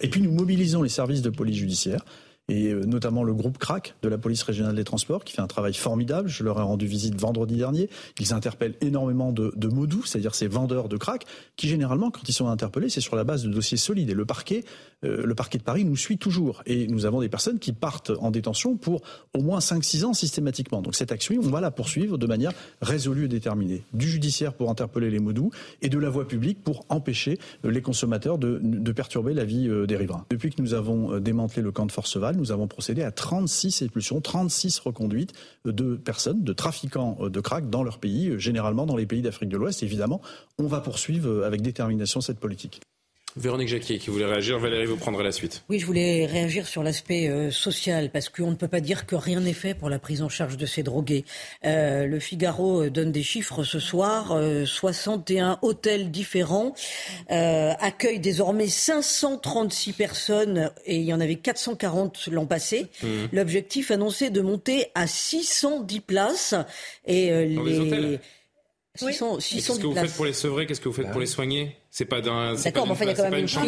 [0.01, 2.03] Et puis nous mobilisons les services de police judiciaire
[2.49, 5.47] et euh, notamment le groupe CRAC de la police régionale des transports qui fait un
[5.47, 6.27] travail formidable.
[6.27, 7.89] Je leur ai rendu visite vendredi dernier.
[8.19, 9.69] Ils interpellent énormément de, de
[10.05, 11.25] c'est-à-dire ces vendeurs de crack,
[11.55, 14.09] qui généralement, quand ils sont interpellés, c'est sur la base de dossiers solides.
[14.09, 14.63] Et le parquet,
[15.03, 16.63] euh, le parquet de Paris nous suit toujours.
[16.65, 19.01] Et nous avons des personnes qui partent en détention pour
[19.33, 20.81] au moins 5-6 ans systématiquement.
[20.81, 23.83] Donc cette action, on va la poursuivre de manière résolue et déterminée.
[23.93, 25.49] Du judiciaire pour interpeller les modus
[25.81, 29.69] et de la voie publique pour empêcher euh, les consommateurs de, de perturber la vie
[29.87, 30.25] des riverains.
[30.29, 34.21] Depuis que nous avons démantelé le camp de Forceval, nous avons procédé à 36 expulsions,
[34.21, 35.33] 36 reconduites
[35.65, 39.57] de personnes, de trafiquants de crack dans leur pays, généralement dans les pays d'Afrique de
[39.57, 39.83] l'Ouest.
[39.83, 40.21] Évidemment,
[40.57, 42.81] on va poursuivre avec détermination cette politique.
[43.35, 44.59] Véronique Jacquier qui voulait réagir.
[44.59, 45.63] Valérie, vous prendrez la suite.
[45.69, 49.15] Oui, je voulais réagir sur l'aspect euh, social parce qu'on ne peut pas dire que
[49.15, 51.25] rien n'est fait pour la prise en charge de ces drogués.
[51.65, 54.39] Euh, le Figaro euh, donne des chiffres ce soir.
[54.65, 56.73] 61 hôtels différents
[57.29, 62.87] accueillent désormais 536 personnes et il y en avait 440 l'an passé.
[63.01, 63.07] Mmh.
[63.31, 66.55] L'objectif annoncé est de monter à 610 places.
[67.05, 68.19] Et les...
[68.95, 70.67] 600, 600 Qu'est-ce que vous faites pour les sevrer?
[70.67, 71.75] Qu'est-ce que vous faites pour les soigner?
[71.95, 72.55] C'est pas d'un.
[72.55, 73.67] D'accord, mais enfin, il y a quand même une charge.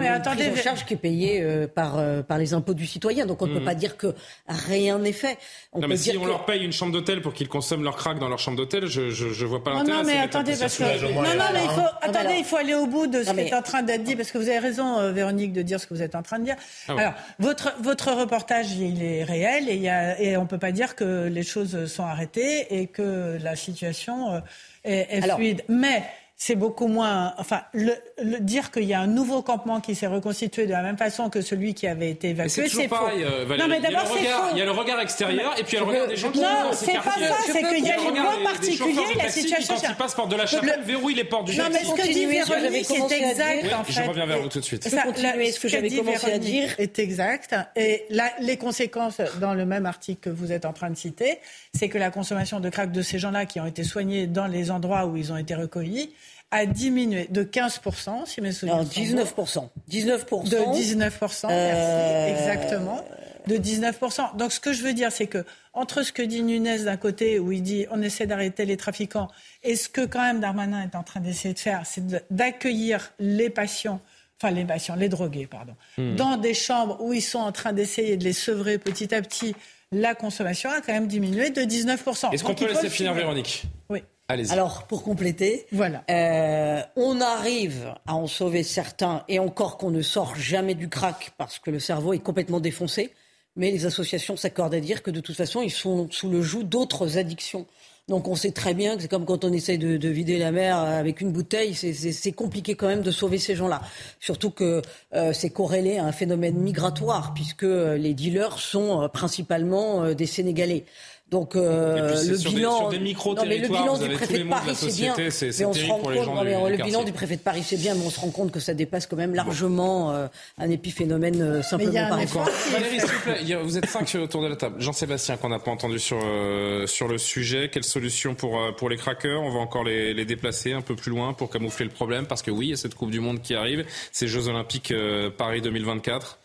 [0.00, 3.26] Mais attendez, une charge qui est payée euh, par euh, par les impôts du citoyen.
[3.26, 3.64] Donc on ne peut hmm.
[3.64, 4.12] pas dire que
[4.48, 5.38] rien n'est fait.
[5.72, 8.18] On non, mais si on leur paye une chambre d'hôtel pour qu'ils consomment leur crack
[8.18, 9.98] dans leur chambre d'hôtel, je je, je vois pas l'intérêt.
[9.98, 12.88] Non, mais attendez, parce que non, non, mais il faut attendez, il faut aller au
[12.88, 15.12] bout de ce qui est en train d'être dit parce que vous avez raison, euh,
[15.12, 16.56] Véronique, de dire ce que vous êtes en train de dire.
[16.88, 20.58] Ah Alors votre votre reportage, il est réel et il y a et on peut
[20.58, 24.42] pas dire que les choses sont arrêtées et que la situation
[24.82, 25.62] est, est fluide.
[25.68, 26.02] Mais
[26.38, 27.32] c'est beaucoup moins.
[27.38, 27.94] Enfin, le,
[28.40, 31.40] dire qu'il y a un nouveau campement qui s'est reconstitué de la même façon que
[31.40, 34.48] celui qui avait été évacué, c'est pareil, euh, non, mais d'abord, c'est faux.
[34.52, 36.30] Il y a le regard extérieur et puis il y a le regard des gens
[36.30, 39.74] qui Non, c'est pas ça, c'est qu'il y a les points particuliers, la situation.
[39.76, 41.56] Quand ils passent porte de la chapelle, verrouillent les portes du.
[41.56, 43.92] Non, mais ce que dit Véronique c'est exact, en fait.
[43.92, 44.84] Je reviens vers vous tout de suite.
[44.84, 47.54] Ce que j'avais commencé à dire est exact.
[47.76, 48.06] Et
[48.40, 51.38] les conséquences, dans le même article que vous êtes en train de citer,
[51.72, 54.70] c'est que la consommation de crack de ces gens-là qui ont été soignés dans les
[54.70, 56.12] endroits où ils ont été recueillis
[56.50, 59.68] a diminué de 15%, si mes souvenirs non, 19%.
[59.90, 60.48] 19%.
[60.48, 61.48] De 19%, euh...
[61.50, 63.04] merci, exactement.
[63.46, 64.36] De 19%.
[64.36, 67.38] Donc ce que je veux dire, c'est que entre ce que dit Nunez d'un côté,
[67.38, 69.28] où il dit on essaie d'arrêter les trafiquants,
[69.62, 73.50] et ce que quand même Darmanin est en train d'essayer de faire, c'est d'accueillir les
[73.50, 74.00] patients
[74.40, 76.14] enfin les patients, les drogués, pardon, hmm.
[76.14, 79.54] dans des chambres où ils sont en train d'essayer de les sevrer petit à petit,
[79.92, 82.32] la consommation a quand même diminué de 19%.
[82.32, 83.64] Est-ce qu'on peut laisser finir Véronique?
[83.88, 84.02] Oui.
[84.28, 86.02] Alors, pour compléter, voilà.
[86.10, 91.30] Euh, on arrive à en sauver certains, et encore qu'on ne sort jamais du crack
[91.38, 93.12] parce que le cerveau est complètement défoncé.
[93.54, 96.64] Mais les associations s'accordent à dire que de toute façon, ils sont sous le joug
[96.64, 97.66] d'autres addictions.
[98.08, 100.76] Donc on sait très bien que c'est comme quand on essaye de, vider la mer
[100.78, 103.80] avec une bouteille, c'est compliqué quand même de sauver ces gens-là.
[104.20, 104.82] Surtout que
[105.14, 110.84] euh, c'est corrélé à un phénomène migratoire, puisque les dealers sont principalement des Sénégalais.
[111.30, 114.96] Donc euh, le bilan, des, sur non, mais le bilan du préfet de Paris, c'est
[114.96, 115.14] bien.
[115.18, 118.10] mais on se rend compte, le bilan du préfet de Paris, c'est bien, mais on
[118.10, 122.44] se rend compte que ça dépasse quand même largement euh, un épiphénomène euh, simplement parisien.
[122.70, 124.80] Valérie, s'il vous plaît, vous êtes cinq autour de la table.
[124.80, 128.96] Jean-Sébastien, qu'on n'a pas entendu sur euh, sur le sujet, quelle solution pour pour les
[128.96, 129.42] craqueurs?
[129.42, 132.42] On va encore les, les, déplacer un peu plus loin pour camoufler le problème, parce
[132.42, 134.94] que oui, il y a cette Coupe du Monde qui arrive, ces Jeux Olympiques
[135.36, 136.38] Paris 2024.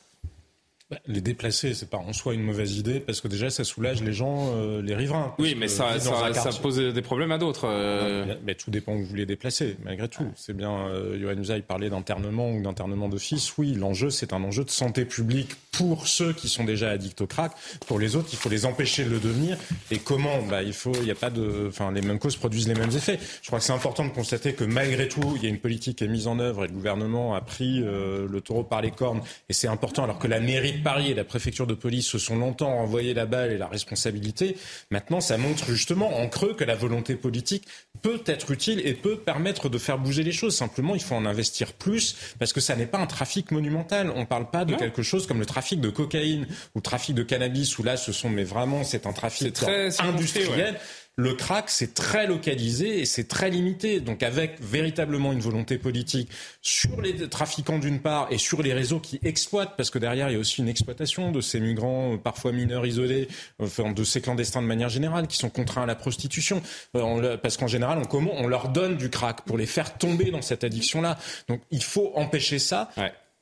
[0.91, 4.03] Bah, les déplacer, c'est pas en soi une mauvaise idée parce que déjà ça soulage
[4.03, 5.33] les gens, euh, les riverains.
[5.39, 7.65] Oui, mais ça, ça, pose des problèmes à d'autres.
[7.65, 8.35] Euh.
[8.43, 10.25] mais, tout dépend où vous les déplacez, malgré tout.
[10.35, 13.57] C'est bien, euh, Johan parlait d'internement ou d'internement d'office.
[13.57, 17.27] Oui, l'enjeu, c'est un enjeu de santé publique pour ceux qui sont déjà addicts au
[17.27, 17.53] crack.
[17.87, 19.57] Pour les autres, il faut les empêcher de le devenir.
[19.91, 20.41] Et comment?
[20.41, 22.91] Bah, Il faut, il n'y a pas de, enfin, les mêmes causes produisent les mêmes
[22.91, 23.17] effets.
[23.41, 25.99] Je crois que c'est important de constater que malgré tout, il y a une politique
[25.99, 29.21] qui est mise en œuvre et le gouvernement a pris le taureau par les cornes.
[29.47, 32.35] Et c'est important, alors que la mairie Paris et la préfecture de police se sont
[32.35, 34.57] longtemps envoyé la balle et la responsabilité.
[34.89, 37.65] Maintenant, ça montre justement en creux que la volonté politique
[38.01, 40.55] peut être utile et peut permettre de faire bouger les choses.
[40.55, 44.11] Simplement, il faut en investir plus parce que ça n'est pas un trafic monumental.
[44.15, 47.15] On ne parle pas de quelque chose comme le trafic de cocaïne ou le trafic
[47.15, 49.55] de cannabis où là, ce sont, mais vraiment, c'est un trafic
[49.99, 50.79] industriel.
[51.17, 53.99] Le crack, c'est très localisé et c'est très limité.
[53.99, 56.29] Donc avec véritablement une volonté politique
[56.61, 60.33] sur les trafiquants d'une part et sur les réseaux qui exploitent, parce que derrière il
[60.33, 63.27] y a aussi une exploitation de ces migrants, euh, parfois mineurs isolés,
[63.59, 66.61] de ces clandestins de manière générale, qui sont contraints à la prostitution.
[66.95, 70.41] Euh, parce qu'en général, on, on leur donne du crack pour les faire tomber dans
[70.41, 71.17] cette addiction-là.
[71.49, 72.89] Donc il faut empêcher ça.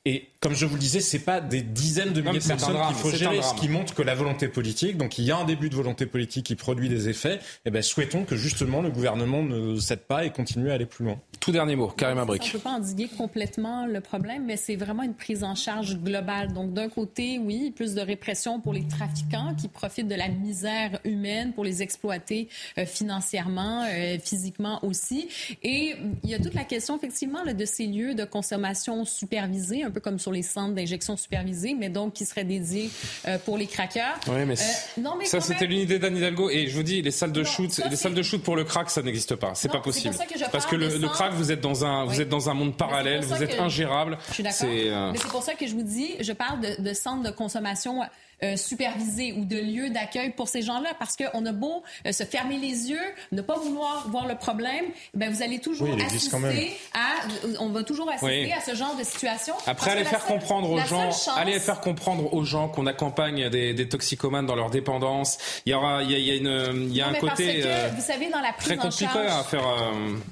[0.06, 2.96] Et comme je vous le disais, c'est pas des dizaines de milliers de personnes qu'il
[2.96, 5.68] faut gérer, ce qui montre que la volonté politique, donc il y a un début
[5.68, 7.34] de volonté politique qui produit des effets.
[7.34, 10.86] Et eh ben souhaitons que justement le gouvernement ne cède pas et continue à aller
[10.86, 11.20] plus loin.
[11.40, 12.42] Tout dernier mot, Karim Abric.
[12.42, 15.96] On ne peut pas endiguer complètement le problème, mais c'est vraiment une prise en charge
[15.96, 16.52] globale.
[16.52, 21.00] Donc d'un côté, oui, plus de répression pour les trafiquants qui profitent de la misère
[21.04, 25.28] humaine pour les exploiter euh, financièrement, euh, physiquement aussi.
[25.62, 29.82] Et il y a toute la question effectivement là, de ces lieux de consommation supervisée
[29.82, 32.90] un peu comme sur les centres d'injection supervisée, mais donc qui seraient dédiés
[33.26, 34.20] euh, pour les craqueurs.
[34.28, 34.56] Oui, mais,
[34.98, 36.50] non, mais ça, c'était l'unité d'Anne Hidalgo.
[36.50, 38.90] Et je vous dis, les salles de shoot, les salles de shoot pour le crack,
[38.90, 39.52] ça n'existe pas.
[39.54, 40.14] C'est pas possible.
[40.52, 43.42] Parce que le, crack, vous êtes dans un, vous êtes dans un monde parallèle, vous
[43.42, 44.18] êtes ingérable.
[44.28, 44.68] Je suis d'accord.
[44.68, 47.30] Euh, mais c'est pour ça que je vous dis, je parle de, de centres de
[47.30, 48.02] consommation
[48.42, 50.90] euh, supervisés ou de lieux d'accueil pour ces gens-là.
[50.98, 53.00] Parce qu'on a beau euh, se fermer les yeux,
[53.32, 58.10] ne pas vouloir voir le problème, ben vous allez toujours assister à, on va toujours
[58.10, 59.54] assister à ce genre de situation.
[59.66, 63.88] Après, aller faire comprendre aux gens, aller faire comprendre aux gens qu'on accompagne des, des,
[63.88, 65.38] toxicomanes dans leur dépendance.
[65.66, 68.30] Il y aura, il y a, une, il y a un côté euh, vous savez,
[68.30, 69.64] dans la prise très compliqué à faire.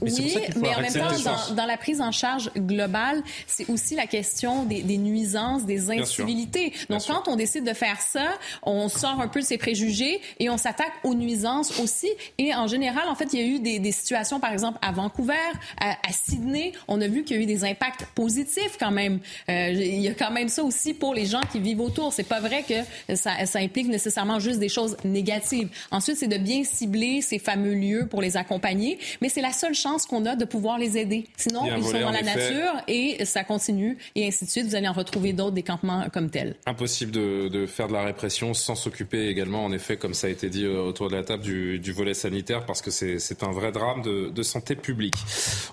[0.00, 3.94] mais oui, mais en même temps, dans, dans, la prise en charge globale, c'est aussi
[3.94, 6.72] la question des, des nuisances, des incivilités.
[6.88, 8.26] Donc, quand on décide de faire ça,
[8.62, 12.08] on sort un peu de ses préjugés et on s'attaque aux nuisances aussi.
[12.38, 14.92] Et en général, en fait, il y a eu des, des situations, par exemple, à
[14.92, 15.34] Vancouver,
[15.80, 19.20] à, à Sydney, on a vu qu'il y a eu des impacts positifs quand même.
[19.48, 22.12] Euh, il y a quand même ça aussi pour les gens qui vivent autour.
[22.12, 25.68] C'est pas vrai que ça, ça implique nécessairement juste des choses négatives.
[25.90, 29.74] Ensuite, c'est de bien cibler ces fameux lieux pour les accompagner, mais c'est la seule
[29.74, 31.26] chance qu'on a de pouvoir les aider.
[31.36, 34.66] Sinon, ils sont dans la nature et ça continue et ainsi de suite.
[34.66, 36.56] Vous allez en retrouver d'autres des campements comme tels.
[36.66, 40.30] Impossible de, de faire de la répression sans s'occuper également, en effet, comme ça a
[40.30, 44.02] été dit autour de la table, du, volet sanitaire, parce que c'est un vrai drame
[44.02, 45.16] de, santé publique.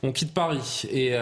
[0.01, 1.17] On quitte Paris et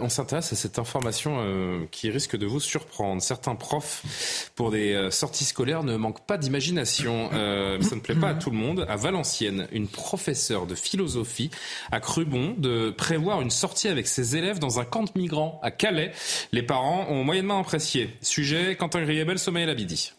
[0.00, 3.22] on s'intéresse à cette information qui risque de vous surprendre.
[3.22, 7.30] Certains profs, pour des sorties scolaires, ne manquent pas d'imagination.
[7.30, 8.86] ça ne plaît pas à tout le monde.
[8.88, 11.50] À Valenciennes, une professeure de philosophie
[11.92, 15.60] a cru bon de prévoir une sortie avec ses élèves dans un camp de migrants
[15.62, 16.12] à Calais.
[16.52, 18.10] Les parents ont moyennement apprécié.
[18.20, 20.12] Sujet, Quentin Griebel, Sommeil Labidi.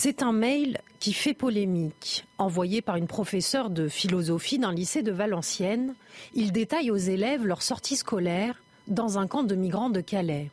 [0.00, 2.24] C'est un mail qui fait polémique.
[2.38, 5.96] Envoyé par une professeure de philosophie d'un lycée de Valenciennes,
[6.34, 10.52] il détaille aux élèves leur sortie scolaire dans un camp de migrants de Calais.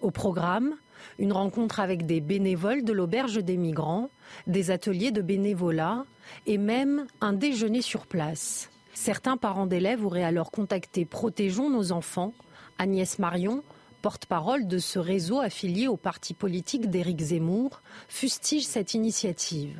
[0.00, 0.74] Au programme,
[1.20, 4.10] une rencontre avec des bénévoles de l'auberge des migrants,
[4.48, 6.04] des ateliers de bénévolat
[6.46, 8.68] et même un déjeuner sur place.
[8.94, 12.34] Certains parents d'élèves auraient alors contacté Protégeons nos enfants.
[12.80, 13.62] Agnès Marion,
[14.02, 19.78] porte-parole de ce réseau affilié au parti politique d'Éric Zemmour, fustige cette initiative.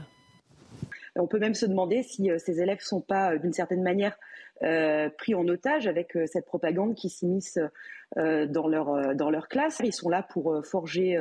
[1.16, 3.82] On peut même se demander si euh, ces élèves ne sont pas, euh, d'une certaine
[3.82, 4.16] manière,
[4.62, 7.58] euh, pris en otage avec cette propagande qui s'immisce
[8.16, 9.80] dans, leur, dans leur classe.
[9.82, 11.18] Ils sont là pour forger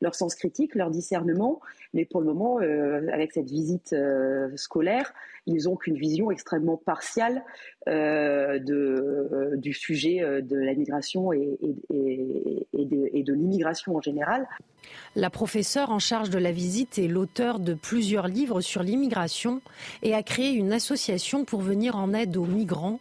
[0.00, 1.60] leur sens critique, leur discernement,
[1.94, 2.58] mais pour le moment,
[3.12, 3.94] avec cette visite
[4.56, 5.12] scolaire,
[5.46, 7.44] ils n'ont qu'une vision extrêmement partiale
[7.88, 11.58] euh, de, euh, du sujet euh, de la migration et,
[11.92, 14.46] et, et de, de l'immigration en général.
[15.16, 19.60] La professeure en charge de la visite est l'auteur de plusieurs livres sur l'immigration
[20.02, 23.00] et a créé une association pour venir en aide aux migrants.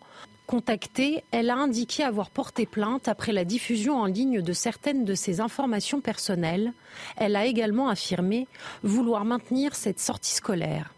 [0.52, 5.16] Contactée, elle a indiqué avoir porté plainte après la diffusion en ligne de certaines de
[5.16, 6.74] ses informations personnelles.
[7.16, 8.50] Elle a également affirmé
[8.84, 10.94] vouloir maintenir cette sortie scolaire.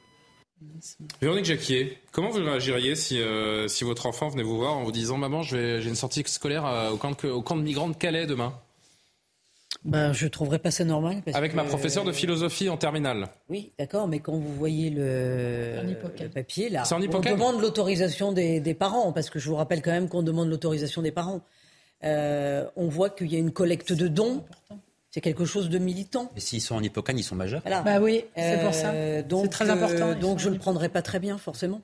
[1.22, 5.18] Véronique Jacquier, comment vous réagiriez si, euh, votre enfant venait vous voir en vous disant
[5.18, 8.60] Maman, j'ai une sortie scolaire au camp de migrants de Calais demain
[9.86, 11.22] ben, je trouverais pas ça normal.
[11.34, 13.28] Avec ma professeure de philosophie en terminale.
[13.50, 15.96] Oui, d'accord, mais quand vous voyez le,
[16.34, 20.08] papier, là, on demande l'autorisation des, des, parents, parce que je vous rappelle quand même
[20.08, 21.42] qu'on demande l'autorisation des parents.
[22.04, 24.44] Euh, on voit qu'il y a une collecte de dons
[25.14, 26.32] c'est quelque chose de militant.
[26.34, 27.62] Mais s'ils sont en hippocane, ils sont majeurs.
[27.66, 28.90] Bah oui, c'est pour ça.
[28.94, 30.10] Euh, donc, c'est très important.
[30.10, 31.82] Euh, donc je ne le prendrai pas très bien, forcément.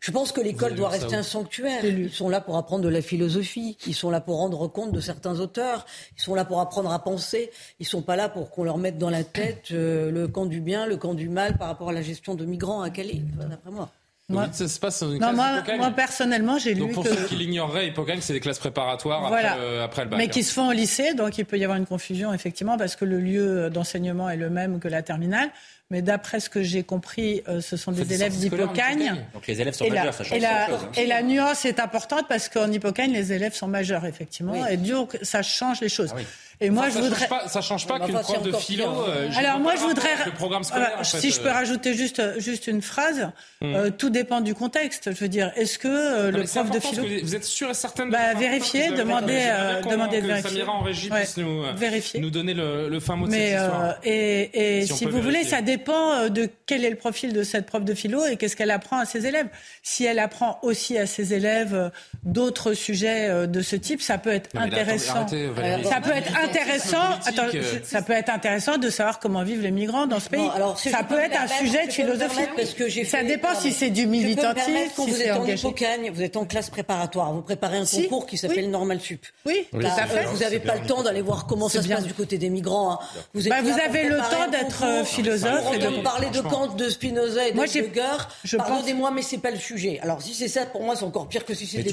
[0.00, 1.84] Je pense que l'école doit rester un sanctuaire.
[1.84, 3.78] Ils sont là pour apprendre de la philosophie.
[3.86, 5.86] Ils sont là pour rendre compte de certains auteurs.
[6.16, 7.50] Ils sont là pour apprendre à penser.
[7.80, 10.60] Ils sont pas là pour qu'on leur mette dans la tête euh, le camp du
[10.60, 13.70] bien, le camp du mal par rapport à la gestion de migrants à Calais, d'après
[13.70, 13.90] moi.
[14.28, 17.26] Moi, ça se passe dans une non, moi, moi, personnellement, j'ai lu donc pour ceux
[17.26, 20.18] qui l'ignoreraient, Hippocane, c'est des classes préparatoires après, le, après, le, bac.
[20.18, 22.96] Mais qui se font au lycée, donc il peut y avoir une confusion, effectivement, parce
[22.96, 25.50] que le lieu d'enseignement est le même que la terminale.
[25.92, 29.14] Mais d'après ce que j'ai compris, euh, ce sont des élèves d'Hippocagne.
[29.34, 30.90] Donc les élèves sont majeurs, ça change et la, chose, hein.
[30.96, 34.66] et la nuance est importante parce qu'en Hippocagne, les élèves sont majeurs, effectivement.
[34.66, 36.12] Et donc, ça change les choses.
[36.14, 36.26] Ah oui.
[36.62, 37.18] Et moi, ça, je voudrais.
[37.18, 38.84] Change pas, ça change pas qu'une prof de philo.
[38.86, 40.24] Euh, Alors moi, je voudrais.
[40.24, 41.52] Le programme scolaire, si je peux euh.
[41.52, 43.30] rajouter juste juste une phrase,
[43.60, 43.74] hmm.
[43.74, 45.12] euh, tout dépend du contexte.
[45.12, 47.02] Je veux dire, est-ce que euh, le prof de philo.
[47.22, 49.50] Vous êtes sûr et certain de bah, vérifier, demander,
[49.90, 50.50] demander de vérifier.
[50.50, 51.24] Samira en régie ouais.
[51.38, 52.20] nous vérifier.
[52.20, 53.94] nous donner le, le fin mot de Mais, cette histoire.
[54.04, 57.66] et, et si, si vous voulez, ça dépend de quel est le profil de cette
[57.66, 59.48] prof de philo et qu'est-ce qu'elle apprend à ses élèves.
[59.82, 61.90] Si elle apprend aussi à ses élèves
[62.22, 65.26] d'autres sujets de ce type, ça peut être intéressant.
[65.28, 67.12] Ça peut être intéressant
[67.54, 70.48] euh, ça peut être intéressant de savoir comment vivent les migrants dans ce pays.
[70.54, 72.42] alors, ça peut être un sujet de philosophie.
[72.56, 74.72] Parce que ça dépend si c'est du militantisme.
[74.96, 78.70] Vous êtes en hypocagne, vous êtes en classe préparatoire, vous préparez un concours qui s'appelle
[78.70, 79.24] Normal Sup.
[79.46, 80.24] Oui, fait.
[80.26, 82.92] Vous n'avez pas le temps d'aller voir comment ça se passe du côté des migrants.
[82.92, 82.98] Hein.
[83.34, 86.88] Vous, bah, vous avez le temps d'être euh, philosophe et de parler de Kant, de
[86.88, 88.56] Spinoza et de Heidegger.
[88.56, 89.98] Pardonnez-moi, mais c'est pas le sujet.
[90.02, 91.92] Alors si c'est ça, pour moi, c'est encore pire que si c'est des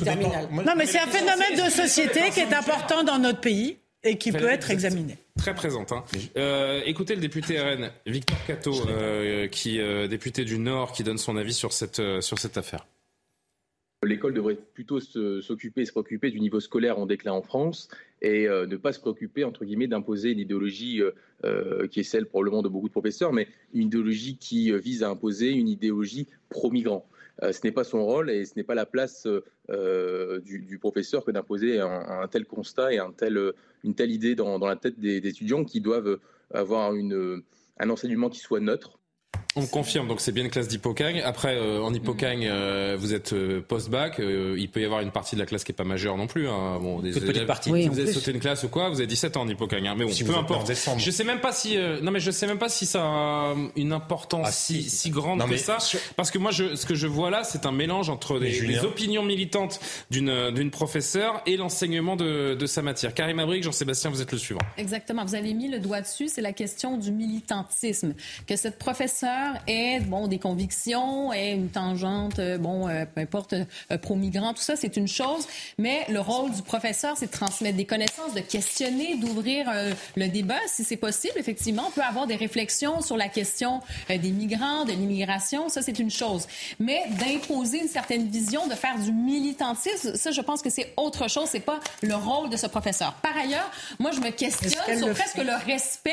[0.51, 4.31] Non, mais c'est un phénomène de société qui est important dans notre pays et qui
[4.31, 5.17] peut être examiné.
[5.37, 5.91] Très présente.
[5.91, 6.03] Hein.
[6.37, 11.17] Euh, écoutez le député RN, Victor Cato, euh, qui euh, député du Nord, qui donne
[11.17, 12.85] son avis sur cette, sur cette affaire.
[14.03, 17.89] L'école devrait plutôt s'occuper, se préoccuper du niveau scolaire en déclin en France
[18.21, 21.01] et ne pas se préoccuper, entre guillemets, d'imposer une idéologie
[21.91, 25.49] qui est celle probablement de beaucoup de professeurs, mais une idéologie qui vise à imposer
[25.49, 27.09] une idéologie pro-migrant.
[27.43, 29.27] Euh, ce n'est pas son rôle et ce n'est pas la place
[29.69, 33.53] euh, du, professeur que d'imposer un, tel constat et tel,
[33.83, 36.19] une telle idée dans, la tête des, étudiants qui doivent
[36.53, 38.98] avoir un enseignement qui soit neutre.
[39.55, 41.21] On me confirme, donc c'est bien une classe d'hypocagne.
[41.25, 45.35] Après, euh, en hypocagne, euh, vous êtes euh, post-bac, il peut y avoir une partie
[45.35, 46.47] de la classe qui est pas majeure non plus.
[46.47, 46.77] Hein.
[46.79, 47.71] Bon, des élèves, partie.
[47.71, 49.87] Oui, vous avez sauté une classe ou quoi, vous avez 17 ans en hypocagne.
[49.87, 49.95] Hein.
[49.97, 50.71] Mais bon, peu importe.
[50.99, 53.91] Je sais même pas si, non mais je sais même pas si ça a une
[53.91, 55.79] importance ah, si, si, grande que ça,
[56.15, 59.23] parce que moi, je, ce que je vois là, c'est un mélange entre les, opinions
[59.23, 59.79] militantes
[60.11, 63.13] d'une d'une professeure et l'enseignement de, de, sa matière.
[63.13, 64.61] Karim Abrik, Jean-Sébastien, vous êtes le suivant.
[64.77, 65.25] Exactement.
[65.25, 66.27] Vous avez mis le doigt dessus.
[66.27, 68.13] C'est la question du militantisme.
[68.47, 68.77] Que cette
[69.19, 74.53] professeure ait bon des convictions, ait une tangente, euh, bon euh, peu importe euh, pro-migrant,
[74.53, 75.47] tout ça c'est une chose.
[75.77, 79.67] Mais le rôle du professeur, c'est de transmettre des connaissances, de questionner, d'ouvrir
[80.15, 81.33] le débat si c'est possible.
[81.37, 85.69] Effectivement, on peut avoir des réflexions sur la question des migrants, de l'immigration.
[85.69, 86.47] Ça c'est une chose.
[86.79, 91.29] Mais d'imposer une certaine vision, de faire du militantisme, ça je pense que c'est autre
[91.29, 91.47] chose.
[91.49, 93.13] C'est pas le rôle de ce professeur.
[93.21, 93.69] Par ailleurs,
[93.99, 96.11] moi je me questionne sur presque le respect,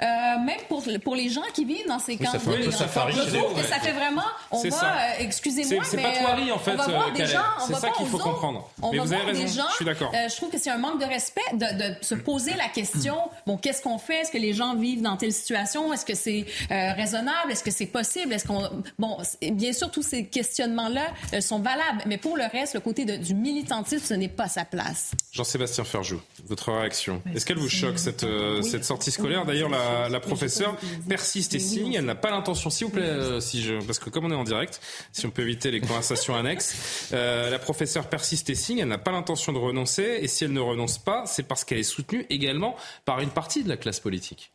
[0.00, 3.92] même pour pour les gens qui vivent dans ces camps ça fait, ça, ça fait
[3.92, 7.40] vraiment, on va, euh, excusez-moi, mais pas toi, en fait, on va voir des gens,
[7.66, 8.70] c'est ça qu'il faut comprendre.
[8.82, 10.12] On mais va vous avez raison, des gens, je suis d'accord.
[10.14, 13.16] Euh, je trouve que c'est un manque de respect de, de se poser la question,
[13.46, 14.20] bon, qu'est-ce qu'on fait?
[14.20, 15.92] Est-ce que les gens vivent dans telle situation?
[15.92, 17.52] Est-ce que c'est euh, raisonnable?
[17.52, 18.32] Est-ce que c'est possible?
[18.32, 18.68] Est-ce qu'on,
[18.98, 19.18] bon,
[19.52, 24.04] bien sûr, tous ces questionnements-là sont valables, mais pour le reste, le côté du militantisme,
[24.04, 25.12] ce n'est pas sa place.
[25.32, 27.22] Jean-Sébastien Ferjou, votre réaction?
[27.34, 28.26] Est-ce qu'elle vous choque, cette,
[28.62, 29.44] cette sortie scolaire?
[29.44, 30.76] D'ailleurs, la professeure
[31.08, 34.10] persiste et signe, elle n'a pas l'intention, s'il vous plaît, euh, si je, parce que
[34.10, 34.80] comme on est en direct,
[35.12, 38.98] si on peut éviter les conversations annexes, euh, la professeure persiste et signe, elle n'a
[38.98, 42.26] pas l'intention de renoncer, et si elle ne renonce pas, c'est parce qu'elle est soutenue
[42.30, 44.53] également par une partie de la classe politique.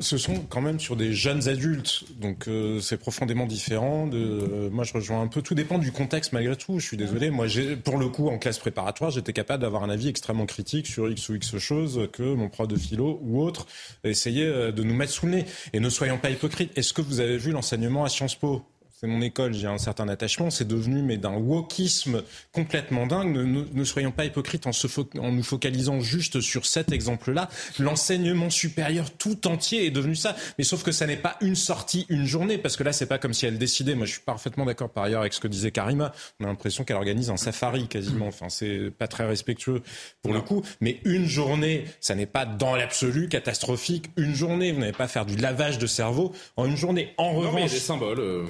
[0.00, 4.06] Ce sont quand même sur des jeunes adultes, donc euh, c'est profondément différent.
[4.06, 5.42] De, euh, moi, je rejoins un peu.
[5.42, 6.78] Tout dépend du contexte malgré tout.
[6.78, 7.30] Je suis désolé.
[7.30, 7.46] Moi,
[7.82, 11.28] pour le coup, en classe préparatoire, j'étais capable d'avoir un avis extrêmement critique sur x
[11.28, 13.66] ou x choses que mon prof de philo ou autre
[14.04, 15.46] essayait euh, de nous mettre sous le nez.
[15.72, 16.76] Et ne soyons pas hypocrites.
[16.76, 18.62] Est-ce que vous avez vu l'enseignement à Sciences Po?
[18.98, 23.30] C'est mon école, j'ai un certain attachement, c'est devenu mais d'un wokisme complètement dingue.
[23.36, 24.86] Ne, ne, soyons pas hypocrites en, se
[25.18, 27.50] en nous focalisant juste sur cet exemple-là.
[27.78, 30.34] L'enseignement supérieur tout entier est devenu ça.
[30.56, 33.18] Mais sauf que ça n'est pas une sortie, une journée, parce que là, c'est pas
[33.18, 33.94] comme si elle décidait.
[33.94, 36.12] Moi, je suis parfaitement d'accord par ailleurs avec ce que disait Karima.
[36.40, 38.28] On a l'impression qu'elle organise un safari quasiment.
[38.28, 39.82] Enfin, c'est pas très respectueux
[40.22, 40.62] pour le coup.
[40.80, 44.06] Mais une journée, ça n'est pas dans l'absolu catastrophique.
[44.16, 47.12] Une journée, vous n'allez pas faire du lavage de cerveau en une journée.
[47.18, 48.20] En revanche, il des symboles.
[48.20, 48.46] Euh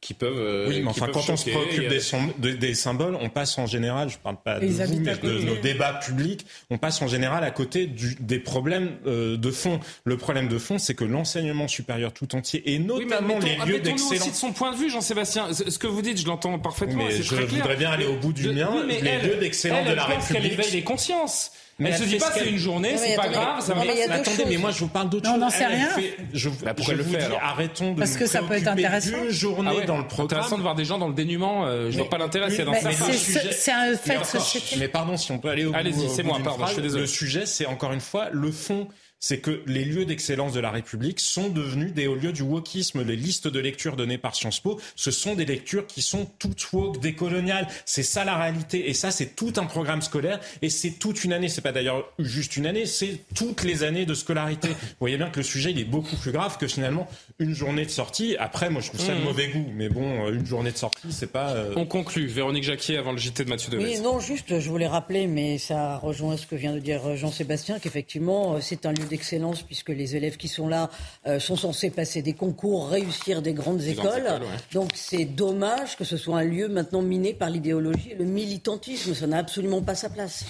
[0.00, 0.38] qui peuvent.
[0.38, 4.08] Euh, oui, mais enfin, quand on se préoccupe des, des, symboles, on passe en général,
[4.08, 7.42] je ne parle pas de vous, mais de nos débats publics, on passe en général
[7.42, 9.80] à côté du, des problèmes euh, de fond.
[10.04, 14.22] Le problème de fond, c'est que l'enseignement supérieur tout entier, et notamment les lieux d'excellence.
[14.22, 15.52] aussi de son point de vue, Jean-Sébastien.
[15.52, 17.04] Ce que vous dites, je l'entends parfaitement.
[17.04, 18.70] Mais je voudrais bien aller au bout du mien.
[18.86, 20.42] les lieux d'excellence de la République.
[20.42, 21.52] qu'elle éveille les consciences.
[21.78, 23.82] Mais elle se dit pas c'est une journée, c'est pas grave, ça va.
[23.82, 25.38] Attendez, mais moi je vous parle d'autre chose.
[25.38, 25.88] Non, non, c'est rien.
[26.32, 29.24] Je, bah, je vous dis, arrêtons de Parce que ça peut être intéressant.
[29.24, 30.40] Une journée ah dans le programme.
[30.40, 31.66] Intéressant de voir des gens dans le dénuement.
[31.66, 32.90] Euh, je vois pas l'intérêt, c'est dans ça.
[32.90, 35.74] C'est un fait de Mais pardon, si on peut aller au.
[35.74, 37.02] Allez-y, c'est moi, pardon, je suis désolé.
[37.02, 38.88] Le sujet, c'est encore une fois le fond
[39.20, 43.02] c'est que les lieux d'excellence de la République sont devenus des hauts lieux du wokisme.
[43.02, 46.72] Les listes de lectures données par Sciences Po, ce sont des lectures qui sont toutes
[46.72, 47.66] woke, décoloniales.
[47.84, 48.88] C'est ça la réalité.
[48.88, 50.40] Et ça, c'est tout un programme scolaire.
[50.62, 51.48] Et c'est toute une année.
[51.48, 54.68] C'est pas d'ailleurs juste une année, c'est toutes les années de scolarité.
[54.68, 57.08] Vous voyez bien que le sujet, il est beaucoup plus grave que finalement
[57.38, 58.36] une journée de sortie.
[58.38, 59.24] Après, moi, je trouve ça de mmh.
[59.24, 59.66] mauvais goût.
[59.74, 61.50] Mais bon, euh, une journée de sortie, c'est pas.
[61.50, 62.26] Euh, On conclut.
[62.26, 63.82] Véronique Jacquier avant le JT de Mathieu Deves.
[63.82, 67.78] Oui, non, juste, je voulais rappeler, mais ça rejoint ce que vient de dire Jean-Sébastien,
[67.78, 70.90] qu'effectivement, euh, c'est un lieu d'excellence puisque les élèves qui sont là
[71.26, 74.28] euh, sont censés passer des concours, réussir des grandes écoles.
[74.72, 79.14] Donc c'est dommage que ce soit un lieu maintenant miné par l'idéologie et le militantisme.
[79.14, 80.44] Ça n'a absolument pas sa place.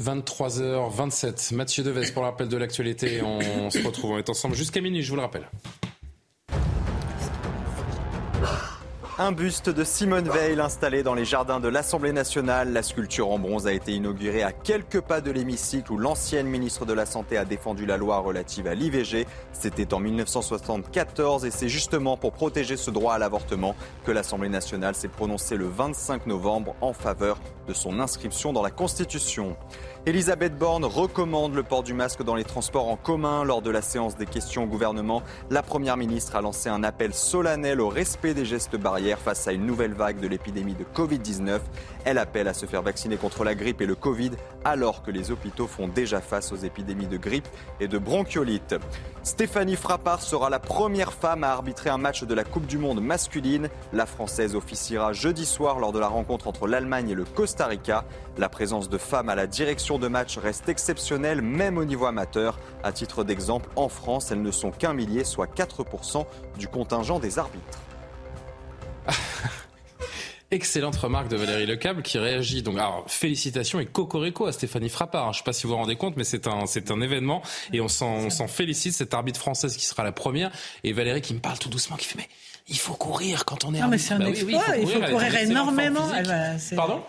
[0.00, 1.54] 23h27.
[1.54, 3.22] Mathieu Deves pour l'appel de l'actualité.
[3.22, 5.46] On se retrouve, on est ensemble jusqu'à minuit, je vous le rappelle.
[9.22, 12.72] Un buste de Simone Veil installé dans les jardins de l'Assemblée nationale.
[12.72, 16.86] La sculpture en bronze a été inaugurée à quelques pas de l'hémicycle où l'ancienne ministre
[16.86, 19.26] de la Santé a défendu la loi relative à l'IVG.
[19.52, 23.76] C'était en 1974 et c'est justement pour protéger ce droit à l'avortement
[24.06, 27.38] que l'Assemblée nationale s'est prononcée le 25 novembre en faveur
[27.68, 29.54] de son inscription dans la Constitution.
[30.06, 33.44] Elisabeth Borne recommande le port du masque dans les transports en commun.
[33.44, 37.12] Lors de la séance des questions au gouvernement, la Première ministre a lancé un appel
[37.12, 41.60] solennel au respect des gestes barrières face à une nouvelle vague de l'épidémie de Covid-19.
[42.04, 44.32] Elle appelle à se faire vacciner contre la grippe et le Covid
[44.64, 47.48] alors que les hôpitaux font déjà face aux épidémies de grippe
[47.78, 48.76] et de bronchiolite.
[49.22, 53.02] Stéphanie Frappard sera la première femme à arbitrer un match de la Coupe du Monde
[53.02, 53.68] masculine.
[53.92, 58.04] La Française officiera jeudi soir lors de la rencontre entre l'Allemagne et le Costa Rica.
[58.38, 62.58] La présence de femmes à la direction de match reste exceptionnelle, même au niveau amateur.
[62.82, 66.24] À titre d'exemple, en France, elles ne sont qu'un millier, soit 4%
[66.58, 67.78] du contingent des arbitres.
[70.52, 72.62] Excellente remarque de Valérie Lecable qui réagit.
[72.62, 75.32] Donc, alors, félicitations et cocorico à Stéphanie Frappard.
[75.32, 77.42] Je ne sais pas si vous vous rendez compte, mais c'est un, c'est un événement
[77.72, 78.92] et on s'en, s'en félicite.
[78.92, 80.50] Cette arbitre française qui sera la première
[80.82, 82.28] et Valérie qui me parle tout doucement, qui fait mais
[82.68, 83.80] il faut courir quand on est.
[83.80, 84.62] Non, mais c'est un bah exploit.
[84.76, 86.08] il faut courir, énormément.
[86.76, 87.02] Pardon?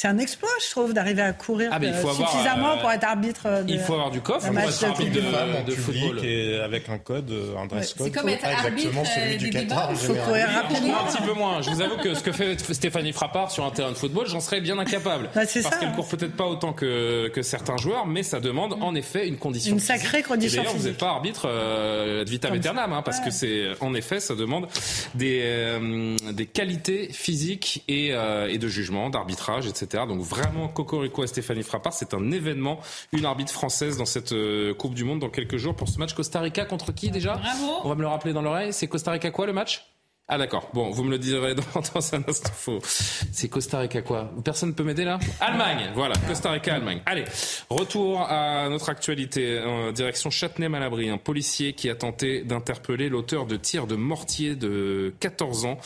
[0.00, 3.64] C'est un exploit, je trouve, d'arriver à courir ah, euh, suffisamment euh, pour être arbitre.
[3.64, 4.46] De, il faut avoir du coffre.
[4.48, 8.06] Il faut être arbitre de, de, football et avec un code, un dress code.
[8.06, 9.88] C'est comme être exactement celui du Qatar.
[9.90, 11.00] Il faut courir rapidement.
[11.00, 11.62] Un petit peu moins.
[11.62, 14.38] Je vous avoue que ce que fait Stéphanie Frappard sur un terrain de football, j'en
[14.38, 15.30] serais bien incapable.
[15.34, 18.94] Bah, parce qu'elle court peut-être pas autant que, que certains joueurs, mais ça demande en
[18.94, 19.72] effet une condition.
[19.72, 20.62] Une sacrée condition.
[20.62, 24.20] D'ailleurs, vous n'êtes pas arbitre euh, de vitam aeternam, hein, parce que c'est en effet,
[24.20, 24.68] ça demande
[25.16, 29.87] des euh, des qualités physiques et, et de jugement, d'arbitrage, etc.
[30.06, 31.92] Donc vraiment Cocorico à Stéphanie Frappard.
[31.92, 32.80] C'est un événement,
[33.12, 36.14] une arbitre française dans cette euh, Coupe du Monde dans quelques jours pour ce match
[36.14, 37.40] Costa Rica contre qui déjà?
[37.84, 38.72] On va me le rappeler dans l'oreille.
[38.72, 39.97] C'est Costa Rica quoi le match?
[40.30, 40.68] Ah d'accord.
[40.74, 41.62] Bon, vous me le direz dans,
[41.94, 42.52] dans un instant.
[42.52, 42.80] Faux.
[42.82, 45.90] C'est Costa Rica quoi Personne ne peut m'aider là Allemagne.
[45.94, 47.00] Voilà, Costa Rica, Allemagne.
[47.06, 47.24] Allez,
[47.70, 49.60] retour à notre actualité.
[49.60, 55.14] En direction Châtenay-Malabry, un policier qui a tenté d'interpeller l'auteur de tirs de mortier de
[55.20, 55.78] 14 ans.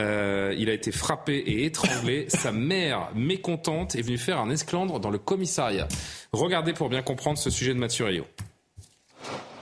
[0.00, 2.26] Euh, il a été frappé et étranglé.
[2.28, 5.86] Sa mère, mécontente, est venue faire un esclandre dans le commissariat.
[6.32, 8.24] Regardez pour bien comprendre ce sujet de Mathurio.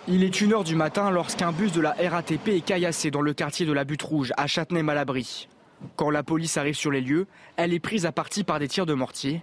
[0.09, 3.67] Il est 1h du matin lorsqu'un bus de la RATP est caillassé dans le quartier
[3.67, 5.49] de la Butte Rouge, à Châtenay-Malabry.
[5.95, 8.85] Quand la police arrive sur les lieux, elle est prise à partie par des tirs
[8.85, 9.43] de mortier.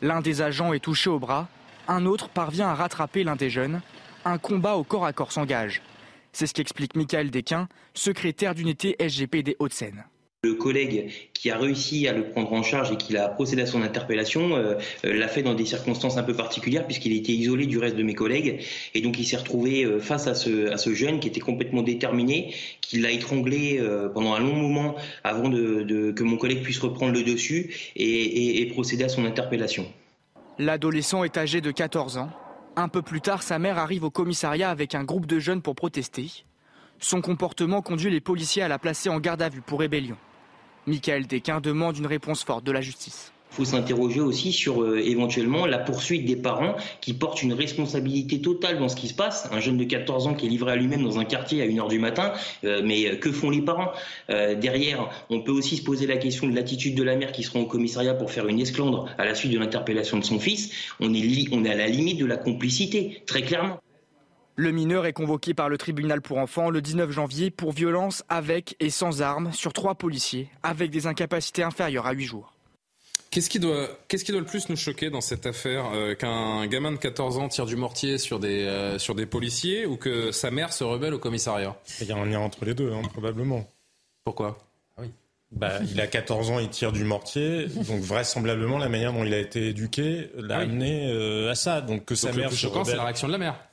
[0.00, 1.48] L'un des agents est touché au bras,
[1.88, 3.80] un autre parvient à rattraper l'un des jeunes.
[4.24, 5.82] Un combat au corps à corps s'engage.
[6.32, 10.04] C'est ce qu'explique Michael Desquin, secrétaire d'unité SGP des Hauts-de-Seine.
[10.44, 13.66] Le collègue qui a réussi à le prendre en charge et qui a procédé à
[13.66, 17.66] son interpellation euh, euh, l'a fait dans des circonstances un peu particulières puisqu'il était isolé
[17.66, 18.60] du reste de mes collègues
[18.94, 23.00] et donc il s'est retrouvé euh, face à ce, jeune qui était complètement déterminé, qui
[23.00, 23.82] l'a étranglé
[24.14, 24.94] pendant un long moment
[25.24, 29.86] avant que mon collègue puisse reprendre le dessus et procéder à son interpellation.
[30.58, 32.30] L'adolescent est âgé de 14 ans.
[32.76, 35.74] Un peu plus tard, sa mère arrive au commissariat avec un groupe de jeunes pour
[35.74, 36.30] protester.
[36.98, 40.16] Son comportement conduit les policiers à la placer en garde à vue pour rébellion.
[40.86, 43.32] Michael Desquin demande une réponse forte de la justice.
[43.52, 48.40] Il faut s'interroger aussi sur euh, éventuellement la poursuite des parents qui portent une responsabilité
[48.40, 49.48] totale dans ce qui se passe.
[49.50, 51.88] Un jeune de 14 ans qui est livré à lui-même dans un quartier à 1h
[51.88, 52.32] du matin,
[52.64, 53.92] euh, mais euh, que font les parents?
[54.28, 57.58] Derrière, on peut aussi se poser la question de l'attitude de la mère qui sera
[57.60, 60.70] au commissariat pour faire une esclandre à la suite de l'interpellation de son fils.
[61.00, 63.80] On est, on est à la limite de la complicité, très clairement.
[64.58, 68.74] Le mineur est convoqué par le tribunal pour enfants le 19 janvier pour violence avec
[68.80, 72.54] et sans armes sur trois policiers avec des incapacités inférieures à 8 jours.
[73.30, 76.66] Qu'est-ce qui, doit, qu'est-ce qui doit le plus nous choquer dans cette affaire euh, Qu'un
[76.68, 80.32] gamin de 14 ans tire du mortier sur des, euh, sur des policiers ou que
[80.32, 81.76] sa mère se rebelle au commissariat?
[82.00, 83.68] Il y a un lien entre les deux, hein, probablement.
[84.24, 84.56] Pourquoi?
[84.96, 85.10] Ah oui.
[85.52, 89.34] Bah, il a 14 ans, il tire du mortier, donc vraisemblablement la manière dont il
[89.34, 91.82] a été éduqué l'a ah amené euh, à ça.
[91.82, 92.44] Donc que sa mère.
[92.44, 93.65] Le plus choquant, c'est la réaction de la mère.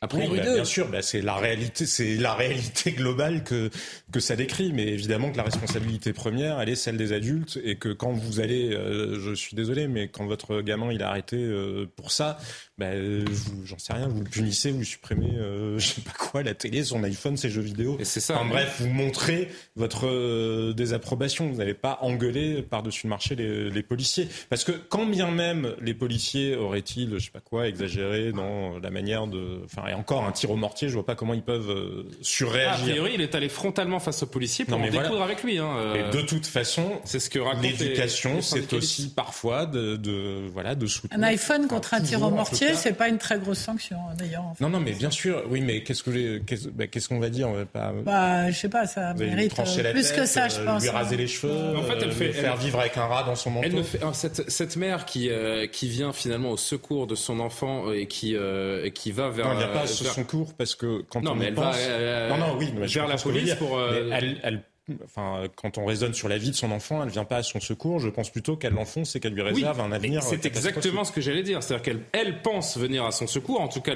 [0.00, 3.68] Après, oui, bah, bien sûr, bah, c'est la réalité, c'est la réalité globale que
[4.12, 4.72] que ça décrit.
[4.72, 8.38] Mais évidemment que la responsabilité première, elle est celle des adultes, et que quand vous
[8.38, 12.38] allez, euh, je suis désolé, mais quand votre gamin il a arrêté euh, pour ça,
[12.78, 13.24] ben,
[13.64, 16.84] j'en sais rien, vous le punissez, vous supprimez, euh, je sais pas quoi, la télé,
[16.84, 17.96] son iPhone, ses jeux vidéo.
[17.98, 18.38] Et c'est ça.
[18.38, 21.48] En bref, vous montrez votre euh, désapprobation.
[21.48, 24.28] Vous n'allez pas engueuler par-dessus le marché les, les, policiers.
[24.48, 28.90] Parce que quand bien même les policiers auraient-ils, je sais pas quoi, exagéré dans la
[28.90, 29.60] manière de.
[29.64, 32.84] Enfin, et encore un tir au mortier, je vois pas comment ils peuvent euh, surréagir.
[32.86, 35.42] Ah, a priori, il est allé frontalement face au policier pour non, en découdre avec
[35.42, 35.58] lui.
[35.58, 36.10] Hein, euh...
[36.10, 41.18] de toute façon, c'est ce que l'éducation, c'est aussi parfois de, de, voilà, de soutenir.
[41.18, 44.44] Un iPhone contre un tir au mortier c'est pas une très grosse sanction, hein, d'ailleurs.
[44.60, 46.38] Non, non, mais bien sûr, oui, mais qu'est-ce que
[46.70, 47.92] bah, qu'est-ce qu'on va dire pas...
[48.04, 50.82] Bah, je sais pas, ça mérite euh, plus que ça, je pense.
[50.82, 53.50] Lui raser les cheveux, en fait, elle fait faire vivre avec un rat dans son
[53.50, 53.68] manteau.
[53.72, 57.92] Elle fait, cette, cette mère qui euh, qui vient finalement au secours de son enfant
[57.92, 59.54] et qui euh, qui va vers.
[59.54, 61.76] Non, il n'y a pas ce secours parce que quand non, on mais elle pense...
[61.76, 63.80] va non, non, oui, vers la police pour.
[63.80, 64.62] Elle, elle
[65.04, 67.42] enfin, quand on raisonne sur la vie de son enfant, elle ne vient pas à
[67.42, 67.98] son secours.
[68.00, 70.22] Je pense plutôt qu'elle l'enfonce et qu'elle lui réserve un avenir.
[70.22, 71.62] C'est exactement ce que j'allais dire.
[71.62, 73.60] C'est-à-dire qu'elle elle pense venir à son secours.
[73.60, 73.94] En tout cas,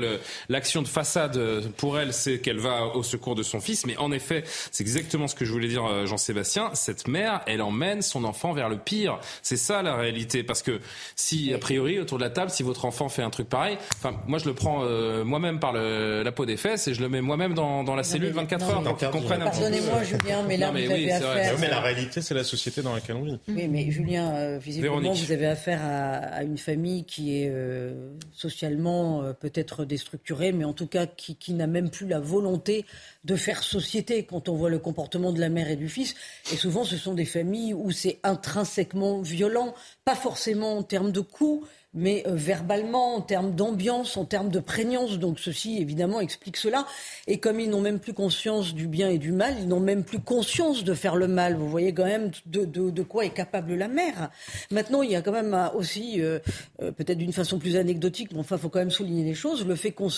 [0.48, 1.40] l'action de façade
[1.76, 3.86] pour elle, c'est qu'elle va au secours de son fils.
[3.86, 6.70] Mais en effet, c'est exactement ce que je voulais dire, euh, Jean-Sébastien.
[6.74, 9.18] Cette mère, elle emmène son enfant vers le pire.
[9.42, 10.42] C'est ça la réalité.
[10.42, 10.80] Parce que
[11.16, 14.14] si, a priori, autour de la table, si votre enfant fait un truc pareil, enfin,
[14.26, 17.08] moi je le prends euh, moi-même par le, la peau des fesses et je le
[17.08, 19.50] mets moi-même dans, dans la cellule 24 heures pour qu'ils comprennent un peu.
[19.50, 21.58] Pardonnez-moi, Julien, mais là, vous avez affaire.
[21.58, 23.38] Mais la réalité, c'est la société dans laquelle on vit.
[23.48, 27.52] Oui, mais Julien, euh, visiblement, vous avez affaire à, à, une famille qui est
[28.32, 32.84] socialement peut-être déstructurée, mais en tout cas qui, qui n'a même plus la volonté
[33.24, 36.14] de faire société quand on voit le comportement de la mère et du fils.
[36.52, 41.20] Et souvent, ce sont des familles où c'est intrinsèquement violent, pas forcément en termes de
[41.20, 45.18] coups, mais euh, verbalement, en termes d'ambiance, en termes de prégnance.
[45.18, 46.86] Donc ceci, évidemment, explique cela.
[47.26, 50.04] Et comme ils n'ont même plus conscience du bien et du mal, ils n'ont même
[50.04, 51.56] plus conscience de faire le mal.
[51.56, 54.30] Vous voyez quand même de, de, de quoi est capable la mère.
[54.70, 56.38] Maintenant, il y a quand même aussi, euh,
[56.80, 59.66] euh, peut-être d'une façon plus anecdotique, mais enfin, il faut quand même souligner les choses,
[59.66, 60.08] le fait qu'on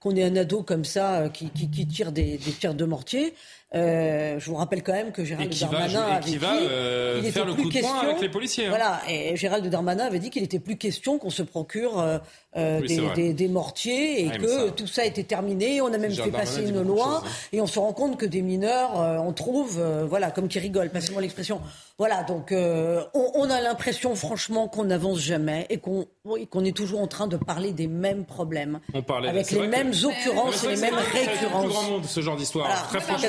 [0.00, 3.34] qu'on ait un ado comme ça qui, qui, qui tire des, des tirs de mortier.
[3.72, 7.68] Euh, je vous rappelle quand même que Gérald Darmanin avait dit euh, faire le coup
[7.68, 8.66] de question, avec les policiers.
[8.66, 8.70] Hein.
[8.70, 12.20] Voilà, et Gérald Darmanin avait dit qu'il n'était plus question qu'on se procure
[12.56, 15.80] euh, euh, des, mortiers et ah, que tout ça était terminé.
[15.80, 17.28] On a même fait passer une loi hein.
[17.52, 21.22] et on se rend compte que des mineurs, on trouve, voilà, comme qui rigolent, passez-moi
[21.22, 21.60] l'expression.
[21.98, 26.06] Voilà, donc on, a l'impression franchement qu'on n'avance jamais et qu'on
[26.50, 29.92] qu'on est toujours en train de parler des mêmes problèmes, on parlait, avec les mêmes
[30.04, 31.64] occurrences et les mêmes récurrences.
[31.64, 32.88] Plus grand monde ce genre d'histoire.
[32.88, 33.28] Très franchement,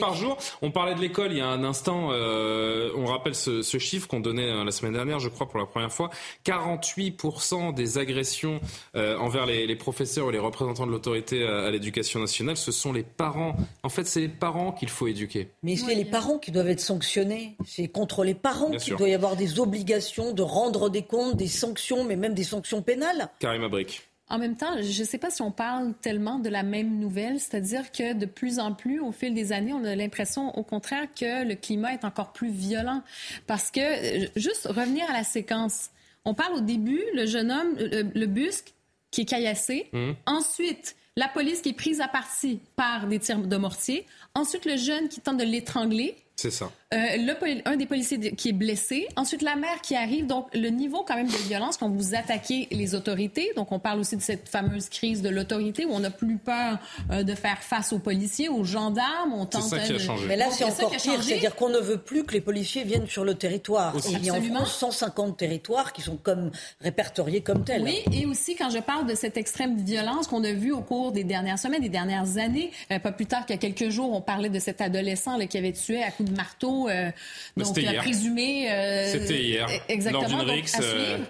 [0.00, 0.36] par jour.
[0.60, 2.08] On parlait de l'école il y a un instant.
[2.10, 5.58] Euh, on rappelle ce, ce chiffre qu'on donnait euh, la semaine dernière, je crois, pour
[5.58, 6.10] la première fois.
[6.44, 8.60] 48% des agressions
[8.96, 12.92] euh, envers les, les, professeurs ou les représentants de l'autorité à, l'éducation nationale, ce sont
[12.92, 13.56] les parents.
[13.82, 15.48] En fait, c'est les parents qu'il faut éduquer.
[15.62, 17.56] Mais c'est les parents qui doivent être sanctionnés.
[17.66, 21.48] C'est contre les parents qu'il doit y avoir des obligations de rendre des comptes, des
[21.48, 23.28] sanctions, mais même des sanctions pénales.
[23.38, 24.02] Karim Abrik.
[24.32, 27.38] En même temps, je ne sais pas si on parle tellement de la même nouvelle,
[27.38, 31.06] c'est-à-dire que de plus en plus, au fil des années, on a l'impression, au contraire,
[31.14, 33.02] que le climat est encore plus violent.
[33.46, 33.80] Parce que,
[34.24, 35.90] euh, juste revenir à la séquence,
[36.24, 38.74] on parle au début, le jeune homme, le, busque,
[39.10, 39.88] qui est caillassé.
[39.92, 40.12] Mmh.
[40.26, 44.06] Ensuite, la police qui est prise à partie par des tirs de mortier.
[44.34, 46.16] Ensuite, le jeune qui tente de l'étrangler.
[46.36, 46.70] C'est ça.
[46.92, 49.06] Euh, le, un des policiers qui est blessé.
[49.16, 50.26] Ensuite, la mère qui arrive.
[50.26, 53.52] Donc, le niveau quand même de violence quand vous attaquez les autorités.
[53.56, 56.78] Donc, on parle aussi de cette fameuse crise de l'autorité où on n'a plus peur
[57.10, 59.32] euh, de faire face aux policiers, aux gendarmes.
[59.34, 59.62] On tente.
[59.62, 60.26] Ça qui a changé.
[60.26, 61.22] Mais là, c'est encore pire.
[61.22, 63.94] C'est-à-dire qu'on ne veut plus que les policiers viennent sur le territoire.
[64.08, 66.50] il y a en France 150 territoires qui sont comme
[66.80, 67.82] répertoriés comme tels.
[67.82, 71.12] Oui, et aussi quand je parle de cette extrême violence qu'on a vue au cours
[71.12, 74.12] des dernières semaines, des dernières années, euh, pas plus tard qu'il y a quelques jours,
[74.12, 77.10] on parlait de cet adolescent là, qui avait tué à coups de marteau euh,
[77.56, 78.70] donc, il a présumé.
[78.70, 79.68] Euh, C'était hier.
[79.88, 80.22] Exactement.
[80.22, 81.26] Lors d'une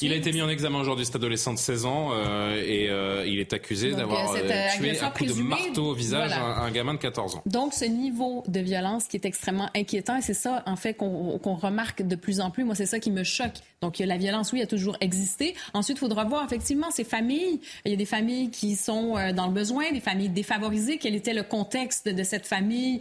[0.00, 3.26] il a été mis en examen aujourd'hui, cet adolescent de 16 ans, euh, et euh,
[3.26, 6.98] il est accusé d'avoir euh, tué un coup de marteau au visage un, gamin de
[6.98, 7.42] 14 ans.
[7.44, 11.38] Donc, ce niveau de violence qui est extrêmement inquiétant, et c'est ça, en fait, qu'on
[11.38, 12.64] remarque de plus en plus.
[12.64, 13.56] Moi, c'est ça qui me choque.
[13.82, 15.54] Donc, la violence, oui, a toujours existé.
[15.74, 17.60] Ensuite, il faudra voir, effectivement, ces familles.
[17.84, 20.96] Il y a des familles qui sont dans le besoin, des familles défavorisées.
[20.96, 23.00] Quel était le contexte de cette famille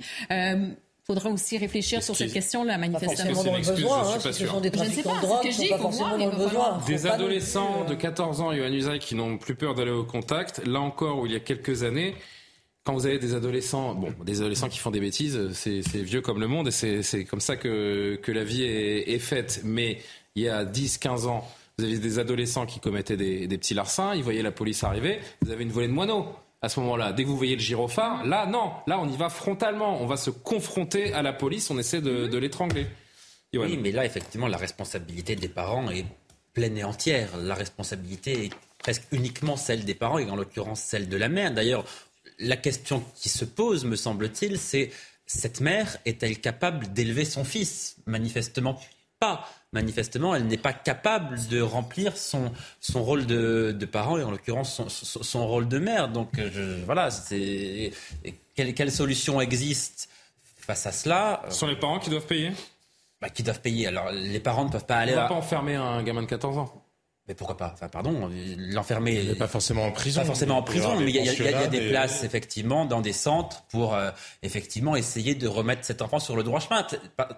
[1.05, 3.15] faudra aussi réfléchir sur cette question-là, manifestement.
[3.15, 6.17] Pas forcément dans le besoin, hein, ce sont des trafiquants de drogue, sont pas forcément
[6.17, 6.79] dans le besoin.
[6.87, 10.65] Des adolescents de 14 ans, Yohann Usaï, qui n'ont plus peur d'aller au contact.
[10.65, 12.15] Là encore, où il y a quelques années,
[12.83, 16.39] quand vous avez des adolescents, bon, des adolescents qui font des bêtises, c'est vieux comme
[16.39, 19.61] le monde et c'est comme ça que, que la vie est, est faite.
[19.63, 19.99] Mais
[20.35, 23.73] il y a 10, 15 ans, vous avez des adolescents qui commettaient des, des petits
[23.73, 26.27] larcins, ils voyaient la police arriver, vous avez une volée de moineaux
[26.65, 27.13] à ce moment-là.
[27.13, 30.01] Dès que vous voyez le gyrophare, là, non, là, on y va frontalement.
[30.01, 32.87] On va se confronter à la police, on essaie de, l'étrangler.
[33.53, 36.05] Oui, mais là, effectivement, la responsabilité des parents est
[36.53, 37.37] pleine et entière.
[37.37, 41.53] La responsabilité est presque uniquement celle des parents, et en l'occurrence celle de la mère.
[41.53, 41.85] D'ailleurs,
[42.39, 44.89] la question qui se pose, me semble-t-il, c'est
[45.27, 47.97] cette mère est-elle capable d'élever son fils?
[48.07, 48.79] Manifestement
[49.19, 54.31] pas manifestement, elle n'est pas capable de remplir son, son rôle de, parent et en
[54.31, 56.09] l'occurrence son, rôle de mère.
[56.09, 57.91] Donc je, voilà, c'est
[58.55, 60.09] quelle, quelle, solution existe
[60.57, 62.51] face à cela Ce sont les parents qui doivent payer
[63.21, 63.87] bah, Qui doivent payer.
[63.87, 65.11] Alors les parents ne peuvent pas aller.
[65.11, 66.84] On ne va pas enfermer un gamin de 14 ans.
[67.27, 67.71] Mais pourquoi pas?
[67.73, 69.33] Enfin, pardon, l'enfermer.
[69.33, 70.21] Pas forcément en prison.
[70.21, 73.95] Pas forcément en prison, mais il y, a des places, effectivement, dans des centres pour,
[73.95, 74.11] euh,
[74.43, 76.85] effectivement, essayer de remettre cet enfant sur le droit chemin.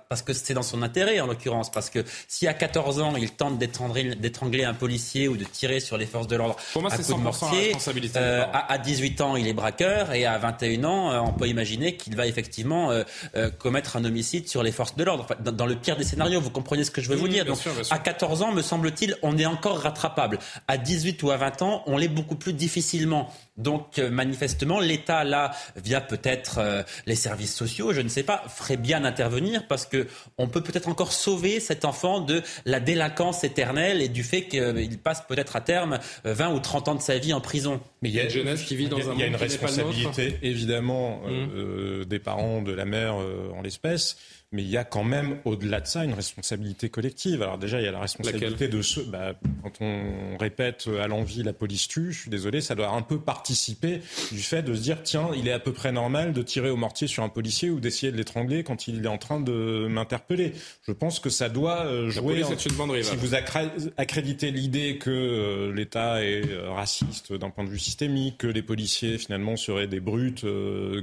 [0.09, 1.72] Parce que c'est dans son intérêt, en l'occurrence.
[1.72, 5.97] Parce que si à 14 ans, il tente d'étrangler un policier ou de tirer sur
[5.97, 7.73] les forces de l'ordre pour moi, c'est mortier.
[8.18, 11.95] Euh, à, 18 ans, il est braqueur et à 21 ans, euh, on peut imaginer
[11.95, 12.91] qu'il va effectivement
[13.57, 15.27] commettre un homicide sur les forces de l'ordre.
[15.39, 17.45] dans, le pire des scénarios, vous comprenez ce que je veux vous dire.
[17.45, 17.59] Donc,
[17.89, 20.39] à 14 ans, me semble-t-il, on est encore rattrapable.
[20.67, 23.29] À 18 ou à 20 ans, on l'est beaucoup plus difficilement.
[23.57, 28.43] Donc euh, manifestement, l'État, là, via peut-être euh, les services sociaux, je ne sais pas,
[28.47, 33.43] ferait bien intervenir parce que on peut peut-être encore sauver cet enfant de la délinquance
[33.43, 37.17] éternelle et du fait qu'il passe peut-être à terme 20 ou 30 ans de sa
[37.17, 37.81] vie en prison.
[38.01, 40.37] Mais il y a une jeunesse qui vit dans un Il y a une responsabilité,
[40.43, 42.05] évidemment, euh, mmh.
[42.05, 44.17] des parents, de la mère en l'espèce
[44.52, 47.41] mais il y a quand même, au-delà de ça, une responsabilité collective.
[47.41, 51.44] Alors déjà, il y a la responsabilité de ceux, bah, quand on répète à l'envie
[51.44, 54.02] la police tue, je suis désolé, ça doit un peu participer
[54.32, 56.78] du fait de se dire, tiens, il est à peu près normal de tirer au
[56.78, 60.53] mortier sur un policier ou d'essayer de l'étrangler quand il est en train de m'interpeller.
[60.88, 62.44] Je pense que ça doit euh, jouer.
[62.44, 68.38] si vous accréditez l'idée que euh, l'État est euh, raciste d'un point de vue systémique,
[68.38, 70.45] que les policiers finalement seraient des brutes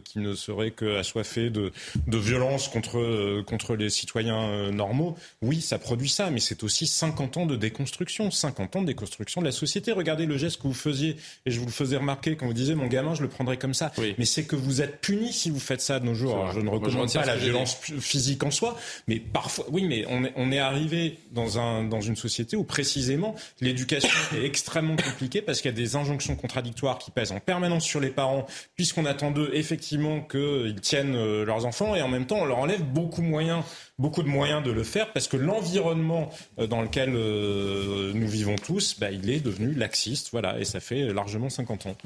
[0.05, 1.73] qui ne seraient qu'assoiffés de,
[2.07, 2.99] de violence contre
[3.34, 7.47] euh, contre les citoyens euh, normaux, oui, ça produit ça, mais c'est aussi 50 ans
[7.47, 9.93] de déconstruction, 50 ans de déconstruction de la société.
[9.93, 11.17] Regardez le geste que vous faisiez,
[11.47, 13.75] et je vous le faisais remarquer quand vous disiez mon gamin, je le prendrais comme
[13.75, 13.93] ça.
[14.19, 16.51] Mais c'est que vous êtes puni si vous faites ça de nos jours.
[16.55, 18.77] je ne recommande pas la violence physique en soi,
[19.09, 22.65] mais parfois, oui, mais on est, on est arrivé dans, un, dans une société où
[22.65, 27.41] précisément l'éducation est extrêmement compliquée parce qu'il y a des injonctions contradictoires qui pèsent en
[27.41, 28.47] permanence sur les parents,
[28.77, 32.59] puisqu'on attend d'eux effectivement qu'ils tiennent euh, leurs enfants et en même temps on leur
[32.59, 33.65] enlève beaucoup moyens,
[33.99, 38.57] beaucoup de moyens de le faire parce que l'environnement euh, dans lequel euh, nous vivons
[38.57, 41.97] tous, bah, il est devenu laxiste, voilà, et ça fait largement 50 ans.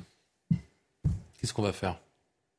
[1.40, 1.98] Qu'est-ce qu'on va faire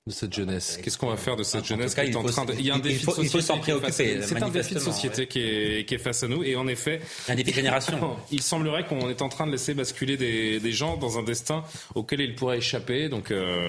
[0.08, 0.80] de cette jeunesse?
[0.82, 2.54] Qu'est-ce qu'on va faire de cette jeunesse qui est en train de...
[2.54, 3.42] Il y a un défi de société.
[3.42, 4.22] s'en préoccuper.
[4.22, 6.44] C'est un défi de société qui, est, qui est face à nous.
[6.44, 7.02] Et en effet.
[7.28, 8.18] Un défi de génération.
[8.32, 11.64] il semblerait qu'on est en train de laisser basculer des, des, gens dans un destin
[11.94, 13.10] auquel ils pourraient échapper.
[13.10, 13.32] Donc.
[13.32, 13.68] Euh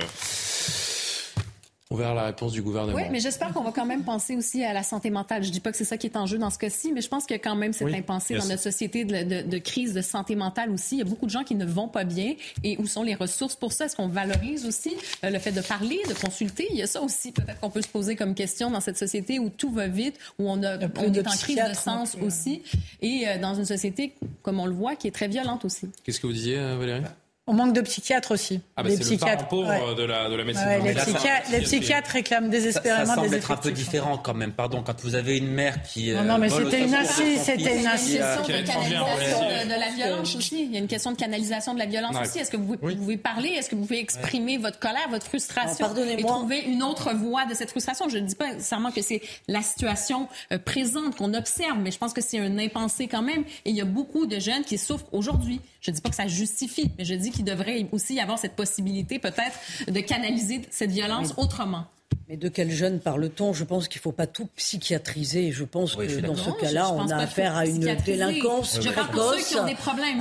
[1.93, 2.97] on verra la réponse du gouvernement.
[2.97, 5.43] Oui, mais j'espère qu'on va quand même penser aussi à la santé mentale.
[5.43, 7.09] Je dis pas que c'est ça qui est en jeu dans ce cas-ci, mais je
[7.09, 10.97] pense a quand même cette impensée dans notre société de, crise de santé mentale aussi.
[10.97, 12.35] Il y a beaucoup de gens qui ne vont pas bien.
[12.63, 13.87] Et où sont les ressources pour ça?
[13.87, 16.69] Est-ce qu'on valorise aussi euh, le fait de parler, de consulter?
[16.71, 19.41] Il y a ça aussi, peut-être qu'on peut se poser comme question dans cette société
[19.41, 22.63] où tout va vite, où on, a, on est en crise de sens aussi.
[23.03, 25.89] Et euh, dans une société, comme on le voit, qui est très violente aussi.
[26.05, 27.03] Qu'est-ce que vous disiez, euh, Valérie?
[27.51, 28.61] On manque de psychiatres aussi.
[28.77, 30.69] Ah bah les psychiatres le pauvre de, la, de la médecine.
[30.85, 34.53] les, psychiatres, les, psychiatres, réclament désespérément ça, ça semble être un peu différent quand même.
[34.53, 36.13] Pardon, quand vous avez une mère qui.
[36.13, 38.23] Non, non mais c'était une assise, c'était une assise.
[38.47, 40.63] Il y a une question de canalisation de, la violence aussi.
[40.63, 42.39] Il y a une question de canalisation de la violence aussi.
[42.39, 43.49] Est-ce que vous, pouvez parler?
[43.49, 47.55] Est-ce que vous pouvez exprimer votre colère, votre frustration et trouver une autre voie de
[47.55, 48.09] cette frustration?
[48.09, 51.99] Je ne dis pas nécessairement que c'est la situation euh, présente qu'on observe, mais je
[51.99, 53.43] pense que c'est un impensé quand même.
[53.65, 55.61] Et il y a beaucoup de jeunes qui souffrent aujourd'hui.
[55.81, 58.39] Je ne dis pas que ça justifie, mais je dis qu'il devrait aussi y avoir
[58.39, 59.59] cette possibilité peut-être
[59.91, 61.87] de canaliser cette violence autrement.
[62.31, 63.53] Mais de quel jeune parle-t-on?
[63.53, 65.51] Je pense qu'il ne faut pas tout psychiatriser.
[65.51, 69.57] Je pense que dans ce cas-là, on a affaire à une délinquance précoce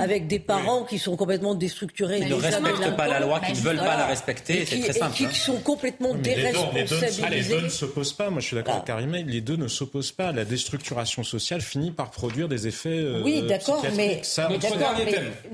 [0.00, 2.18] avec des parents qui sont complètement déstructurés.
[2.22, 4.66] Ils ne respectent pas la loi, qui ne veulent pas la respecter.
[4.66, 5.14] C'est très simple.
[5.14, 5.30] Qui hein.
[5.32, 7.28] sont complètement déresponsabilisés.
[7.30, 8.28] Les deux ne s'opposent pas.
[8.28, 9.12] Moi, je suis d'accord avec Karim.
[9.12, 10.32] Les deux ne s'opposent pas.
[10.32, 12.88] La déstructuration sociale finit par produire des effets.
[12.90, 14.20] Euh, oui, d'accord, mais,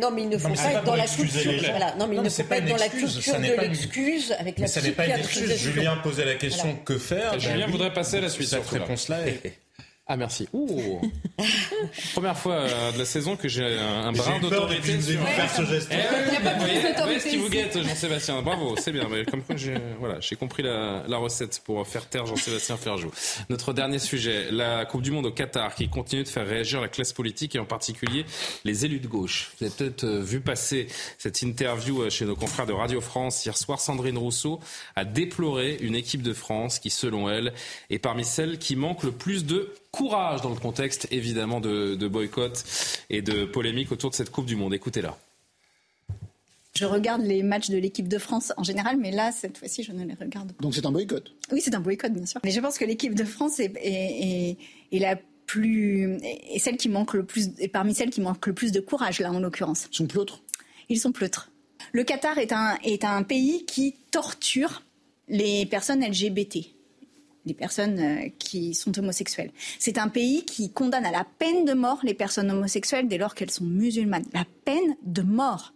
[0.01, 1.53] non, mais il ne faut pas être dans la culture.
[1.99, 5.73] Non, mais il ne faut pas être dans la culture de l'excuse avec la psychiatrisation.
[5.73, 7.39] Julien posait la question que faire.
[7.39, 8.49] Julien voudrait passer à la suite.
[8.49, 9.59] Cette réponse-là est
[10.09, 10.49] ah merci.
[10.53, 11.01] Ouh.
[12.15, 15.01] Première fois euh, de la saison que j'ai un, brin d'autorité.
[15.01, 15.19] Sur...
[15.19, 15.89] Vous faire ce geste.
[15.91, 15.97] Eh,
[16.27, 18.41] il n'y a pas plus qui vous guette, Jean-Sébastien.
[18.41, 19.09] Bravo, c'est bien.
[19.11, 23.11] Mais comme quoi, j'ai voilà, j'ai compris la, la, recette pour faire taire Jean-Sébastien Ferjou.
[23.51, 26.89] Notre dernier sujet, la Coupe du Monde au Qatar, qui continue de faire réagir la
[26.89, 28.25] classe politique et en particulier
[28.65, 29.51] les élus de gauche.
[29.59, 30.87] Vous avez peut-être euh, vu passer
[31.19, 33.81] cette interview euh, chez nos confrères de Radio France hier soir.
[33.81, 34.61] Sandrine Rousseau
[34.95, 37.53] a déploré une équipe de France qui, selon elle,
[37.91, 42.65] est parmi celles qui manquent le plus de courage dans le contexte évidemment de, boycott
[43.09, 44.75] et de polémique autour de cette Coupe du Monde.
[44.75, 45.17] Écoutez-la.
[46.75, 49.93] Je regarde les matchs de l'équipe de France en général, mais là, cette fois-ci, je
[49.93, 50.63] ne les regarde pas.
[50.63, 52.39] Donc c'est un boycott Oui, c'est un boycott, bien sûr.
[52.45, 55.17] Mais je pense que l'équipe de France est, est, la
[55.47, 56.19] plus.
[56.23, 57.49] est celle qui manque le plus.
[57.59, 59.89] est parmi celles qui manquent le plus de courage, là, en l'occurrence.
[59.91, 60.43] Ils sont pleutres
[60.91, 61.51] Ils sont pleutres.
[61.93, 64.83] Le Qatar est un, est un pays qui torture
[65.29, 66.76] les personnes LGBT
[67.47, 69.53] les personnes euh, qui sont homosexuelles.
[69.79, 73.35] C'est un pays qui condamne à la peine de mort les personnes homosexuelles dès lors
[73.35, 74.25] qu'elles sont musulmanes.
[74.35, 75.73] La peine de mort.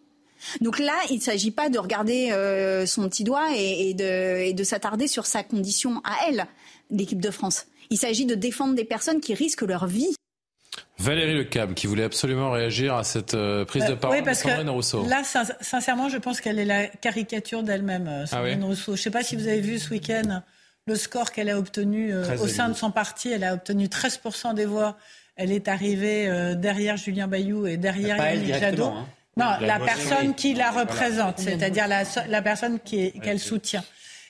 [0.60, 4.64] Donc là, il ne s'agit pas de regarder euh, son petit doigt et, de, de
[4.64, 6.47] s'attarder sur sa condition à elle,
[6.90, 7.66] l'équipe de France.
[7.90, 10.14] Il s'agit de défendre des personnes qui risquent leur vie.
[10.98, 15.06] Valérie Lecam, qui voulait absolument réagir à cette euh, prise de parole de Sandrine Rousseau.
[15.06, 15.22] Là,
[15.60, 18.97] sincèrement, je pense qu'elle est la caricature d'elle-même, Sandrine ah Rousseau.
[18.97, 20.42] Je ne sais pas si vous avez vu ce week-end
[20.90, 23.30] le score qu'elle a obtenu euh, au sein de son parti.
[23.30, 24.96] Elle a obtenu 13% des voix.
[25.36, 28.86] Elle est arrivée euh, derrière Julien Bayou et derrière Yannick Jadot.
[28.86, 29.06] Hein.
[29.36, 33.84] Non, la, personne qui la représente, c'est-à-dire la, la, personne qu'elle soutient.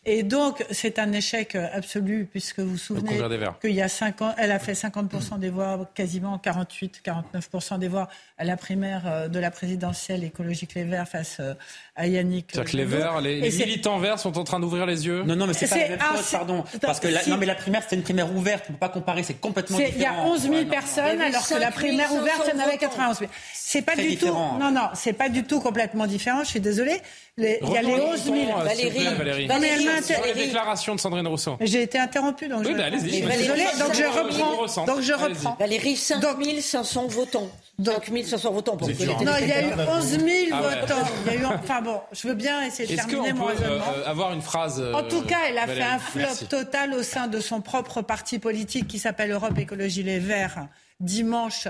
[0.06, 3.20] Et donc, c'est un échec absolu, puisque vous vous souvenez
[3.60, 7.88] qu'il y a 5 ans, elle a fait 50% des voix, quasiment 48, 49% des
[7.88, 8.08] voix
[8.38, 11.52] à la primaire euh, de la présidentielle écologique Les Verts face euh,
[11.96, 12.46] à Yannick.
[12.50, 15.46] C'est-à-dire que les Verts, les, militants verts sont en train d'ouvrir les yeux Non, non,
[15.46, 16.64] mais c'est pas la même chose, pardon.
[16.80, 18.88] Parce que la, non, mais la primaire, c'était une primaire ouverte, on ne peut pas
[18.88, 19.94] comparer, c'est complètement différent.
[19.96, 22.78] Il y a 11 000 personnes, alors que la primaire ouverte, il y en avait
[22.78, 23.30] 91 000.
[23.52, 24.28] C'est pas du tout.
[24.28, 26.42] Non, non, c'est pas du tout complètement différent.
[26.42, 27.00] Je suis désolée.
[27.36, 28.36] il y a les 11 000.
[28.36, 29.46] Euh, Valérie.
[29.46, 29.89] Valérie.
[30.02, 31.56] Sur les déclarations de Sandrine Rousseau.
[31.60, 32.76] J'ai été interrompue, donc oui, je.
[32.76, 33.22] Bah, allez-y.
[33.22, 34.84] Désolée, donc je reprends.
[34.86, 35.56] Donc je reprends.
[35.58, 36.22] Valérie, 5
[36.60, 37.50] 500 votants.
[37.78, 38.94] Donc 500 votants pour Non,
[39.40, 41.08] il y a eu 11 000 ah votants.
[41.26, 43.84] Il y a eu, enfin bon, je veux bien essayer de terminer mon raisonnement.
[43.96, 44.82] Euh, avoir une phrase.
[44.94, 48.38] en tout cas, elle a fait un flop total au sein de son propre parti
[48.38, 50.68] politique qui s'appelle Europe Écologie Les Verts
[51.00, 51.68] dimanche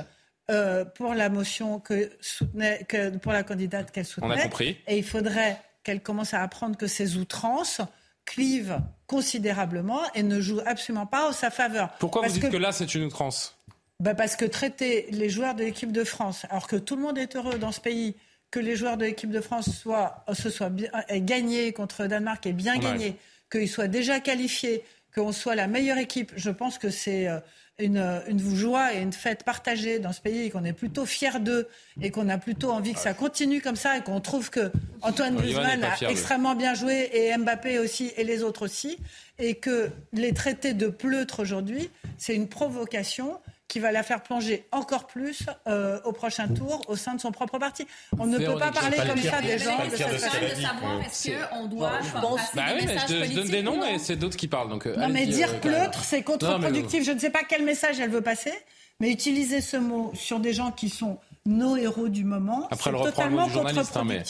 [0.51, 4.35] euh, pour la motion que soutenait, que, pour la candidate qu'elle soutenait.
[4.35, 4.79] On a compris.
[4.89, 7.81] Et il faudrait qu'elle commence à apprendre que ces outrances
[8.25, 11.91] clivent considérablement et ne jouent absolument pas en sa faveur.
[11.99, 13.57] Pourquoi vous dites que, là, c'est une outrance?
[13.99, 17.19] Bah Parce que traiter les joueurs de l'équipe de France, alors que tout le monde
[17.19, 18.15] est heureux dans ce pays,
[18.51, 22.47] que les joueurs de l'équipe de France soient, se soient bien, gagnés contre le Danemark
[22.47, 23.17] et bien gagnés,
[23.51, 24.85] qu'ils soient déjà qualifiés,
[25.15, 27.41] qu'on soit la meilleure équipe, je pense que c'est euh,
[27.81, 31.41] une, une, joie et une fête partagée dans ce pays et qu'on est plutôt fiers
[31.41, 31.69] d'eux
[32.01, 34.71] et qu'on a plutôt envie que ça continue comme ça et qu'on trouve que
[35.03, 38.99] Antoine Griezmann a extrêmement bien joué et Mbappé aussi et les autres aussi
[39.39, 43.39] et que les traités de pleutre aujourd'hui, c'est une provocation
[43.71, 47.31] qui va la faire plonger encore plus euh, au prochain tour au sein de son
[47.31, 47.87] propre parti.
[48.19, 49.79] On ne peut pas parler comme ça des gens.
[49.91, 51.93] C'est de savoir est-ce qu'on doit
[52.55, 54.71] bah oui, mais je, donne des noms et c'est d'autres qui parlent.
[54.71, 57.05] Donc, euh, non, mais dire euh, pleutre, c'est contre-productif.
[57.05, 58.53] Je ne sais pas quel message elle veut passer,
[58.99, 62.67] mais utiliser ce mot sur des gens qui sont nos héros du moment.
[62.73, 64.25] Après, le totalement du journaliste, hein, mais...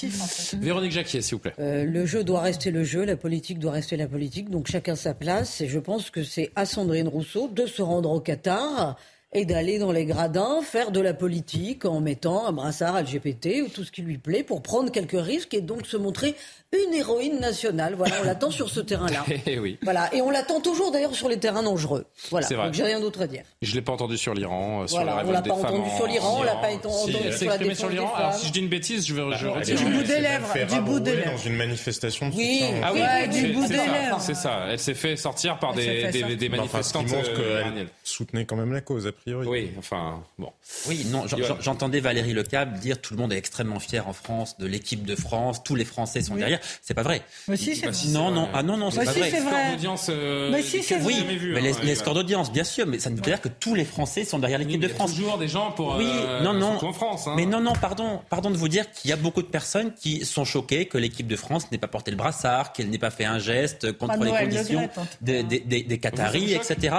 [0.58, 1.54] Véronique Jacquier, s'il vous plaît.
[1.58, 5.14] le jeu doit rester le jeu, la politique doit rester la politique, donc chacun sa
[5.14, 5.62] place.
[5.62, 8.96] Et je pense que c'est à Sandrine Rousseau de se rendre au Qatar
[9.32, 13.68] et d'aller dans les gradins faire de la politique en mettant un brassard LGBT ou
[13.68, 16.34] tout ce qui lui plaît pour prendre quelques risques et donc se montrer
[16.72, 17.94] une héroïne nationale.
[17.96, 19.24] Voilà, on l'attend sur ce terrain-là.
[19.28, 19.78] Et eh oui.
[19.82, 22.06] Voilà, et on l'attend toujours d'ailleurs sur les terrains dangereux.
[22.30, 22.46] Voilà.
[22.46, 22.66] Vrai.
[22.66, 23.42] Donc j'ai rien d'autre à dire.
[23.62, 26.06] Je l'ai pas entendu sur l'Iran, euh, sur voilà, la on l'a pas entendu sur
[26.06, 28.12] l'Iran, on l'a pas entendu sur la défense sur l'Iran.
[28.14, 30.80] Alors si je dis une bêtise, je vais bah, je Du bout des lèvres, du
[30.80, 31.32] bout des lèvres.
[31.32, 32.60] Dans une manifestation de oui.
[32.60, 32.80] soutien.
[32.84, 34.20] Ah oui, du bout des lèvres.
[34.20, 34.66] C'est ça.
[34.68, 38.72] Elle s'est fait sortir par des des manifestants qui montrent euh, qu'elle soutenait quand même
[38.72, 39.46] la cause a priori.
[39.46, 40.52] Oui, enfin bon.
[40.88, 41.24] Oui, non,
[41.60, 45.16] j'entendais Valérie Lecable dire tout le monde est extrêmement fier en France de l'équipe de
[45.16, 46.59] France, tous les Français sont derrière.
[46.82, 47.22] C'est pas vrai.
[47.48, 47.96] Mais si, c'est vrai.
[48.08, 49.30] Non, non, ah non, non, c'est pas vrai.
[49.30, 49.72] C'est vrai.
[49.72, 51.14] d'audience, euh, mais si, c'est vrai.
[51.14, 53.48] Oui, mais les, les scores d'audience, bien sûr, mais ça ne veut pas dire que
[53.48, 55.10] tous les Français sont derrière l'équipe de France.
[55.12, 55.96] Il y a toujours des gens pour.
[55.96, 56.78] Oui, euh, non, non.
[56.82, 57.26] En France.
[57.26, 57.34] Hein.
[57.36, 60.24] Mais non, non, pardon, pardon de vous dire qu'il y a beaucoup de personnes qui
[60.24, 63.24] sont choquées que l'équipe de France n'ait pas porté le brassard, qu'elle n'ait pas fait
[63.24, 64.88] un geste contre les conditions
[65.20, 66.96] des, des, Qataris, etc.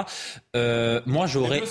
[0.56, 1.62] Euh, moi, j'aurais,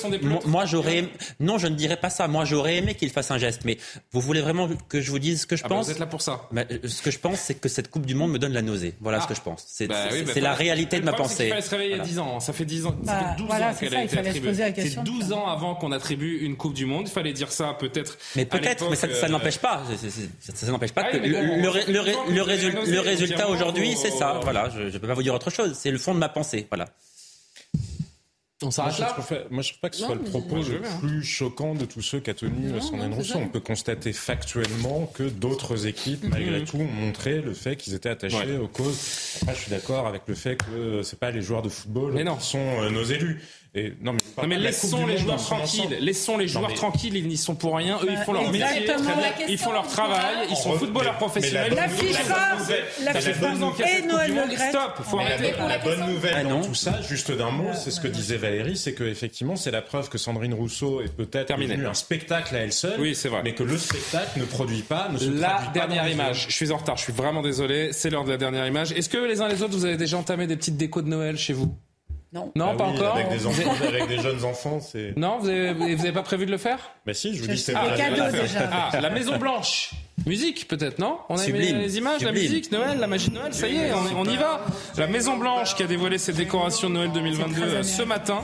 [0.46, 1.10] moi, j'aurais,
[1.40, 2.28] non, je ne dirais pas ça.
[2.28, 3.62] Moi, j'aurais aimé qu'il fasse un geste.
[3.66, 3.78] Mais
[4.12, 6.00] vous voulez vraiment que je vous dise ce que je ah pense bah Vous êtes
[6.00, 6.42] là pour ça.
[6.56, 8.94] Euh, ce que je pense, c'est que cette Coupe du Monde me donne la nausée.
[9.02, 9.66] Voilà ce que je pense.
[9.68, 11.46] C'est bah bah la réalité de ma pensée.
[11.46, 12.40] Il fallait se réveiller il y a 10 ans.
[12.40, 12.96] Ça fait 10 ans.
[13.06, 14.54] ça fait 12 ans qu'elle a été attribuée.
[14.54, 17.08] C'est 12 ans avant qu'on attribue une Coupe du Monde.
[17.08, 18.18] Il fallait dire ça peut-être.
[18.36, 19.84] Mais peut-être, mais ça, ça euh, n'empêche pas.
[20.40, 24.40] Ça, n'empêche pas que le, résultat aujourd'hui, c'est ça.
[24.44, 25.74] Voilà, je ne peux pas vous dire autre chose.
[25.74, 26.68] C'est le fond de ma pensée.
[26.70, 26.88] Voilà.
[28.64, 29.16] On s'arrête là
[29.50, 32.02] Moi, je ne trouve pas que ce soit le propos le plus choquant de tous
[32.02, 33.38] ceux qu'a tenu Sandrine Rousseau.
[33.38, 36.66] On peut constater factuellement que d'autres équipes, malgré mhm.
[36.66, 39.40] tout, ont montré le fait qu'ils étaient attachés aux causes.
[39.42, 42.46] Après, je suis d'accord avec le fait que c'est pas les joueurs de football qui
[42.46, 43.42] sont euh, nos élus
[44.02, 44.18] non,
[44.48, 45.98] mais, laissons les joueurs tranquilles.
[46.02, 47.16] Laissons les joueurs tranquilles.
[47.16, 48.00] Ils n'y sont pour rien.
[48.04, 48.86] Eux, ils font leur métier.
[49.48, 50.48] Ils font leur travail.
[50.50, 51.74] Ils sont footballeurs professionnels.
[51.74, 52.58] La FIFA,
[53.06, 53.48] la FIFA
[53.88, 55.04] et Noël Le Stop.
[55.04, 55.54] Faut arrêter.
[55.58, 58.94] La bonne nouvelle dans tout ça, juste d'un mot, c'est ce que disait Valérie, c'est
[58.94, 62.74] que effectivement, c'est la preuve que Sandrine Rousseau est peut-être devenue un spectacle à elle
[62.74, 63.00] seule.
[63.00, 63.42] Oui, c'est vrai.
[63.44, 66.48] Mais que le spectacle ne produit pas, ne se La dernière image.
[66.50, 66.98] Je suis en retard.
[66.98, 67.94] Je suis vraiment désolé.
[67.94, 68.92] C'est l'heure de la dernière image.
[68.92, 71.38] Est-ce que les uns les autres, vous avez déjà entamé des petites décos de Noël
[71.38, 71.74] chez vous?
[72.34, 72.50] Non.
[72.56, 73.16] Non, pas oui, encore.
[73.16, 75.18] Avec des, enfants, avec des jeunes enfants, c'est.
[75.18, 76.80] Non, vous avez, vous avez pas prévu de le faire?
[77.06, 78.70] Mais si, je vous dis c'est ah, cadeau déjà.
[78.72, 79.92] Ah, la Maison Blanche.
[80.26, 81.18] Musique peut-être, non?
[81.30, 81.80] On a Sublime.
[81.80, 82.36] les images, Sublime.
[82.36, 84.62] la musique, Noël, la magie de Noël, ça y est, on, on, y va.
[84.98, 88.42] La Maison Blanche qui a dévoilé ses décorations de Noël 2022 ce matin.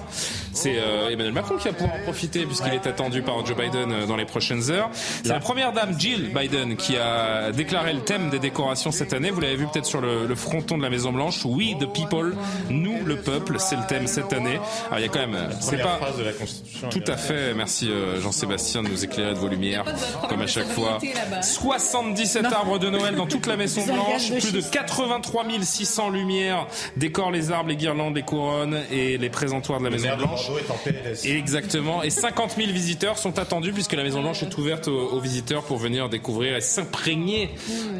[0.57, 3.91] C'est euh, Emmanuel Macron qui va pouvoir en profiter puisqu'il est attendu par Joe Biden
[3.91, 4.89] euh, dans les prochaines heures.
[4.93, 9.29] C'est la première dame Jill Biden qui a déclaré le thème des décorations cette année.
[9.29, 11.45] Vous l'avez vu peut-être sur le, le, fronton de la Maison Blanche.
[11.45, 12.35] We the people,
[12.71, 14.59] nous le peuple, c'est le thème cette année.
[14.87, 17.53] Alors il y a quand même, c'est pas phrase de la Constitution, tout à fait.
[17.53, 19.85] Merci euh, Jean-Sébastien de nous éclairer de vos lumières,
[20.27, 20.97] comme à chaque fois.
[21.41, 27.31] 77 arbres de Noël dans toute la Maison Blanche, plus de 83 600 lumières décorent
[27.31, 30.46] les arbres, les guirlandes, les couronnes et les présentoirs de la Maison Blanche.
[31.25, 32.03] Exactement.
[32.03, 35.63] Et 50 000 visiteurs sont attendus puisque la Maison Blanche est ouverte aux, aux visiteurs
[35.63, 37.51] pour venir découvrir et s'imprégner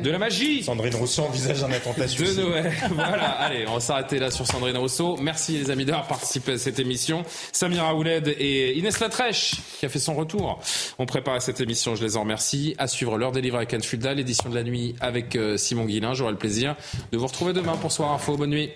[0.03, 0.63] de la magie.
[0.63, 2.71] Sandrine Rousseau envisage un attentat de Noël.
[2.91, 3.29] voilà.
[3.31, 5.17] Allez, on va s'arrêter là sur Sandrine Rousseau.
[5.17, 7.23] Merci les amis d'avoir participé à cette émission.
[7.51, 10.59] Samira Ouled et Inès Latrèche qui a fait son retour.
[10.99, 11.95] On prépare cette émission.
[11.95, 12.75] Je les en remercie.
[12.77, 15.85] À suivre l'heure des livres avec Anne Fulda, l'édition de la nuit avec euh, Simon
[15.85, 16.13] Guillain.
[16.13, 16.75] J'aurai le plaisir
[17.11, 18.37] de vous retrouver demain pour Soir Info.
[18.37, 18.71] Bonne nuit.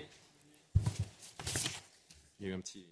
[2.40, 2.91] Il y a eu un petit...